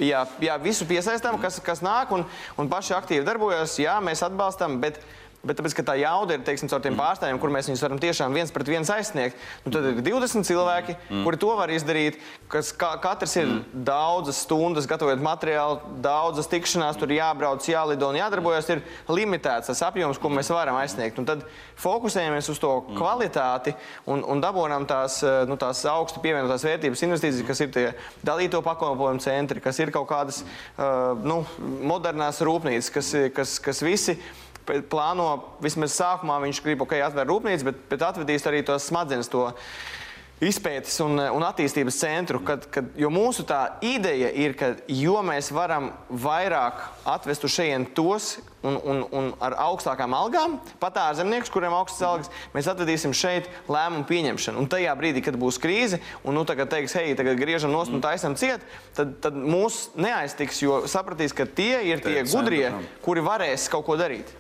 Jā, 0.02 0.24
jā, 0.42 0.56
visu 0.64 0.88
piesaistām, 0.90 1.38
kas, 1.44 1.60
kas 1.62 1.84
nāk 1.86 2.16
un, 2.16 2.26
un 2.58 2.72
paši 2.72 2.96
aktīvi 2.98 3.28
darbojas. 3.28 3.78
Jā, 3.84 4.00
mēs 4.02 4.26
atbalstam, 4.26 4.80
bet 4.82 4.98
Bet 5.44 5.58
tāpēc, 5.60 5.74
ka 5.76 5.84
tā 5.84 5.94
jauda 6.00 6.38
ir 6.38 6.44
teiksim, 6.48 6.70
caur 6.72 6.80
tiem 6.80 6.96
pārstāvjiem, 6.96 7.36
kur 7.44 7.52
mēs 7.52 7.68
viņus 7.68 7.82
varam 7.84 7.98
tiešām 8.00 8.32
viens 8.32 8.52
pret 8.56 8.70
viens 8.72 8.88
aizsniegt, 8.94 9.42
nu, 9.66 9.74
tad 9.76 9.90
ir 9.90 9.98
20 10.00 10.48
cilvēki, 10.48 10.94
mm. 10.96 11.24
kuri 11.26 11.40
to 11.42 11.50
var 11.60 11.74
izdarīt. 11.76 12.16
Kas, 12.48 12.70
ka, 12.72 12.94
katrs 13.04 13.34
ir 13.42 13.50
mm. 13.50 13.82
daudzas 13.90 14.40
stundas 14.46 14.88
gatavojot 14.88 15.20
materiālu, 15.20 15.98
daudzas 16.06 16.48
tikšanās, 16.48 16.96
tur 16.96 17.12
jābrauc, 17.12 17.68
jālido 17.68 18.08
un 18.08 18.20
jādarbojas. 18.22 18.70
Ir 18.72 18.84
limitēts 19.12 19.68
tas 19.68 19.82
apjoms, 19.84 20.22
ko 20.24 20.32
mēs 20.32 20.48
varam 20.56 20.80
aizsniegt. 20.80 21.20
Un 21.20 21.28
tad 21.28 21.44
fokusējamies 21.84 22.48
uz 22.56 22.64
to 22.64 22.72
mm. 22.78 23.02
kvalitāti 23.02 23.76
un, 24.08 24.24
un 24.24 24.46
dabūjam 24.46 24.88
tās, 24.88 25.20
nu, 25.50 25.60
tās 25.60 25.84
augstu 25.92 26.24
pievienotās 26.24 26.64
vērtības 26.70 27.04
investīcijas, 27.10 27.44
kas 27.52 27.66
ir 27.68 27.76
tie 27.76 27.86
dalīto 28.24 28.64
pakalpojumu 28.64 29.28
centri, 29.28 29.60
kas 29.68 29.84
ir 29.84 29.92
kaut 29.92 30.08
kādas 30.08 30.40
uh, 30.46 31.20
nu, 31.20 31.42
modernās 31.84 32.40
rūpnīcas, 32.48 32.94
kas, 32.96 33.12
kas, 33.36 33.58
kas 33.68 33.84
visi 33.84 34.16
plāno 34.92 35.28
vismaz 35.64 35.98
sākumā 35.98 36.40
viņš 36.44 36.62
grib 36.66 36.86
ok, 36.86 36.98
atvērt 37.08 37.32
rūpnīcu, 37.32 37.68
bet, 37.70 37.84
bet 37.92 38.08
atvedīs 38.12 38.48
arī 38.50 38.64
tos 38.68 38.88
smadzenes. 38.90 39.32
To, 39.34 39.50
izpētes 40.48 40.96
un, 41.04 41.18
un 41.20 41.44
attīstības 41.46 41.98
centru. 42.00 42.42
Kad, 42.46 42.66
kad, 42.74 42.90
jo 43.00 43.10
mūsu 43.14 43.46
tā 43.48 43.78
ideja 43.86 44.32
ir, 44.32 44.56
ka 44.58 44.74
jo 44.92 45.20
mēs 45.26 45.52
varam 45.54 45.92
vairāk 46.10 46.82
atvest 47.10 47.46
uz 47.48 47.54
šejienes 47.56 47.94
tos 47.98 48.30
un, 48.64 48.78
un, 48.80 49.02
un 49.12 49.30
ar 49.44 49.56
augstākām 49.66 50.16
algām, 50.16 50.58
pat 50.82 51.00
ārzemniekus, 51.02 51.52
kuriem 51.54 51.76
augstas 51.76 52.06
algas, 52.08 52.32
mēs 52.56 52.70
atradīsim 52.72 53.16
šeit 53.18 53.50
lēmumu 53.72 54.08
pieņemšanu. 54.10 54.62
Un 54.62 54.70
tajā 54.72 54.94
brīdī, 55.00 55.24
kad 55.26 55.38
būs 55.40 55.60
krīze, 55.64 56.00
un 56.24 56.38
nu, 56.40 56.46
tagad 56.48 56.72
teiks, 56.72 56.96
hei, 57.00 57.16
tagad 57.20 57.40
griežam 57.42 57.74
nost 57.76 57.94
un 57.94 58.04
taisam 58.04 58.38
ciet, 58.40 58.64
tad, 58.98 59.18
tad 59.24 59.38
mūs 59.38 59.90
neaiztiks, 60.00 60.64
jo 60.64 60.84
sapratīs, 60.92 61.36
ka 61.36 61.48
tie 61.48 61.84
ir 61.92 62.04
tie 62.04 62.24
gudrie, 62.28 62.70
kuri 63.04 63.26
varēs 63.26 63.68
kaut 63.72 63.88
ko 63.90 64.00
darīt. 64.00 64.32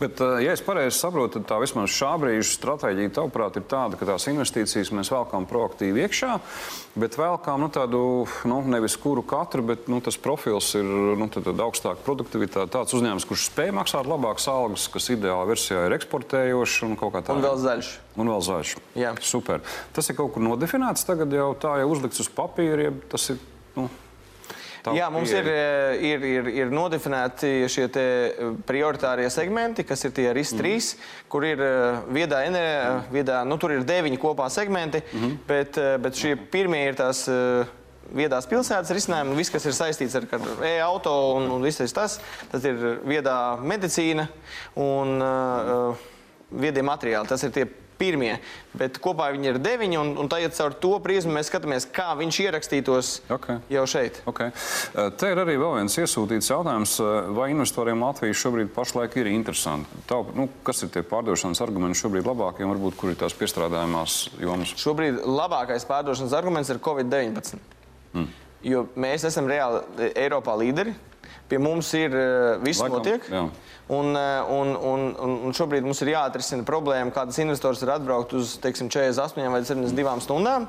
Bet, 0.00 0.20
eh, 0.20 0.38
ja 0.46 0.54
es 0.56 0.62
pareizi 0.64 0.96
saprotu, 0.96 1.36
tad 1.36 1.44
tā 1.50 1.58
vismaz 1.60 1.92
šā 1.92 2.14
brīža 2.22 2.54
stratēģija, 2.54 3.12
tavuprāt, 3.18 3.58
ir 3.60 3.66
tāda, 3.68 3.98
ka 4.00 4.08
tās 4.08 4.24
investīcijas 4.32 4.94
mēs 4.96 5.12
velkam 5.12 5.44
proaktīvi 5.50 6.06
iekšā, 6.06 6.38
bet 7.02 7.18
velkam 7.20 7.60
nu, 7.60 7.68
tādu 7.68 8.00
nu, 8.48 8.62
nevis 8.72 8.96
kuru 8.96 9.20
katru, 9.20 9.66
bet 9.68 9.90
nu, 9.92 10.00
tas 10.00 10.16
profils 10.16 10.72
ir 10.80 10.88
nu, 11.20 11.28
tad, 11.28 11.44
tad 11.50 11.60
augstāka 11.60 12.00
produktivitāte. 12.06 12.72
Tāds 12.72 12.96
uzņēmums, 12.96 13.28
kurš 13.28 13.50
spēj 13.50 13.74
maksāt 13.76 14.08
labākas 14.08 14.48
algas, 14.48 14.88
kas 14.88 15.12
ideālā 15.12 15.44
versijā 15.52 15.84
ir 15.84 15.98
eksportējošs 16.00 16.80
un 16.88 16.96
kaut 16.96 17.18
kā 17.18 17.26
tāda. 17.26 17.36
Un 17.36 17.48
vēl 17.50 17.60
zaļš. 17.60 17.94
Un 18.16 18.32
vēl 18.32 18.44
zaļš. 18.48 18.76
Jā. 19.04 19.12
Super. 19.20 19.60
Tas 19.92 20.08
ir 20.08 20.16
kaut 20.16 20.32
kur 20.32 20.48
nodefinēts 20.48 21.04
tagad 21.04 21.36
jau 21.36 21.52
tā, 21.60 21.76
jau 21.84 21.92
uzlikts 21.92 22.24
uz 22.24 22.32
papīra, 22.32 22.88
ja 22.88 22.96
tas 23.12 23.34
ir. 23.34 23.44
Nu, 23.76 23.84
Jā, 24.96 25.10
mums 25.12 25.32
ir, 25.34 25.48
eh, 25.50 26.02
ir, 26.08 26.22
ir, 26.24 26.46
ir 26.62 26.70
nodefinēti 26.72 27.68
šie 27.68 27.86
eh, 28.00 28.44
prioritārie 28.66 29.28
segmenti, 29.32 29.84
kas 29.84 30.06
ir 30.08 30.14
tie 30.16 30.30
RIS 30.32 30.54
3, 30.56 30.70
mm. 30.70 31.10
kur 31.32 31.44
ir 31.44 31.60
eh, 31.60 31.98
viedā, 32.16 32.40
viedā 33.12 33.42
nu, 33.44 33.58
tur 33.60 33.74
ir 33.76 33.84
deviņi 33.84 34.20
kopā 34.20 34.48
segmenti, 34.52 35.02
mm. 35.12 35.36
bet, 35.48 35.80
bet 36.00 36.16
šie 36.16 36.32
pirmie 36.52 36.86
ir 36.88 36.96
tās 36.98 37.26
viedās 38.10 38.48
pilsētas 38.50 38.90
risinājumi, 38.96 39.36
viss, 39.38 39.52
kas 39.52 39.68
ir 39.68 39.76
saistīts 39.76 40.16
ar, 40.18 40.26
ar 40.38 40.64
e-auto 40.66 41.12
un, 41.36 41.50
un 41.58 41.66
viss 41.66 41.92
tas, 41.94 42.16
tas 42.50 42.64
ir 42.66 42.80
viedā 43.06 43.36
medicīna 43.62 44.26
un 44.80 45.20
uh, 45.22 46.08
viedie 46.50 46.82
materiāli. 46.82 47.30
Tas 47.30 47.44
ir 47.46 47.52
tie 47.54 47.68
pirmie. 48.00 48.38
Bet 48.76 49.00
kopā 49.02 49.28
viņi 49.34 49.50
ir 49.52 49.58
deviņi, 49.62 49.98
un, 50.00 50.12
un 50.22 50.30
tagad 50.30 50.54
caur 50.56 50.74
to 50.82 50.92
prizmu 51.02 51.34
mēs 51.34 51.50
skatāmies, 51.50 51.86
kā 51.90 52.12
viņš 52.18 52.38
ierakstītos 52.46 53.10
okay. 53.34 53.60
jau 53.72 53.84
šeit. 53.90 54.20
Okay. 54.30 54.54
Te 55.20 55.32
ir 55.32 55.40
arī 55.42 55.56
vēl 55.60 55.80
viens 55.80 55.98
iesūtīts 56.00 56.52
jautājums, 56.52 56.96
vai 57.36 57.50
investoriem 57.54 58.04
Latvija 58.06 58.38
šobrīd 58.42 58.72
pašlaik 58.74 59.18
ir 59.20 59.32
interesanti. 59.32 60.02
Tā, 60.08 60.20
nu, 60.36 60.48
kas 60.66 60.84
ir 60.86 60.92
tie 60.94 61.04
pārdošanas 61.06 61.62
argumenti 61.64 62.00
šobrīd 62.00 62.28
labākie, 62.30 62.64
un 62.66 62.74
varbūt 62.74 62.98
kur 63.00 63.12
ir 63.12 63.20
tās 63.20 63.36
piestrādājumās 63.36 64.20
jomas? 64.40 64.74
Šobrīd 64.80 65.22
labākais 65.26 65.86
pārdošanas 65.90 66.36
arguments 66.38 66.72
ir 66.72 66.82
Covid-19. 66.84 67.60
Mm. 68.14 68.30
Jo 68.66 68.84
mēs 69.00 69.24
esam 69.28 69.48
reāli 69.48 70.10
Eiropā 70.14 70.56
līderi. 70.60 70.94
Pie 71.50 71.58
mums 71.58 71.90
ir 71.98 72.14
viss 72.62 72.82
Laikam, 72.82 73.00
notiek. 73.00 73.26
Jā. 73.26 73.44
Un, 73.90 74.14
un, 74.14 74.68
un, 74.86 75.36
un 75.48 75.56
šobrīd 75.56 75.82
mums 75.82 75.98
ir 76.04 76.12
jāatrisina 76.12 76.62
problēma, 76.66 77.10
kādas 77.14 77.40
investors 77.42 77.82
ir 77.82 77.90
atbraukt 77.90 78.36
uz 78.38 78.54
teiksim, 78.62 78.86
48 78.92 79.50
vai 79.50 79.64
72 79.66 80.22
stundām. 80.22 80.68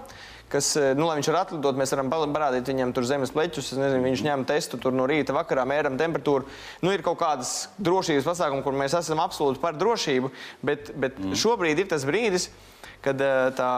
Kas, 0.51 0.73
nu, 0.97 1.05
lai 1.07 1.17
viņš 1.19 1.29
var 1.31 1.39
atlidot, 1.45 1.77
mēs 1.79 1.93
varam 1.95 2.11
parādīt 2.11 2.67
viņam 2.67 2.91
tur 2.95 3.07
zemes 3.07 3.31
pleķus. 3.31 3.71
Nezinu, 3.79 4.03
viņš 4.03 4.25
ņem 4.27 4.43
testu 4.49 4.79
no 4.91 5.07
rīta, 5.09 5.35
vakarā 5.35 5.63
mēram 5.69 5.95
temperatūru. 5.99 6.49
Nu, 6.83 6.91
ir 6.91 7.05
kaut 7.05 7.21
kādas 7.21 7.69
drošības 7.79 8.27
pasākumi, 8.27 8.65
kur 8.65 8.75
mēs 8.75 8.97
esam 8.99 9.23
absolūti 9.23 9.63
par 9.63 9.79
drošību, 9.79 10.33
bet, 10.65 10.91
bet 10.99 11.19
mm. 11.21 11.39
šobrīd 11.39 11.79
ir 11.79 11.89
tas 11.93 12.07
brīdis, 12.07 12.49
kad 12.51 12.69
kad 13.01 13.21
eh, 13.21 13.49
tā, 13.57 13.71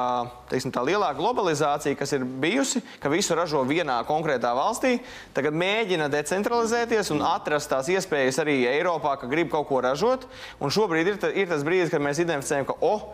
teiksim, 0.52 0.72
tā 0.76 0.84
lielā 0.86 1.10
globalizācija, 1.18 1.98
kas 2.00 2.14
ir 2.16 2.26
bijusi, 2.26 2.84
ka 3.02 3.12
visu 3.12 3.36
ražo 3.38 3.64
vienā 3.68 4.02
konkrētā 4.08 4.52
valstī, 4.56 4.98
tagad 5.36 5.56
mēģina 5.58 6.10
decentralizēties 6.12 7.12
un 7.16 7.24
atrast 7.28 7.72
tās 7.72 7.90
iespējas 7.94 8.42
arī 8.44 8.62
Eiropā, 8.70 9.16
ka 9.22 9.32
grib 9.32 9.52
kaut 9.54 9.70
ko 9.72 9.82
ražot. 9.84 10.28
Un 10.60 10.74
šobrīd 10.74 11.14
ir, 11.14 11.20
ta, 11.22 11.32
ir 11.32 11.52
tas 11.52 11.64
brīdis, 11.66 11.92
kad 11.94 12.04
mēs 12.04 12.22
identificējam, 12.24 12.68
ka, 12.70 12.78
oh, 12.84 13.14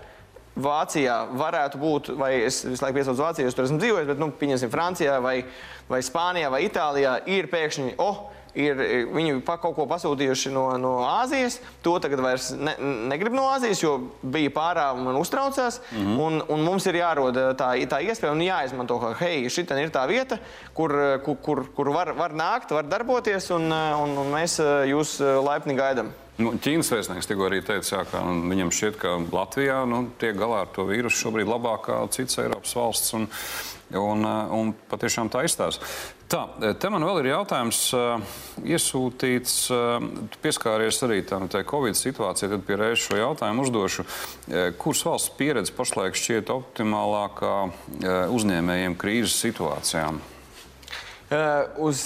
Vācijā 0.64 1.18
varētu 1.40 1.80
būt, 1.82 2.12
vai 2.20 2.34
es 2.48 2.62
visu 2.68 2.84
laiku 2.84 3.00
piesaucu 3.00 3.24
Vāciju, 3.24 3.48
jo 3.48 3.56
tur 3.56 3.68
esmu 3.68 3.80
dzīvojis, 3.82 4.10
bet, 4.10 4.22
nu, 4.22 4.30
pieņemsim, 4.40 4.72
Francijā 4.74 5.20
vai, 5.24 5.38
vai 5.90 6.02
Spānijā 6.06 6.52
vai 6.54 6.64
Itālijā 6.68 7.16
ir 7.32 7.50
pēkšņi, 7.52 7.96
oh, 8.04 8.28
ir 8.58 8.80
viņi 9.14 9.40
pa 9.46 9.58
kaut 9.62 9.76
ko 9.78 9.86
pasūtījuši 9.90 10.54
no, 10.56 10.66
no 10.82 10.94
Āzijas. 11.08 11.60
To 11.86 11.98
tagad 12.02 12.24
vairs 12.24 12.52
ne, 12.56 12.76
negrib 13.12 13.36
no 13.36 13.48
Āzijas, 13.54 13.84
jo 13.84 13.96
bija 14.22 14.54
pārāvumi 14.56 15.12
un 15.14 15.20
uztraucās. 15.22 15.82
Mm 15.92 16.06
-hmm. 16.06 16.22
un, 16.26 16.42
un 16.56 16.64
mums 16.66 16.86
ir 16.86 17.02
jārod 17.02 17.36
tā, 17.58 17.74
tā 17.90 18.02
iespēja 18.04 18.32
un 18.34 18.42
jāizmanto, 18.42 19.00
ka 19.00 19.14
hei, 19.20 19.46
šī 19.46 19.68
ir 19.82 19.92
tā 19.92 20.08
vieta, 20.08 20.40
kur, 20.74 21.20
kur, 21.26 21.38
kur, 21.42 21.66
kur 21.76 21.92
var, 21.94 22.14
var 22.14 22.32
nākt, 22.32 22.72
var 22.72 22.84
darboties, 22.84 23.50
un, 23.52 23.72
un, 23.72 24.18
un 24.18 24.34
mēs 24.34 24.60
jūs 24.86 25.20
laipni 25.44 25.76
gaidām. 25.76 26.12
Nu, 26.40 26.54
Ķīnas 26.56 26.88
vēstnieks 26.94 27.28
tikko 27.28 27.50
arī 27.50 27.60
teica, 27.68 27.98
jā, 27.98 28.06
ka 28.08 28.22
viņam 28.24 28.70
šķiet, 28.72 28.96
ka 29.02 29.18
Latvijā 29.34 29.82
nu, 29.90 30.06
tiek 30.22 30.38
galā 30.40 30.62
ar 30.64 30.70
to 30.72 30.86
vīrusu 30.88 31.26
šobrīd 31.26 31.50
labāk 31.52 31.90
kā 31.90 31.98
citas 32.16 32.40
Eiropas 32.40 32.76
valsts. 32.80 33.12
Un, 33.18 33.28
un, 33.98 34.26
un 34.26 34.72
patiešām 34.90 35.32
tā 35.34 35.44
izstāsta. 35.48 35.86
Tā, 36.30 36.44
te 36.78 36.90
man 36.94 37.02
vēl 37.08 37.24
ir 37.24 37.32
jautājums, 37.32 37.80
iesūtīts, 38.62 39.54
pieskāries 40.44 41.00
arī 41.08 41.24
tam 41.26 41.48
Covid 41.50 41.98
situācijai, 41.98 42.52
tad 42.52 42.66
pie 42.68 42.78
reizes 42.78 43.08
šo 43.08 43.18
jautājumu 43.18 43.66
uzdošu. 43.66 44.06
Kuras 44.78 45.02
valsts 45.08 45.34
pieredze 45.40 45.74
pašlaik 45.74 46.20
šķiet 46.20 46.52
optimālākā 46.54 47.56
uzņēmējiem 48.36 48.98
krīzes 49.02 49.40
situācijām? 49.42 50.22
Uz, 51.82 52.06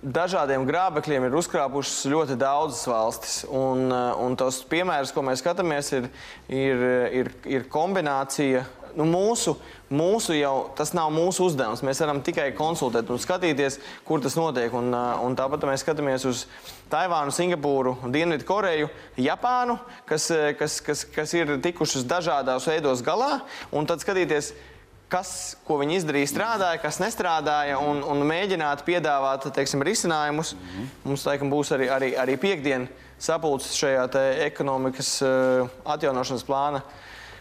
dažādiem 0.00 0.64
grābekļiem 0.68 1.26
ir 1.28 1.36
uzkrāpušas 1.40 2.08
ļoti 2.12 2.36
daudzas 2.40 2.84
valstis. 2.88 3.38
Un, 3.48 3.88
un 3.92 4.36
tos 4.40 4.62
piemērus, 4.68 5.12
ko 5.16 5.24
mēs 5.26 5.42
skatāmies, 5.44 5.92
ir, 5.96 6.10
ir, 6.48 6.84
ir, 7.22 7.32
ir 7.48 7.66
kombinācija 7.72 8.64
nu, 8.98 9.04
mūsu, 9.08 9.54
mūsu 9.92 10.34
jau 10.38 10.70
tas 10.78 10.92
nav 10.96 11.10
mūsu 11.14 11.46
uzdevums. 11.48 11.82
Mēs 11.86 12.00
varam 12.02 12.22
tikai 12.24 12.50
konsultēt 12.56 13.10
un 13.10 13.20
skatīties, 13.20 13.78
kur 14.06 14.22
tas 14.22 14.36
notiek. 14.38 14.74
Un, 14.76 14.92
un 14.94 15.36
tāpat 15.38 15.66
mēs 15.68 15.84
skatāmies 15.84 16.26
uz 16.28 16.46
Taivānu, 16.90 17.34
Singapūru, 17.34 17.96
Dienvidu 18.10 18.46
Koreju, 18.48 18.90
Japānu, 19.20 19.78
kas, 20.08 20.30
kas, 20.58 20.80
kas, 20.84 21.04
kas 21.14 21.36
ir 21.38 21.56
tikušas 21.62 22.06
dažādos 22.10 22.66
veidos 22.70 23.04
galā, 23.06 23.40
un 23.70 23.86
tad 23.86 24.02
skatīties, 24.02 24.52
kas, 25.10 25.56
ko 25.66 25.80
viņi 25.80 26.00
izdarīja, 26.00 26.30
strādāja, 26.30 26.80
kas 26.82 27.00
nestrādāja, 27.02 27.78
un, 27.82 28.02
un 28.06 28.24
mēģināt 28.28 28.84
piedāvāt 28.86 29.48
teiksim, 29.54 29.82
risinājumus. 29.86 30.54
Mm 30.54 30.66
-hmm. 30.66 30.90
Mums 31.04 31.26
laikam 31.26 31.50
būs 31.50 31.74
arī, 31.74 31.90
arī, 31.90 32.14
arī 32.16 32.36
piekdiena 32.36 32.86
sapulces 33.18 33.76
šajā 33.76 34.08
ekonomikas 34.46 35.22
uh, 35.22 35.68
atjaunošanas 35.84 36.44
plāna 36.44 36.82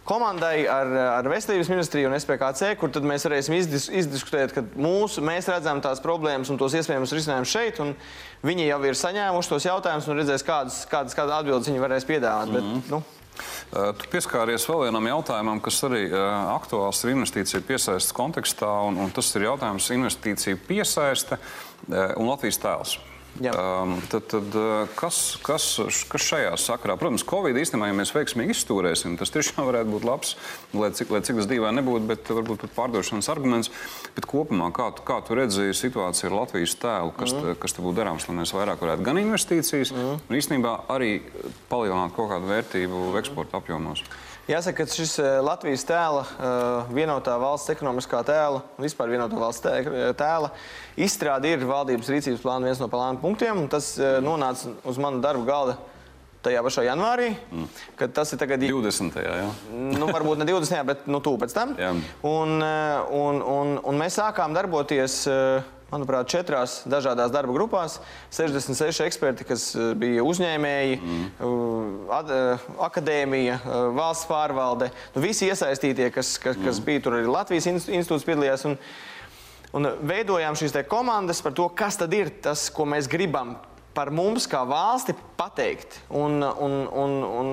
komandai 0.09 0.63
ar, 0.69 0.89
ar 1.19 1.29
Veselības 1.29 1.69
ministriju 1.69 2.09
un 2.09 2.17
SPKC, 2.17 2.73
kur 2.81 2.91
tad 2.93 3.05
mēs 3.07 3.27
varēsim 3.27 3.55
izdis, 3.59 3.85
izdiskutēt, 4.01 4.55
ka 4.55 4.63
mūsu, 4.73 5.21
mēs 5.25 5.49
redzam 5.51 5.81
tās 5.85 6.01
problēmas 6.03 6.49
un 6.49 6.59
tos 6.61 6.75
iespējamos 6.79 7.13
risinājumus 7.15 7.53
šeit, 7.53 7.79
un 7.83 7.93
viņi 8.45 8.67
jau 8.71 8.81
ir 8.89 8.99
saņēmuši 8.99 9.53
tos 9.53 9.69
jautājumus 9.69 10.09
un 10.09 10.21
redzēs, 10.21 10.45
kādas, 10.47 10.81
kādas, 10.89 11.17
kādas 11.17 11.39
atbildes 11.39 11.69
viņi 11.69 11.85
varēs 11.85 12.09
piedāvāt. 12.09 12.49
Mm 12.49 12.55
-hmm. 12.55 12.75
Bet, 12.75 12.89
mhm. 12.89 12.91
nu, 12.97 13.03
Tu 13.71 14.07
pieskāries 14.11 14.65
vēl 14.67 14.81
vienam 14.89 15.05
jautājumam, 15.07 15.61
kas 15.63 15.77
arī 15.87 16.09
aktuāls 16.11 17.03
ir 17.05 17.13
investīciju 17.13 17.61
piesaistes 17.67 18.11
kontekstā, 18.11 18.71
un, 18.89 18.97
un 18.97 19.13
tas 19.15 19.29
ir 19.35 19.45
jautājums 19.45 19.87
investīciju 19.95 20.59
piesaiste 20.67 21.37
un 21.87 22.27
Latvijas 22.27 22.59
tēls. 22.59 22.97
Um, 23.39 23.93
tad, 24.11 24.25
tad 24.27 24.55
kas, 24.99 25.37
kas, 25.45 25.65
kas 26.11 26.23
šajā 26.27 26.51
sakarā? 26.59 26.97
Protams, 26.99 27.23
Covid 27.27 27.55
īstenībā, 27.61 27.87
ja 27.87 27.95
mēs 27.95 28.11
veiksmīgi 28.11 28.51
izturēsim, 28.51 29.15
tas 29.19 29.31
tiešām 29.31 29.63
varētu 29.69 29.93
būt 29.93 30.07
labs, 30.07 30.33
lai 30.75 30.89
cik, 30.95 31.13
lai 31.13 31.21
cik 31.23 31.39
tas 31.39 31.47
dīvaini 31.47 31.79
nebūtu, 31.79 32.09
bet 32.09 32.31
varbūt 32.35 32.65
pat 32.65 32.75
pārdošanas 32.75 33.31
arguments. 33.31 33.71
Bet 34.17 34.27
kopumā, 34.27 34.71
kā, 34.75 34.89
tu, 34.97 35.05
kā 35.07 35.21
tu 35.23 35.37
redzi 35.39 35.69
situāciju 35.77 36.31
ar 36.31 36.37
Latvijas 36.41 36.75
tēlu, 36.81 37.13
kas, 37.15 37.31
mm. 37.31 37.45
te, 37.45 37.59
kas 37.63 37.77
te 37.77 37.85
būtu 37.85 38.01
darāms, 38.01 38.27
lai 38.27 38.39
mēs 38.41 38.55
vairāk 38.57 38.83
varētu 38.83 39.07
gan 39.07 39.21
investīcijas, 39.23 39.93
mm. 39.95 40.25
un 40.27 40.39
īstenībā 40.41 40.75
arī 40.91 41.13
palielināt 41.71 42.17
kaut 42.17 42.33
kādu 42.33 42.51
vērtību 42.51 43.05
eksporta 43.21 43.61
apjomos? 43.61 44.03
Jāsaka, 44.49 44.81
ka 44.81 44.89
šis 44.89 45.11
Latvijas 45.45 45.83
tēla, 45.85 46.23
vienotā 46.89 47.35
valsts 47.37 47.69
ekonomiskā 47.69 48.23
tēla, 48.25 48.63
vispār 48.81 49.11
vienotā 49.13 49.37
valsts 49.37 49.61
tēla 50.17 50.49
izstrāde 50.97 51.51
ir 51.53 51.67
valdības 51.69 52.09
rīcības 52.09 52.41
plāna 52.41 52.65
viens 52.65 52.81
no 52.81 52.87
plāna 52.89 53.21
punktiem. 53.21 53.67
Tas 53.69 53.91
nonāca 54.25 54.73
uz 54.89 54.97
manu 54.97 55.21
darbu 55.21 55.45
galda 55.45 55.77
tajā 56.41 56.63
pašā 56.65 56.87
janvārī, 56.87 57.29
mm. 57.51 57.67
kad 57.99 58.15
tas 58.15 58.33
ir 58.33 58.41
tagad 58.41 58.63
20. 58.63 59.21
Jā. 59.21 59.49
Nu, 59.99 60.09
varbūt 60.09 60.41
ne 60.41 60.47
20. 60.49 60.85
bet 60.87 61.05
nu, 61.11 61.21
tūlīt 61.21 61.45
pēc 61.45 61.53
tam. 61.53 61.75
Jā. 61.77 61.91
Un, 62.25 62.55
un, 63.19 63.43
un, 63.53 63.75
un 63.83 64.01
mēs 64.01 64.17
sākām 64.17 64.57
darboties. 64.57 65.25
Uh, 65.29 65.75
manuprāt, 65.91 66.29
četrās 66.31 66.79
dažādās 66.89 67.33
darba 67.33 67.53
grupās. 67.55 67.99
66 68.35 69.05
eksperti, 69.05 69.47
kas 69.49 69.69
eh, 69.75 69.91
bija 69.99 70.25
uzņēmēji, 70.27 70.97
mm. 71.01 71.29
ad, 72.15 72.33
eh, 72.33 72.65
akadēmija, 72.89 73.59
valsts 73.97 74.29
pārvalde. 74.29 74.91
Nu, 75.15 75.23
visi 75.25 75.49
iesaistītie, 75.49 76.09
kas, 76.15 76.37
kas, 76.41 76.57
mm. 76.57 76.67
kas 76.69 76.81
bija 76.85 77.05
tur, 77.05 77.19
arī 77.19 77.29
Latvijas 77.29 77.69
institūts 77.69 78.27
piedalījās. 78.27 78.67
Un, 78.69 78.79
Un 79.69 79.85
veidojām 80.01 80.55
šīs 80.57 80.73
komandas 80.89 81.43
par 81.45 81.53
to, 81.53 81.67
kas 81.77 81.99
tad 82.01 82.13
ir 82.17 82.31
tas, 82.41 82.63
ko 82.73 82.87
mēs 82.89 83.05
gribam 83.05 83.51
par 83.93 84.11
mums 84.13 84.45
kā 84.49 84.61
valsti 84.67 85.15
pateikt. 85.37 85.97
Un, 86.15 86.39
un, 86.43 86.75
un, 86.87 87.15
un 87.41 87.49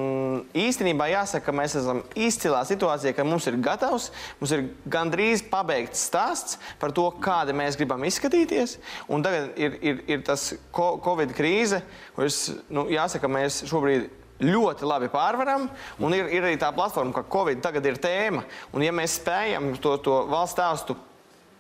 īstenībā 0.57 1.09
jāsaka, 1.11 1.47
ka 1.49 1.55
mēs 1.57 1.76
esam 1.80 2.03
izcilā 2.12 2.61
situācijā, 2.68 3.14
ka 3.16 3.24
mums 3.26 3.49
ir 3.51 3.59
gatavs, 3.64 4.11
mums 4.41 4.53
ir 4.55 4.66
gandrīz 4.93 5.45
pabeigts 5.51 6.05
stāsts 6.11 6.61
par 6.80 6.95
to, 6.97 7.09
kāda 7.24 7.57
mēs 7.57 7.78
gribam 7.80 8.05
izskatīties. 8.07 8.76
Un 9.09 9.24
tagad 9.26 9.57
ir, 9.61 9.78
ir, 9.80 10.05
ir 10.16 10.22
tas 10.26 10.53
Covid 10.76 11.34
krīze, 11.37 11.82
kuras, 12.16 12.41
nu, 12.68 12.87
jāsaka, 12.93 13.30
mēs 13.32 13.64
šobrīd 13.70 14.09
ļoti 14.43 14.87
labi 14.87 15.09
pārvaram. 15.12 15.68
Un 16.05 16.14
ir, 16.14 16.28
ir 16.28 16.45
arī 16.45 16.61
tā 16.61 16.70
platforma, 16.76 17.14
ka 17.16 17.26
Covid 17.32 17.62
tagad 17.64 17.87
ir 17.89 18.01
tēma. 18.03 18.45
Un 18.76 18.84
ja 18.84 18.93
mēs 18.95 19.18
spējam 19.22 19.72
to, 19.80 19.97
to 20.05 20.22
valsts 20.30 20.59
stāstu 20.59 20.99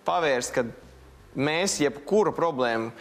pavērst, 0.06 0.52
kad 0.54 0.74
mēs 1.36 1.80
jebkuru 1.82 2.32
problēmu 2.36 2.92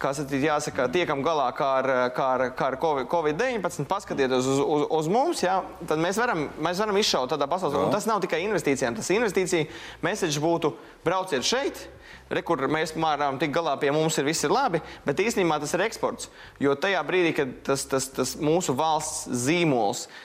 kā 0.00 0.12
sacīt, 0.16 0.44
jāsaka, 0.44 0.86
tiekam 0.92 1.22
galā 1.24 1.46
kā 1.56 1.68
ar, 1.80 1.90
kā 2.16 2.28
ar, 2.36 2.44
kā 2.56 2.68
ar 2.70 2.76
Covid-19, 2.80 3.86
paskatieties 3.90 4.48
uz, 4.52 4.60
uz, 4.60 4.86
uz 4.98 5.10
mums, 5.12 5.42
jā, 5.44 5.58
tad 5.88 6.00
mēs 6.02 6.20
varam, 6.20 6.46
mēs 6.62 6.80
varam 6.82 6.98
izšaut 7.00 7.32
tādā 7.32 7.48
pasaulē. 7.50 7.86
Tas 7.94 8.08
nav 8.08 8.22
tikai 8.24 8.42
investīcijām, 8.46 8.98
tas 8.98 9.12
investīcija 9.14 9.68
message 10.06 10.42
būtu 10.42 10.74
brauciet 11.06 11.46
šeit. 11.46 11.86
Re, 12.26 12.40
kur 12.42 12.58
mēs 12.70 12.90
varam 12.98 13.36
tikt 13.38 13.54
galā 13.54 13.76
pie 13.78 13.92
mums, 13.94 14.16
ir 14.18 14.26
viss 14.26 14.42
ir 14.42 14.50
labi, 14.50 14.80
bet 15.06 15.20
īstenībā 15.22 15.60
tas 15.62 15.76
ir 15.76 15.84
eksports. 15.84 16.26
Jo 16.58 16.74
tajā 16.74 16.98
brīdī, 17.06 17.30
kad 17.38 17.52
tas, 17.68 17.84
tas, 17.86 18.08
tas 18.10 18.32
mūsu 18.42 18.74
valsts 18.74 19.28
zīmols 19.46 20.08
uh, 20.08 20.16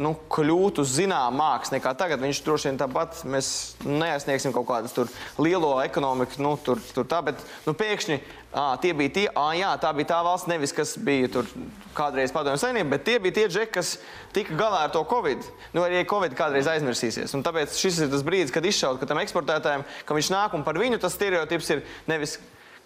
nu, 0.00 0.14
kļūt 0.32 0.80
uz 0.80 0.94
zināmu 0.96 1.36
mākslu 1.36 1.76
nekā 1.76 1.92
tagad. 1.98 2.22
Viņš 2.24 2.40
droši 2.46 2.70
vien 2.70 2.78
tāpat 2.80 3.20
mēs 3.28 3.50
neaizsniegsim 3.84 4.54
kaut 4.54 4.68
kādas 4.70 4.94
tur 4.96 5.10
lielo 5.40 5.74
ekonomiku, 5.84 6.40
nu, 6.40 6.54
tur, 6.64 6.80
tur 6.94 7.08
tā, 7.08 7.20
bet 7.26 7.42
nu, 7.66 7.74
pēkšņi 7.76 8.16
à, 8.52 8.78
tie 8.80 8.94
bija 8.96 9.14
tie, 9.18 9.26
à, 9.28 9.46
jā, 9.58 9.70
tā 9.82 9.92
bija 9.96 10.12
tā 10.14 10.22
valsts, 10.24 10.48
nevis 10.50 10.74
kas 10.76 10.96
bija 10.96 11.28
tur 11.36 11.48
kādreiz 11.96 12.32
padomju 12.34 12.62
saimnieki, 12.62 12.90
bet 12.90 13.06
tie 13.06 13.18
bija 13.22 13.38
tie 13.42 13.46
džeki, 13.52 13.72
kas 13.76 13.94
tika 14.36 14.56
galā 14.58 14.86
ar 14.86 14.94
to 14.94 15.04
Covid. 15.10 15.44
Nu, 15.76 15.84
arī 15.84 16.02
Covid 16.08 16.34
kādreiz 16.38 16.70
aizmirsīsies. 16.72 17.36
Un 17.36 17.44
tāpēc 17.46 17.76
šis 17.76 18.06
ir 18.06 18.12
tas 18.12 18.24
brīdis, 18.26 18.54
kad 18.54 18.66
izšaut, 18.66 19.02
ka 19.02 19.10
tam 19.10 19.20
eksportētājiem, 19.22 19.84
ka 20.08 20.16
viņš 20.16 20.32
nāk 20.32 20.56
un 20.56 20.64
par 20.66 20.80
viņu 20.80 21.00
tas 21.02 21.14
stereotips 21.18 21.74
ir 21.76 21.84
nevis, 22.10 22.38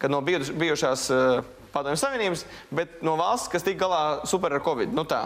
kad 0.02 0.10
no 0.10 0.18
bijušās 0.24 1.06
uh, 1.14 1.44
padomju 1.74 2.00
savienības, 2.00 2.44
bet 2.74 3.02
no 3.06 3.16
valsts, 3.20 3.50
kas 3.52 3.66
tika 3.66 3.84
galā 3.84 4.00
super 4.30 4.54
ar 4.56 4.64
Covid. 4.64 4.94
Nu 4.94 5.04
tā. 5.08 5.24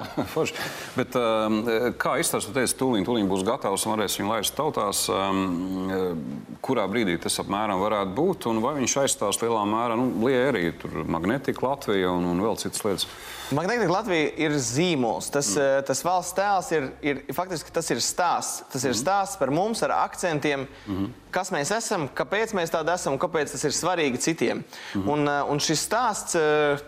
bet, 0.98 1.16
um, 1.18 1.60
kā 2.00 2.16
izstāstīt, 2.22 2.56
teicu, 2.56 2.78
tūlīt, 2.82 3.06
tūlīt 3.08 3.30
būs 3.30 3.46
gatavs 3.46 3.86
un 3.86 3.96
varēs 3.96 4.18
viņu 4.20 4.32
laist 4.32 4.56
tautās, 4.58 5.04
um, 5.12 6.52
kurā 6.64 6.88
brīdī 6.90 7.18
tas 7.22 7.38
apmēram 7.42 7.82
varētu 7.82 8.14
būt 8.16 8.48
un 8.50 8.62
vai 8.64 8.74
viņš 8.80 8.98
aizstās 9.04 9.42
lielā 9.44 9.64
mērā, 9.68 9.98
nu, 9.98 10.10
lieja 10.26 10.48
arī 10.52 10.68
tur 10.80 11.02
magnetika 11.08 11.66
Latvija 11.68 12.12
un, 12.16 12.32
un 12.32 12.46
vēl 12.46 12.58
citas 12.60 12.84
lietas. 12.86 13.10
Magnetika 13.54 13.92
Latvija 13.92 14.32
ir 14.44 14.54
zīmols. 14.60 15.30
Tas, 15.32 15.54
mm. 15.56 15.84
tas 15.88 16.02
valsts 16.04 16.36
tēls 16.36 16.68
ir, 16.76 16.88
ir 17.00 17.22
faktiski 17.36 17.72
tas 17.72 17.88
ir 17.94 18.02
stāsts. 18.04 18.66
Tas 18.72 18.84
ir 18.84 18.92
mm. 18.92 18.98
stāsts 19.00 19.40
par 19.40 19.52
mums 19.54 19.80
ar 19.86 19.94
akcentiem, 20.02 20.66
mm. 20.84 21.06
kas 21.32 21.52
mēs 21.54 21.72
esam, 21.72 22.04
kāpēc 22.18 22.52
mēs 22.58 22.74
tādi 22.74 22.92
esam 22.92 23.16
un 23.16 23.22
kāpēc 23.22 23.54
tas 23.54 23.64
ir 23.64 23.76
svarīgi 23.76 24.20
citiem. 24.26 24.60
Mm. 24.92 25.08
Un, 25.14 25.24
eh, 25.32 25.52
un 25.54 25.62
šis 25.64 25.86
stāsts 25.88 26.36
eh, 26.36 26.37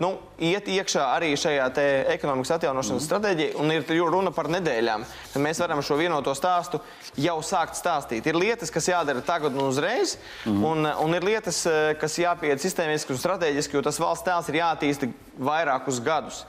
nu, 0.02 0.10
iet 0.40 0.68
iekšā 0.70 1.04
arī 1.16 1.32
šajā 1.38 1.68
ekonomikas 2.14 2.54
atjaunošanas 2.56 3.02
mm. 3.02 3.06
stratēģijā, 3.06 3.52
un 3.60 3.74
ir 3.74 3.84
runa 4.12 4.32
par 4.34 4.50
nedēļām. 4.52 5.04
Tad 5.34 5.44
mēs 5.44 5.60
varam 5.62 5.82
šo 5.84 5.98
vienoto 6.00 6.34
stāstu 6.36 6.80
jau 7.20 7.36
sākt 7.44 7.78
stāstīt. 7.78 8.26
Ir 8.26 8.38
lietas, 8.38 8.72
kas 8.72 8.88
jādara 8.90 9.22
tagad 9.24 9.56
un 9.56 9.68
uzreiz, 9.68 10.16
mm. 10.44 10.64
un, 10.66 10.90
un 11.04 11.18
ir 11.18 11.26
lietas, 11.26 11.62
kas 12.00 12.18
jāpieiet 12.22 12.62
sistēmiski 12.62 13.14
un 13.14 13.22
strateģiski, 13.22 13.78
jo 13.78 13.84
tas 13.86 14.00
valsts 14.00 14.26
tēls 14.26 14.50
ir 14.50 14.60
jātīsta 14.62 15.10
vairākus 15.40 16.02
gadus. 16.04 16.44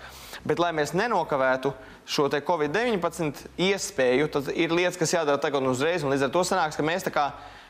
Bet, 0.48 0.58
lai 0.62 0.72
mēs 0.74 0.96
nenokavētu 0.98 1.74
šo 2.12 2.28
Covid-19 2.32 3.46
iespēju, 3.62 4.30
tad 4.34 4.52
ir 4.56 4.74
lietas, 4.74 4.98
kas 5.00 5.14
jādara 5.14 5.40
tagad 5.42 5.64
un 5.64 5.72
uzreiz. 5.72 6.04
Un 6.04 6.14
līdz 6.14 6.28
ar 6.28 6.34
to 6.34 6.44
sanāks, 6.48 6.78
ka 6.78 6.86
mēs 6.86 7.06
kā, 7.14 7.28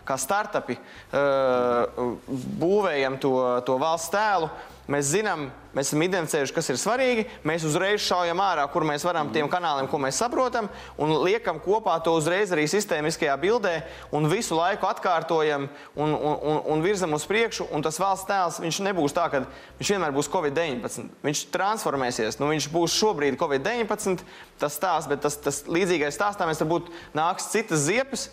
kā 0.07 0.17
startupi 0.17 0.77
uh, 0.77 2.15
būvējam 2.61 3.19
to, 3.21 3.35
to 3.67 3.77
valsts 3.81 4.13
tēlu 4.13 4.49
Mēs 4.91 5.11
zinām, 5.13 5.45
mēs 5.75 5.89
esam 5.91 6.01
identificējuši, 6.03 6.53
kas 6.55 6.69
ir 6.71 6.79
svarīgi. 6.81 7.23
Mēs 7.47 7.63
uzreiz 7.67 8.01
šaujam 8.03 8.41
ārā, 8.43 8.65
kur 8.73 8.83
mēs 8.87 9.05
varam 9.07 9.29
tiem 9.31 9.47
kanāliem, 9.51 9.87
ko 9.87 9.99
mēs 10.01 10.19
saprotam, 10.19 10.67
un 10.99 11.13
liekam 11.23 11.61
kopā 11.63 11.93
to 12.03 12.15
uzreiz 12.17 12.51
arī 12.51 12.65
sistēmiskajā 12.67 13.37
bildē, 13.39 13.73
un 14.11 14.27
visu 14.31 14.57
laiku 14.57 14.89
atkārtojam 14.89 15.69
un, 15.95 16.11
un, 16.11 16.35
un, 16.35 16.61
un 16.73 16.83
virzam 16.83 17.15
uz 17.15 17.27
priekšu. 17.29 17.69
Un 17.71 17.85
tas 17.85 17.99
valsts 18.01 18.27
tēls 18.27 18.81
nebūs 18.83 19.15
tā, 19.15 19.29
ka 19.31 19.45
viņš 19.79 19.93
vienmēr 19.95 20.15
būs 20.15 20.31
Covid-19. 20.33 21.11
Viņš 21.23 21.45
transformēsies. 21.55 22.41
Nu, 22.41 22.51
viņš 22.51 22.71
būs 22.73 22.97
šobrīd 22.97 23.39
Covid-19, 23.39 24.25
tas 24.59 24.75
stāsts, 24.75 25.11
bet 25.11 25.23
tas, 25.23 25.39
tas 25.39 25.63
līdzīgais 25.71 26.17
stāstā 26.19 26.49
mēs 26.49 26.63
varbūt 26.65 26.91
nāks 27.15 27.47
citas 27.53 27.87
ziepes. 27.87 28.27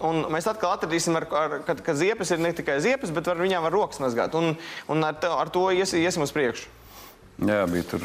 Un 0.00 0.24
mēs 0.32 0.48
atkal 0.48 0.76
atradīsim, 0.76 1.16
ar, 1.18 1.26
ar, 1.36 1.56
ka, 1.66 1.76
ka 1.84 1.94
ziepes 1.98 2.32
ir 2.32 2.40
ne 2.42 2.52
tikai 2.56 2.78
ziepes, 2.82 3.12
bet 3.14 3.28
ar 3.28 3.40
viņām 3.42 3.66
var 3.68 3.74
rokas 3.74 4.00
mazgāt. 4.02 4.34
Un, 4.38 4.54
un 4.90 5.04
ar, 5.04 5.18
to, 5.20 5.32
ar 5.36 5.52
to 5.52 5.66
ies, 5.76 5.92
iesim 5.98 6.24
uz 6.24 6.32
priekšu. 6.34 6.70
Jā, 7.40 7.64
bija 7.66 7.82
tur. 7.88 8.02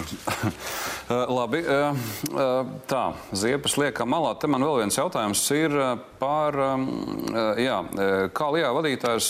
Labi, 1.37 1.59
tā, 2.89 3.01
ziepes 3.35 3.75
liekam 3.77 4.09
malā. 4.09 4.31
Te 4.39 4.49
man 4.49 4.63
vēl 4.63 4.81
viens 4.81 4.97
jautājums 4.97 5.43
ir 5.53 5.75
par, 6.17 6.57
jā, 7.59 7.77
kā 8.33 8.49
Lijā 8.55 8.71
vadītājs 8.77 9.29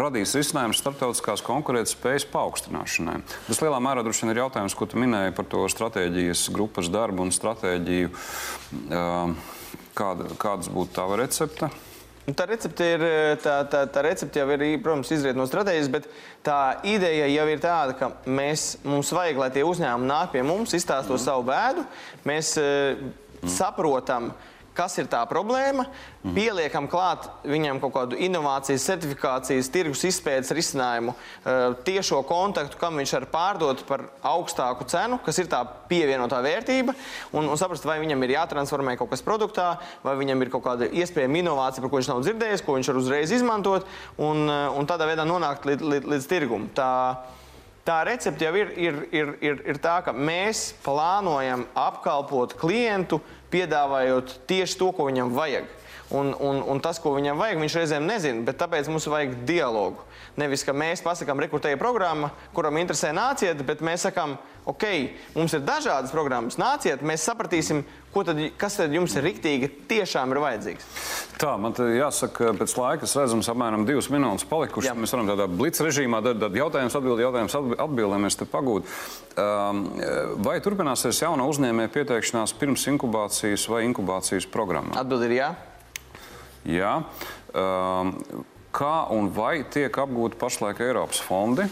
radīs 0.00 0.34
risinājumu 0.38 0.78
starptautiskās 0.78 1.44
konkurētspējas 1.44 2.28
paaugstināšanai. 2.32 3.20
Tas 3.50 3.62
lielā 3.64 3.82
mērā 3.82 4.06
droši 4.06 4.24
vien 4.24 4.36
ir 4.36 4.44
jautājums, 4.44 4.78
ko 4.78 4.88
tu 4.88 5.02
minēji 5.02 5.36
par 5.36 5.50
to 5.50 5.66
stratēģijas 5.74 6.48
grupas 6.54 6.88
darbu 6.94 7.26
un 7.26 7.34
stratēģiju. 7.36 8.14
Uh, 8.86 9.58
Kāda, 9.96 10.28
kādas 10.40 10.70
būtu 10.72 10.94
tava 10.96 11.18
recepte? 11.20 11.70
Nu, 12.26 12.34
tā 12.36 12.44
recepte, 12.46 12.86
ir, 12.94 13.02
tā, 13.42 13.56
tā, 13.70 13.80
tā 13.90 14.04
recepte 14.06 14.38
jau 14.38 14.46
ir, 14.54 14.62
protams, 14.84 15.10
izriet 15.16 15.38
no 15.38 15.46
stratēģijas, 15.48 15.88
bet 15.90 16.06
tā 16.46 16.58
ideja 16.86 17.26
jau 17.32 17.46
ir 17.50 17.62
tāda, 17.62 17.96
ka 17.98 18.10
mēs, 18.28 18.76
mums 18.86 19.10
vajag, 19.16 19.40
lai 19.40 19.48
tie 19.54 19.64
uzņēmumi 19.66 20.10
nāk 20.10 20.30
pie 20.36 20.44
mums, 20.46 20.76
izstāsto 20.76 21.16
mm. 21.16 21.22
savu 21.24 21.48
bēdu, 21.48 21.86
mēs 22.28 22.52
mm. 22.60 23.50
saprotam, 23.56 24.30
uh, 24.30 24.59
kas 24.76 24.96
ir 25.00 25.08
tā 25.10 25.20
problēma, 25.28 25.86
mm. 26.22 26.34
pieliekam 26.36 26.86
klāt 26.90 27.26
viņam 27.48 27.80
kaut 27.82 27.94
kādu 27.94 28.18
inovācijas, 28.20 28.86
certifikācijas, 28.86 29.70
tirgus 29.72 30.04
izpētes 30.08 30.52
risinājumu, 30.56 31.14
eh, 31.14 31.62
tiešo 31.86 32.22
kontaktu, 32.28 32.78
kam 32.80 33.00
viņš 33.00 33.14
var 33.18 33.26
pārdot 33.32 33.84
par 33.88 34.06
augstāku 34.32 34.86
cenu, 34.90 35.20
kas 35.24 35.40
ir 35.42 35.50
tā 35.50 35.62
pievienotā 35.90 36.40
vērtība, 36.44 36.94
un, 37.32 37.48
un 37.48 37.60
saprast, 37.60 37.86
vai 37.88 37.98
viņam 38.02 38.22
ir 38.26 38.36
jātransformē 38.36 38.96
kaut 39.00 39.10
kas 39.12 39.24
produktā, 39.26 39.72
vai 40.06 40.16
viņam 40.20 40.46
ir 40.46 40.52
kaut 40.54 40.66
kāda 40.68 40.88
iespējama 40.88 41.42
inovācija, 41.42 41.84
par 41.84 41.92
ko 41.92 42.00
viņš 42.00 42.12
nav 42.12 42.24
dzirdējis, 42.26 42.64
ko 42.66 42.78
viņš 42.78 42.92
var 42.92 43.02
uzreiz 43.02 43.34
izmantot, 43.34 43.90
un, 44.18 44.46
eh, 44.46 44.64
un 44.76 44.88
tādā 44.90 45.10
veidā 45.10 45.26
nonākt 45.28 45.68
līdz, 45.68 45.92
līdz, 45.94 46.10
līdz 46.14 46.30
tirgumu. 46.30 46.72
Tā, 47.90 48.04
recepte 48.06 48.46
jau 48.46 48.52
ir, 48.54 48.68
ir, 48.78 48.98
ir, 49.10 49.30
ir, 49.42 49.60
ir 49.72 49.78
tā, 49.82 49.96
ka 50.06 50.12
mēs 50.14 50.68
plānojam 50.84 51.64
apkalpot 51.74 52.52
klientu 52.60 53.18
piedāvājot 53.50 54.36
tieši 54.46 54.76
to, 54.78 54.92
ko 54.94 55.08
viņam 55.08 55.32
vajag. 55.34 55.66
Un, 56.14 56.30
un, 56.38 56.60
un 56.70 56.82
tas, 56.82 57.00
ko 57.02 57.16
viņam 57.16 57.42
vajag, 57.42 57.58
viņš 57.58 57.76
reizēm 57.80 58.06
nezina, 58.06 58.44
bet 58.46 58.60
tāpēc 58.62 58.86
mums 58.90 59.08
vajag 59.10 59.34
dialogu. 59.46 60.06
Nevis, 60.38 60.62
ka 60.62 60.70
mēs 60.70 61.02
pasakām, 61.02 61.42
rekrutēja 61.42 61.80
programma, 61.82 62.30
kuram 62.54 62.78
interesē 62.78 63.10
nāciet, 63.16 63.58
bet 63.66 63.82
mēs 63.82 64.06
sakām, 64.06 64.36
ok, 64.70 64.86
mums 65.34 65.54
ir 65.56 65.64
dažādas 65.66 66.12
programmas, 66.14 66.58
nāciet, 66.60 67.02
mēs 67.06 67.24
sapratīsim, 67.26 67.82
tad, 68.14 68.40
kas 68.60 68.78
tad 68.78 68.94
jums 68.94 69.14
ir 69.18 69.26
riktīgi, 69.26 69.70
tiešām 69.90 70.34
ir 70.34 70.40
vajadzīgs. 70.44 70.86
Tā, 71.40 71.54
man 71.60 71.74
jāsaka, 71.74 72.52
pēc 72.58 72.74
laika 72.78 73.08
es 73.08 73.16
redzu, 73.18 73.38
mums 73.38 73.50
apmēram 73.52 73.86
divas 73.88 74.10
minūtes 74.12 74.46
palikušas. 74.50 74.98
Mēs 74.98 75.14
varam 75.16 75.30
tādā 75.30 75.48
blitz 75.50 75.82
režīmā, 75.84 76.22
tad, 76.26 76.40
tad 76.42 76.58
jautājums 76.58 76.96
atbild, 76.98 77.22
jautājums 77.24 77.56
atbild, 77.56 78.12
lai 78.12 78.20
mēs 78.26 78.38
te 78.38 78.48
pagūtu. 78.50 78.94
Um, 79.40 79.82
vai 80.44 80.58
turpināsies 80.64 81.22
jauna 81.24 81.48
uzņēmēja 81.50 81.94
pieteikšanās 81.96 82.54
pirms 82.60 82.86
inkubācijas 82.92 83.66
vai 83.72 83.84
inkubācijas 83.88 84.48
programmā? 84.52 84.98
Atbild 85.00 85.26
ir 85.28 85.36
jā. 85.38 85.50
Jā. 86.68 86.96
Um, 87.56 88.14
kā 88.76 88.96
un 89.14 89.30
vai 89.34 89.62
tiek 89.72 89.96
apgūti 90.02 90.38
pašlaik 90.40 90.82
Eiropas 90.84 91.22
fondi? 91.24 91.66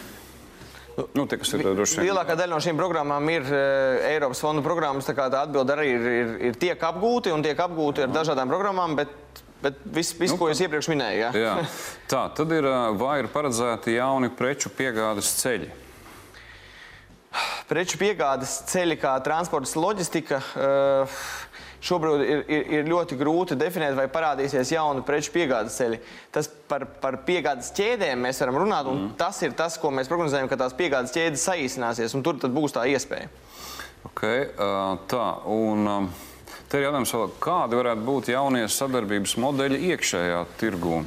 Nu, 1.15 1.25
tie, 1.29 1.39
ir, 1.39 1.65
vien... 1.65 2.05
Lielākā 2.05 2.35
daļa 2.39 2.53
no 2.53 2.61
šīm 2.63 2.79
programmām 2.79 3.29
ir 3.31 3.45
uh, 3.47 4.07
Eiropas 4.09 4.41
fondu 4.43 4.63
programmas. 4.65 5.07
Tā, 5.07 5.15
tā 5.17 5.43
atbilde 5.43 5.75
arī 5.75 5.89
ir, 5.93 6.07
ir, 6.21 6.31
ir 6.49 6.59
tiek 6.59 6.87
apgūti 6.89 7.33
un 7.35 7.45
tiek 7.45 7.59
apgūti 7.59 8.05
ar 8.07 8.15
dažādām 8.15 8.51
programmām. 8.51 8.97
Bet... 8.99 9.13
Bet 9.59 9.75
viss, 9.83 10.13
vis, 10.15 10.31
nu, 10.31 10.37
ko 10.39 10.47
es 10.47 10.61
iepriekš 10.63 10.87
minēju, 10.87 11.19
jā. 11.19 11.29
jā. 11.35 11.53
Tā, 12.11 12.21
tad 12.31 12.53
ir, 12.55 12.63
vai 12.95 13.17
ir 13.19 13.27
paredzēti 13.27 13.97
jauni 13.97 14.29
preču 14.31 14.71
piegādes 14.71 15.33
ceļi? 15.41 15.67
Preču 17.67 17.99
piegādes 17.99 18.53
ceļi 18.71 18.95
kā 19.01 19.11
transports, 19.25 19.75
loģistika. 19.75 20.39
Uh, 20.55 21.19
šobrīd 21.85 22.23
ir, 22.25 22.43
ir, 22.47 22.63
ir 22.79 22.89
ļoti 22.89 23.17
grūti 23.19 23.57
definēt, 23.59 23.95
vai 23.97 24.07
parādīsies 24.11 24.73
jauni 24.75 25.03
preču 25.07 25.33
piegādes 25.35 25.77
ceļi. 25.79 25.99
Tas 26.35 26.49
par, 26.69 26.87
par 27.01 27.21
piegādes 27.27 27.73
ķēdēm 27.77 28.25
mēs 28.27 28.41
varam 28.43 28.61
runāt, 28.63 28.89
un 28.89 29.05
mm. 29.05 29.13
tas 29.19 29.41
ir 29.45 29.55
tas, 29.57 29.77
ko 29.81 29.93
mēs 29.95 30.11
prognozējam, 30.11 30.49
ka 30.51 30.59
tās 30.59 30.75
piegādes 30.77 31.15
ķēdes 31.15 31.45
saīsināsies, 31.49 32.17
un 32.17 32.25
tur 32.25 32.41
būs 32.55 32.75
tā 32.75 32.87
iespēja. 32.91 33.31
Okay, 34.09 34.47
tā, 35.11 35.23
un, 35.51 36.09
Te 36.69 36.77
ir 36.77 36.85
jautājums, 36.85 37.11
kādi 37.41 37.77
varētu 37.79 38.03
būt 38.05 38.27
jaunie 38.29 38.67
sadarbības 38.69 39.31
modeļi 39.41 39.79
iekšējā 39.87 40.43
tirgū? 40.59 40.99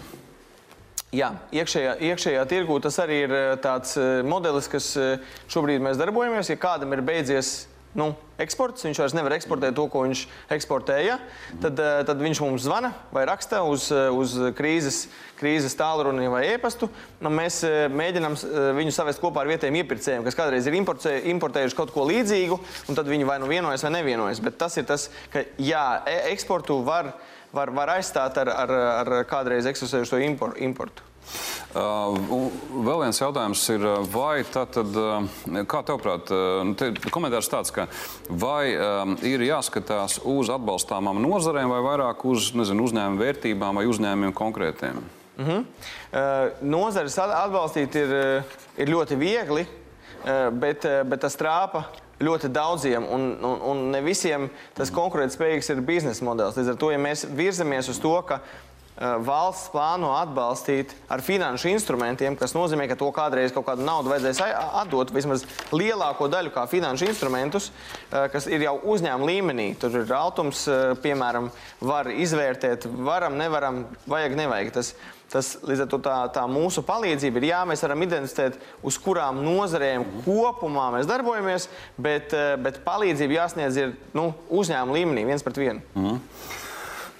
Jā, 1.14 1.28
iekšējā, 1.54 1.92
iekšējā 2.08 2.42
tirgū 2.50 2.80
tas 2.82 2.98
arī 2.98 3.20
ir 3.28 3.34
tāds 3.62 3.94
modelis, 4.26 4.66
kas 4.72 4.88
šobrīd 5.52 5.84
mēs 5.84 6.00
darbojamies. 6.00 6.50
Ja 6.50 6.58
kādam 6.58 6.96
ir 6.96 7.04
beidzies 7.06 7.52
nu, 7.98 8.12
eksports, 8.40 8.84
viņš 8.86 9.00
vairs 9.02 9.14
nevar 9.16 9.34
eksportēt 9.36 9.74
to, 9.76 9.84
ko 9.92 10.04
viņš 10.06 10.22
eksportēja, 10.54 11.18
tad, 11.62 11.80
eh, 11.80 12.00
tad 12.08 12.22
viņš 12.22 12.40
mums 12.44 12.64
zvana 12.64 12.92
vai 13.12 13.24
raksta 13.28 13.62
uz, 13.68 13.90
eh, 13.92 14.08
uz 14.10 14.34
krīzes, 14.56 15.06
krīzes 15.38 15.76
tālruni 15.76 16.30
vai 16.30 16.46
e-pastu. 16.54 16.88
Nu, 17.20 17.30
mēs 17.30 17.62
eh, 17.68 17.88
mēģinām 17.92 18.38
viņu 18.78 18.92
savest 18.92 19.20
kopā 19.20 19.42
ar 19.42 19.52
vietējiem 19.52 19.82
iepirkējiem, 19.82 20.24
kas 20.24 20.38
kādreiz 20.38 20.66
ir 20.66 20.78
importējuši 20.80 21.76
kaut 21.76 21.92
ko 21.92 22.06
līdzīgu, 22.08 22.58
un 22.88 22.98
tad 22.98 23.06
viņi 23.06 23.28
vai 23.28 23.38
nu 23.38 23.50
vienojas 23.50 23.84
vai 23.84 23.92
nevienojas. 23.98 24.40
Bet 24.40 24.58
tas 24.58 24.76
ir 24.76 24.88
tas, 24.88 25.10
ka 25.32 25.44
jā, 25.58 26.02
eksportu 26.32 26.82
var, 26.84 27.12
var, 27.52 27.70
var 27.70 27.98
aizstāt 27.98 28.38
ar, 28.38 28.48
ar, 28.48 28.76
ar 29.04 29.24
kādreiz 29.28 29.68
eksistējušo 29.68 30.22
importu. 30.64 31.11
Uh, 31.72 32.18
vēl 32.84 32.98
viens 33.00 33.16
jautājums 33.16 33.62
ir, 33.72 33.84
vai 34.12 34.42
tad, 34.44 34.76
uh, 34.76 35.24
kā 35.64 35.80
tev 35.88 36.02
prāt, 36.02 36.28
uh, 36.28 36.98
komentārs 37.14 37.48
tāds, 37.48 37.72
ka 37.72 37.86
vai 38.28 38.74
um, 38.76 39.14
ir 39.24 39.40
jāskatās 39.46 40.18
uz 40.28 40.50
atbalstāmām 40.52 41.22
nozarēm 41.24 41.72
vai 41.72 41.78
vairāk 41.86 42.26
uz 42.28 42.50
nezinu, 42.58 42.84
uzņēmumu 42.90 43.22
vērtībām 43.22 43.80
vai 43.80 43.86
uzņēmumiem 43.88 44.34
konkrētiem? 44.36 45.00
Uh 45.38 45.48
-huh. 45.48 45.62
uh, 45.64 46.50
nozares 46.60 47.16
atbalstīt 47.18 47.96
ir, 47.96 48.44
ir 48.76 48.92
ļoti 48.92 49.16
viegli, 49.16 49.64
uh, 49.64 50.50
bet, 50.52 50.84
uh, 50.84 51.00
bet 51.08 51.24
tas 51.24 51.38
trāpa 51.40 51.86
ļoti 52.20 52.52
daudziem, 52.52 53.06
un, 53.08 53.38
un, 53.42 53.62
un 53.70 53.90
ne 53.90 54.02
visiem 54.04 54.50
tas 54.74 54.92
konkurētspējīgs 54.92 55.72
ir 55.72 55.80
biznesa 55.80 56.24
modelis. 56.24 56.56
Līdz 56.56 56.74
ar 56.74 56.76
to, 56.76 56.90
ja 56.92 56.98
mēs 56.98 57.24
virzamies 57.26 57.88
uz 57.88 57.98
to, 57.98 58.12
ka 58.28 58.34
uh, 58.34 58.71
valsts 59.00 59.70
plāno 59.72 60.10
atbalstīt 60.18 60.92
ar 61.10 61.22
finanšu 61.24 61.70
instrumentiem, 61.72 62.36
kas 62.36 62.52
nozīmē, 62.52 62.84
ka 62.90 62.98
to 63.00 63.08
kādreiz 63.14 63.54
kaut 63.54 63.64
kādu 63.70 63.86
naudu 63.86 64.12
vajadzēs 64.12 64.42
atdot, 64.82 65.14
vismaz 65.14 65.46
lielāko 65.72 66.28
daļu 66.32 66.52
kā 66.52 66.66
finanšu 66.70 67.08
instrumentus, 67.08 67.70
uh, 67.72 68.28
kas 68.32 68.46
ir 68.50 68.66
jau 68.66 68.76
uzņēmuma 68.92 69.30
līmenī. 69.30 69.70
Tur 69.80 70.02
ir 70.02 70.12
altums, 70.16 70.66
uh, 70.68 70.92
piemēram, 71.02 71.48
var 71.80 72.12
izvērtēt, 72.12 72.86
varam, 73.08 73.40
nevaram, 73.40 73.84
vajag, 74.06 74.38
nevajag. 74.44 74.72
Tas, 74.76 74.94
Tas, 75.32 75.54
līdz 75.64 75.86
ar 75.86 75.88
to 75.88 75.96
tā, 76.04 76.14
tā 76.34 76.42
mūsu 76.44 76.82
palīdzība 76.84 77.40
ir, 77.40 77.46
jā, 77.48 77.60
mēs 77.64 77.80
varam 77.86 78.02
identificēt, 78.04 78.58
uz 78.84 78.98
kurām 79.00 79.38
nozarēm 79.40 80.04
kopumā 80.26 80.90
mēs 80.92 81.08
darbojamies, 81.08 81.70
bet, 81.96 82.34
eh, 82.36 82.50
bet 82.60 82.82
palīdzība 82.84 83.38
jāsniedz 83.38 83.78
ir 83.80 83.94
nu, 84.12 84.26
uzņēmuma 84.52 84.98
līmenī, 84.98 85.24
viens 85.30 85.46
pret 85.46 85.56
vienu. 85.56 85.80
Mm. 85.96 86.20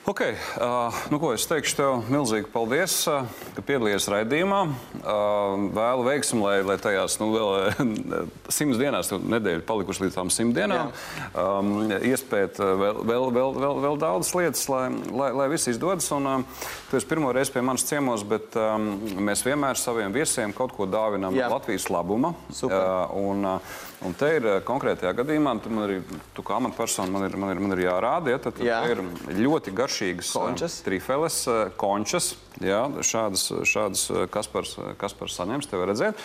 Ok, 0.03 0.21
uh, 0.21 0.95
nu 1.15 1.19
ko, 1.23 1.29
es 1.31 1.45
teikšu 1.47 1.77
tev 1.79 2.09
milzīgi 2.11 2.49
paldies, 2.51 2.97
uh, 3.07 3.23
ka 3.55 3.63
piedalījies 3.63 4.09
raidījumā. 4.11 4.63
Uh, 4.99 5.69
vēlu 5.77 6.07
veiksmu, 6.09 6.41
lai, 6.43 6.57
lai 6.67 6.75
tajās 6.83 7.21
nu, 7.21 7.29
vēl 7.31 8.27
simts 8.51 8.81
dienās, 8.81 9.13
nedēļa 9.15 9.63
palikuši 9.69 10.03
līdz 10.03 10.17
tām 10.17 10.33
simt 10.35 10.59
dienām, 10.59 10.91
um, 11.39 11.71
iespēt 12.03 12.59
vēl, 12.59 12.99
vēl, 12.99 13.29
vēl, 13.39 13.55
vēl, 13.63 13.79
vēl 13.87 14.01
daudzas 14.03 14.35
lietas, 14.41 14.65
lai, 14.73 14.89
lai, 15.15 15.31
lai 15.39 15.47
viss 15.55 15.71
izdodas. 15.71 16.11
Un, 16.19 16.27
uh, 16.27 16.67
tu 16.91 16.99
esi 16.99 17.07
pirmo 17.07 17.31
reizi 17.31 17.55
pie 17.55 17.63
manas 17.63 17.87
ciemos, 17.87 18.27
bet 18.27 18.59
um, 18.59 18.91
mēs 19.23 19.47
vienmēr 19.47 19.79
saviem 19.79 20.11
viesiem 20.19 20.51
kaut 20.57 20.75
ko 20.75 20.91
dāvinam 20.91 21.39
Jā. 21.39 21.47
Latvijas 21.55 21.87
labuma. 21.95 22.35
Super. 22.51 22.83
Uh, 22.83 23.23
un, 23.23 23.47
uh, 23.55 23.81
Un 24.03 24.17
te 24.19 24.33
ir 24.37 24.47
konkrētajā 24.67 25.13
gadījumā, 25.23 25.55
tu, 25.63 25.71
ir, 25.87 26.03
tu 26.35 26.43
kā 26.47 26.59
amatpersona 26.59 27.13
man 27.13 27.29
ir, 27.29 27.37
man 27.39 27.55
ir, 27.55 27.61
man 27.63 27.77
ir 27.77 27.85
jārāda, 27.85 28.33
ja, 28.35 28.41
tad 28.43 28.59
jā. 28.63 28.81
ir 28.91 29.03
ļoti 29.39 29.71
garš 29.71 29.93
garšīgas 29.93 30.33
končas. 30.33 30.81
trifeles, 30.87 31.39
končas. 31.77 32.33
Jā, 32.63 32.85
šādas, 33.05 33.47
šādas 33.69 34.03
Kaspars, 34.33 34.77
Kaspars 35.01 35.37
saņems, 35.39 35.69
te 35.69 35.79
var 35.81 35.91
redzēt. 35.93 36.21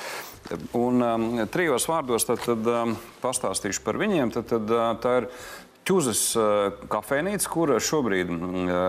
Un 0.78 1.04
um, 1.04 1.30
trijos 1.52 1.88
vārdos 1.90 2.28
tad, 2.28 2.44
tad, 2.46 2.68
um, 2.68 2.98
pastāstīšu 3.24 3.84
par 3.86 4.00
viņiem. 4.00 4.34
Tad, 4.36 4.52
tad, 4.52 4.76
tā 5.04 5.16
ir 5.22 5.32
Čūzas 5.88 6.20
kafejnīca, 6.92 7.48
kur 7.48 7.72
šobrīd 7.80 8.28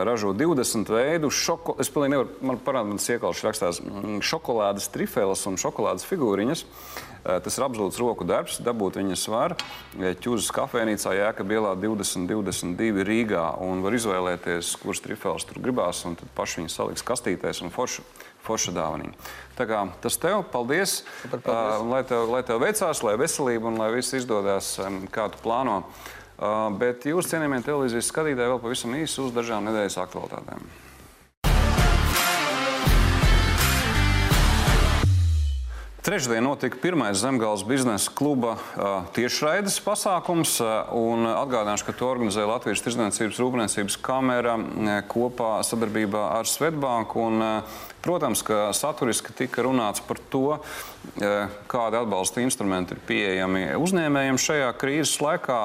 ražo 0.02 0.32
20 0.34 0.88
veidu 0.90 1.28
šokolādes. 1.30 1.84
Es 1.84 1.92
pilnīgi 1.94 2.16
nevaru, 2.16 2.32
man 2.42 2.58
parādīt, 2.66 2.90
man 2.90 3.02
siekalši 3.04 3.46
rakstās 3.46 3.78
šokolādes 4.26 4.90
trifēles 4.90 5.44
un 5.46 5.60
šokolādes 5.62 6.08
figūriņas. 6.08 6.64
Tas 7.24 7.58
ir 7.58 7.64
absolūts 7.66 7.98
roku 8.00 8.24
darbs, 8.28 8.60
dabūt 8.64 9.00
viņas 9.00 9.24
var. 9.32 9.56
Čūzas 10.22 10.52
kafejnīcā 10.54 11.16
Jēkab 11.18 11.50
ielā 11.56 11.74
2022 11.80 13.04
Rīgā 13.08 13.44
un 13.64 13.82
var 13.84 13.96
izvēlēties, 13.98 14.76
kuras 14.82 15.02
trifēles 15.04 15.48
tur 15.48 15.60
gribās 15.64 16.04
un 16.08 16.16
tad 16.18 16.30
paši 16.38 16.62
viņas 16.62 16.78
saliks 16.80 17.06
kastītēs 17.06 17.64
un 17.66 17.74
forši 17.74 18.06
forša 18.48 18.74
dāvanība. 18.76 19.30
Tā 19.58 19.66
kā 19.68 19.82
tas 20.02 20.18
tev, 20.20 20.42
paldies. 20.52 21.02
Super, 21.22 21.42
paldies. 21.44 21.80
Uh, 21.82 21.90
lai, 21.92 22.02
tev, 22.08 22.28
lai 22.32 22.42
tev 22.46 22.62
veicās, 22.62 23.02
lai 23.04 23.16
veselība 23.20 23.70
un 23.70 23.80
lai 23.80 23.90
viss 23.96 24.16
izdodas, 24.16 24.76
um, 24.82 25.02
kā 25.12 25.28
tu 25.32 25.40
plāno. 25.44 25.82
Uh, 26.38 26.68
bet 26.78 27.06
jūs, 27.08 27.28
cienījamie 27.32 27.64
televīzijas 27.66 28.12
skatītāji, 28.12 28.52
vēl 28.54 28.62
pavisam 28.62 28.94
īsi 28.98 29.24
uz 29.24 29.34
dažām 29.34 29.66
nedēļas 29.68 29.98
aktualitātēm. 30.04 30.68
Trešdien 36.08 36.40
notika 36.40 36.78
pirmais 36.80 37.18
Zemgājas 37.20 37.60
biznesa 37.68 38.08
kluba 38.16 38.54
tiešraides 39.12 39.74
pasākums. 39.84 40.54
Atgādināšu, 40.62 41.84
ka 41.84 41.92
to 42.00 42.08
organizēja 42.08 42.48
Latvijas 42.48 42.80
Tirdzniecības 42.86 43.40
Rūpniecības 43.42 43.98
kamera 44.00 44.54
kopā 45.12 45.58
sadarbībā 45.68 46.22
ar 46.38 46.48
Svetbanku. 46.48 47.26
Un, 47.28 47.44
Protams, 47.98 48.44
ka 48.46 48.70
saturiski 48.72 49.32
tika 49.34 49.64
runāts 49.66 49.98
par 50.06 50.20
to, 50.30 50.60
kādi 51.68 51.98
atbalsta 51.98 52.40
instrumenti 52.44 52.94
ir 52.94 53.00
pieejami 53.08 53.62
uzņēmējiem 53.74 54.38
šajā 54.38 54.68
krīzes 54.78 55.16
laikā. 55.20 55.56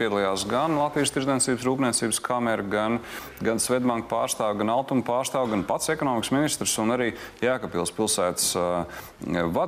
Piedalījās 0.00 0.46
gan 0.48 0.78
Latvijas 0.80 1.12
Tirdzniecības 1.12 1.66
Rūpniecības 1.68 2.20
kamera, 2.24 2.64
gan, 2.72 2.96
gan 3.44 3.60
Svetbanka 3.60 4.08
pārstāvja, 4.08 4.56
gan 4.62 4.72
Altuma 4.72 5.04
pārstāvja, 5.04 5.52
gan 5.52 5.66
pats 5.68 5.92
ekonomikas 5.92 6.32
ministrs 6.32 6.78
un 6.80 6.96
arī 6.96 7.10
Jēkabils 7.44 7.92
pilsētas 7.98 8.48
uh, 8.56 9.04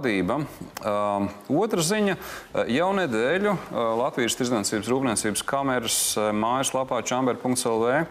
vadība. 0.08 0.40
Uh, 0.80 1.28
otra 1.60 1.82
ziņa- 1.84 2.16
jau 2.78 2.88
nedēļu 2.96 3.52
uh, 3.52 3.58
Latvijas 4.00 4.36
Tirdzniecības 4.38 4.88
Rūpniecības 4.88 5.44
kameras 5.44 6.16
mājaslapā 6.16 7.02
chamber.lv 7.04 8.06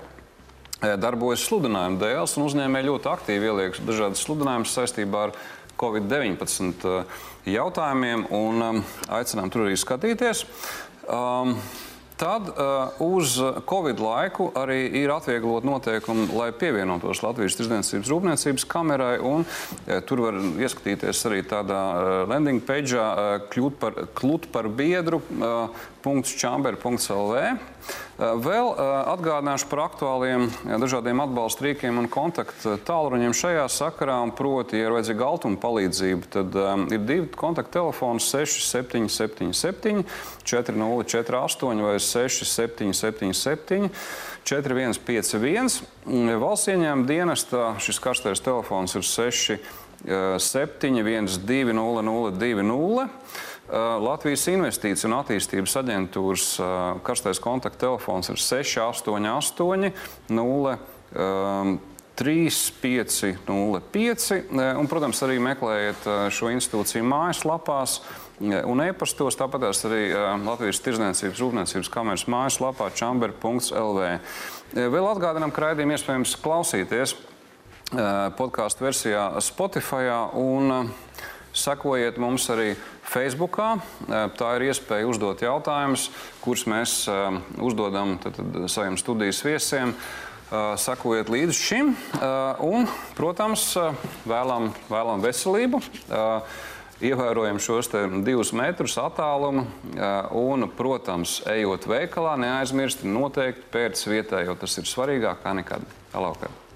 darbojas 0.78 1.42
sludinājuma 1.48 1.98
dēls, 1.98 2.36
un 2.38 2.46
uzņēmēji 2.46 2.86
ļoti 2.86 3.10
aktīvi 3.10 3.48
ieliek 3.50 3.80
dažādas 3.82 4.22
sludinājumus 4.22 4.76
saistībā 4.78 5.24
ar 5.26 5.32
Covid-19 5.78 7.02
jautājumiem, 7.50 8.28
un 8.30 8.84
aicinām 9.10 9.50
tur 9.50 9.66
arī 9.66 9.78
skatīties. 9.78 10.46
Tad 12.18 12.48
uh, 12.50 12.56
uz 13.06 13.36
Covid 13.70 14.00
laiku 14.02 14.48
arī 14.58 14.80
ir 15.04 15.12
atvieglot 15.14 15.66
noteikumi, 15.68 16.26
lai 16.34 16.48
pievienotos 16.50 17.22
Latvijas 17.22 17.60
Tirdzniecības 17.60 18.10
Rūpniecības 18.10 18.66
kamerai. 18.72 19.12
Un, 19.22 19.46
uh, 19.46 20.00
tur 20.02 20.24
var 20.26 20.40
ieskatīties 20.42 21.22
arī 21.30 21.44
tādā 21.46 21.82
uh, 21.94 22.16
landing 22.32 22.64
page, 22.66 22.98
uh, 22.98 23.38
kļūt 23.54 23.78
par, 23.84 24.02
kļūt 24.18 24.50
par 24.56 24.72
biedru. 24.74 25.22
Uh, 25.38 25.86
chamber.lv. 26.08 27.58
Uh, 28.18 28.34
vēl 28.42 28.72
uh, 28.72 28.80
atgādināšu 29.14 29.68
par 29.70 29.84
aktuāliem 29.84 30.48
dažādiem 30.82 31.20
atbalsta 31.22 31.68
rīkiem 31.68 32.00
un 32.02 32.08
kontaktu 32.10 32.74
tālruņiem 32.82 33.30
šajā 33.38 33.68
sakarā. 33.70 34.16
Proti, 34.34 34.80
ja 34.80 34.88
ir 34.88 34.96
vajadzīga 34.96 35.22
altuma 35.28 35.60
palīdzība, 35.62 36.26
tad 36.34 36.50
um, 36.58 36.88
ir 36.90 37.04
divi 37.06 37.30
kontaktu 37.38 37.76
telefoni 37.78 38.18
6777, 38.26 40.02
4048 40.50 41.86
vai 41.86 42.00
6777, 42.02 43.94
4151. 44.50 45.70
Valsts 46.42 46.74
ieņēmuma 46.74 47.06
dienestā 47.14 47.78
šis 47.86 48.02
karstais 48.02 48.42
telefons 48.42 48.98
ir 48.98 49.06
6. 49.06 49.62
7, 49.98 51.00
1, 51.02 51.26
2, 51.42 51.74
0, 51.74 52.02
0, 52.06 52.32
2, 52.38 52.62
0. 52.62 53.08
Latvijas 53.68 54.46
Investīciju 54.48 55.10
un 55.10 55.18
attīstības 55.18 55.74
aģentūras 55.82 56.46
karstais 57.08 57.42
kontakttelefons 57.44 58.32
ir 58.32 58.40
688 58.40 59.92
0. 60.32 60.78
3505. 62.18 64.50
Un, 64.58 64.88
protams, 64.90 65.20
arī 65.22 65.38
meklējiet 65.44 66.08
šo 66.34 66.50
institūciju 66.50 67.06
mājaslapās 67.06 68.00
un 68.42 68.82
e-pastos. 68.88 69.38
Tāpat 69.38 69.68
arī 69.70 70.10
Latvijas 70.42 70.82
Tirzniecības 70.82 71.44
Rūpniecības 71.44 71.92
kameras 71.94 72.26
mājaslapā 72.32 72.90
chamber.lv. 72.98 74.02
Vēl 74.74 75.06
atgādinām, 75.12 75.54
ka 75.54 75.62
raidījumu 75.68 75.94
iespējams 75.94 76.34
klausīties 76.42 77.14
podkāstu 78.40 78.88
versijā 78.88 79.30
Spotify. 79.46 80.10
Un, 80.34 80.90
Sekojiet 81.58 82.20
mums 82.22 82.46
arī 82.54 82.76
Facebook. 83.08 83.58
Tā 84.08 84.54
ir 84.58 84.68
iespēja 84.70 85.10
uzdot 85.10 85.42
jautājumus, 85.42 86.08
kurus 86.44 86.68
mēs 86.70 86.96
uzdodam 87.64 88.18
tad, 88.22 88.38
tad, 88.38 88.58
saviem 88.70 88.98
studijas 89.00 89.42
viesiem. 89.46 89.96
Sekojiet 90.80 91.28
līdzi 91.34 91.58
šim 91.58 91.92
un, 92.64 92.88
protams, 93.18 93.74
vēlam, 94.30 94.70
vēlam 94.88 95.26
veselību. 95.26 95.82
Ievērojam 96.98 97.60
šos 97.62 97.92
divus 98.26 98.54
metrus 98.58 98.96
attālumu 98.98 99.68
un, 100.40 100.70
protams, 100.78 101.42
ejot 101.52 101.90
veikalā, 101.90 102.38
neaizmirst 102.42 103.04
noteikti 103.06 103.68
pēc 103.76 104.08
vietā, 104.10 104.46
jo 104.48 104.58
tas 104.58 104.80
ir 104.82 104.90
svarīgāk 104.90 105.44
kā 105.44 105.54
nekad. 105.60 105.86
Alaukad. 106.18 106.67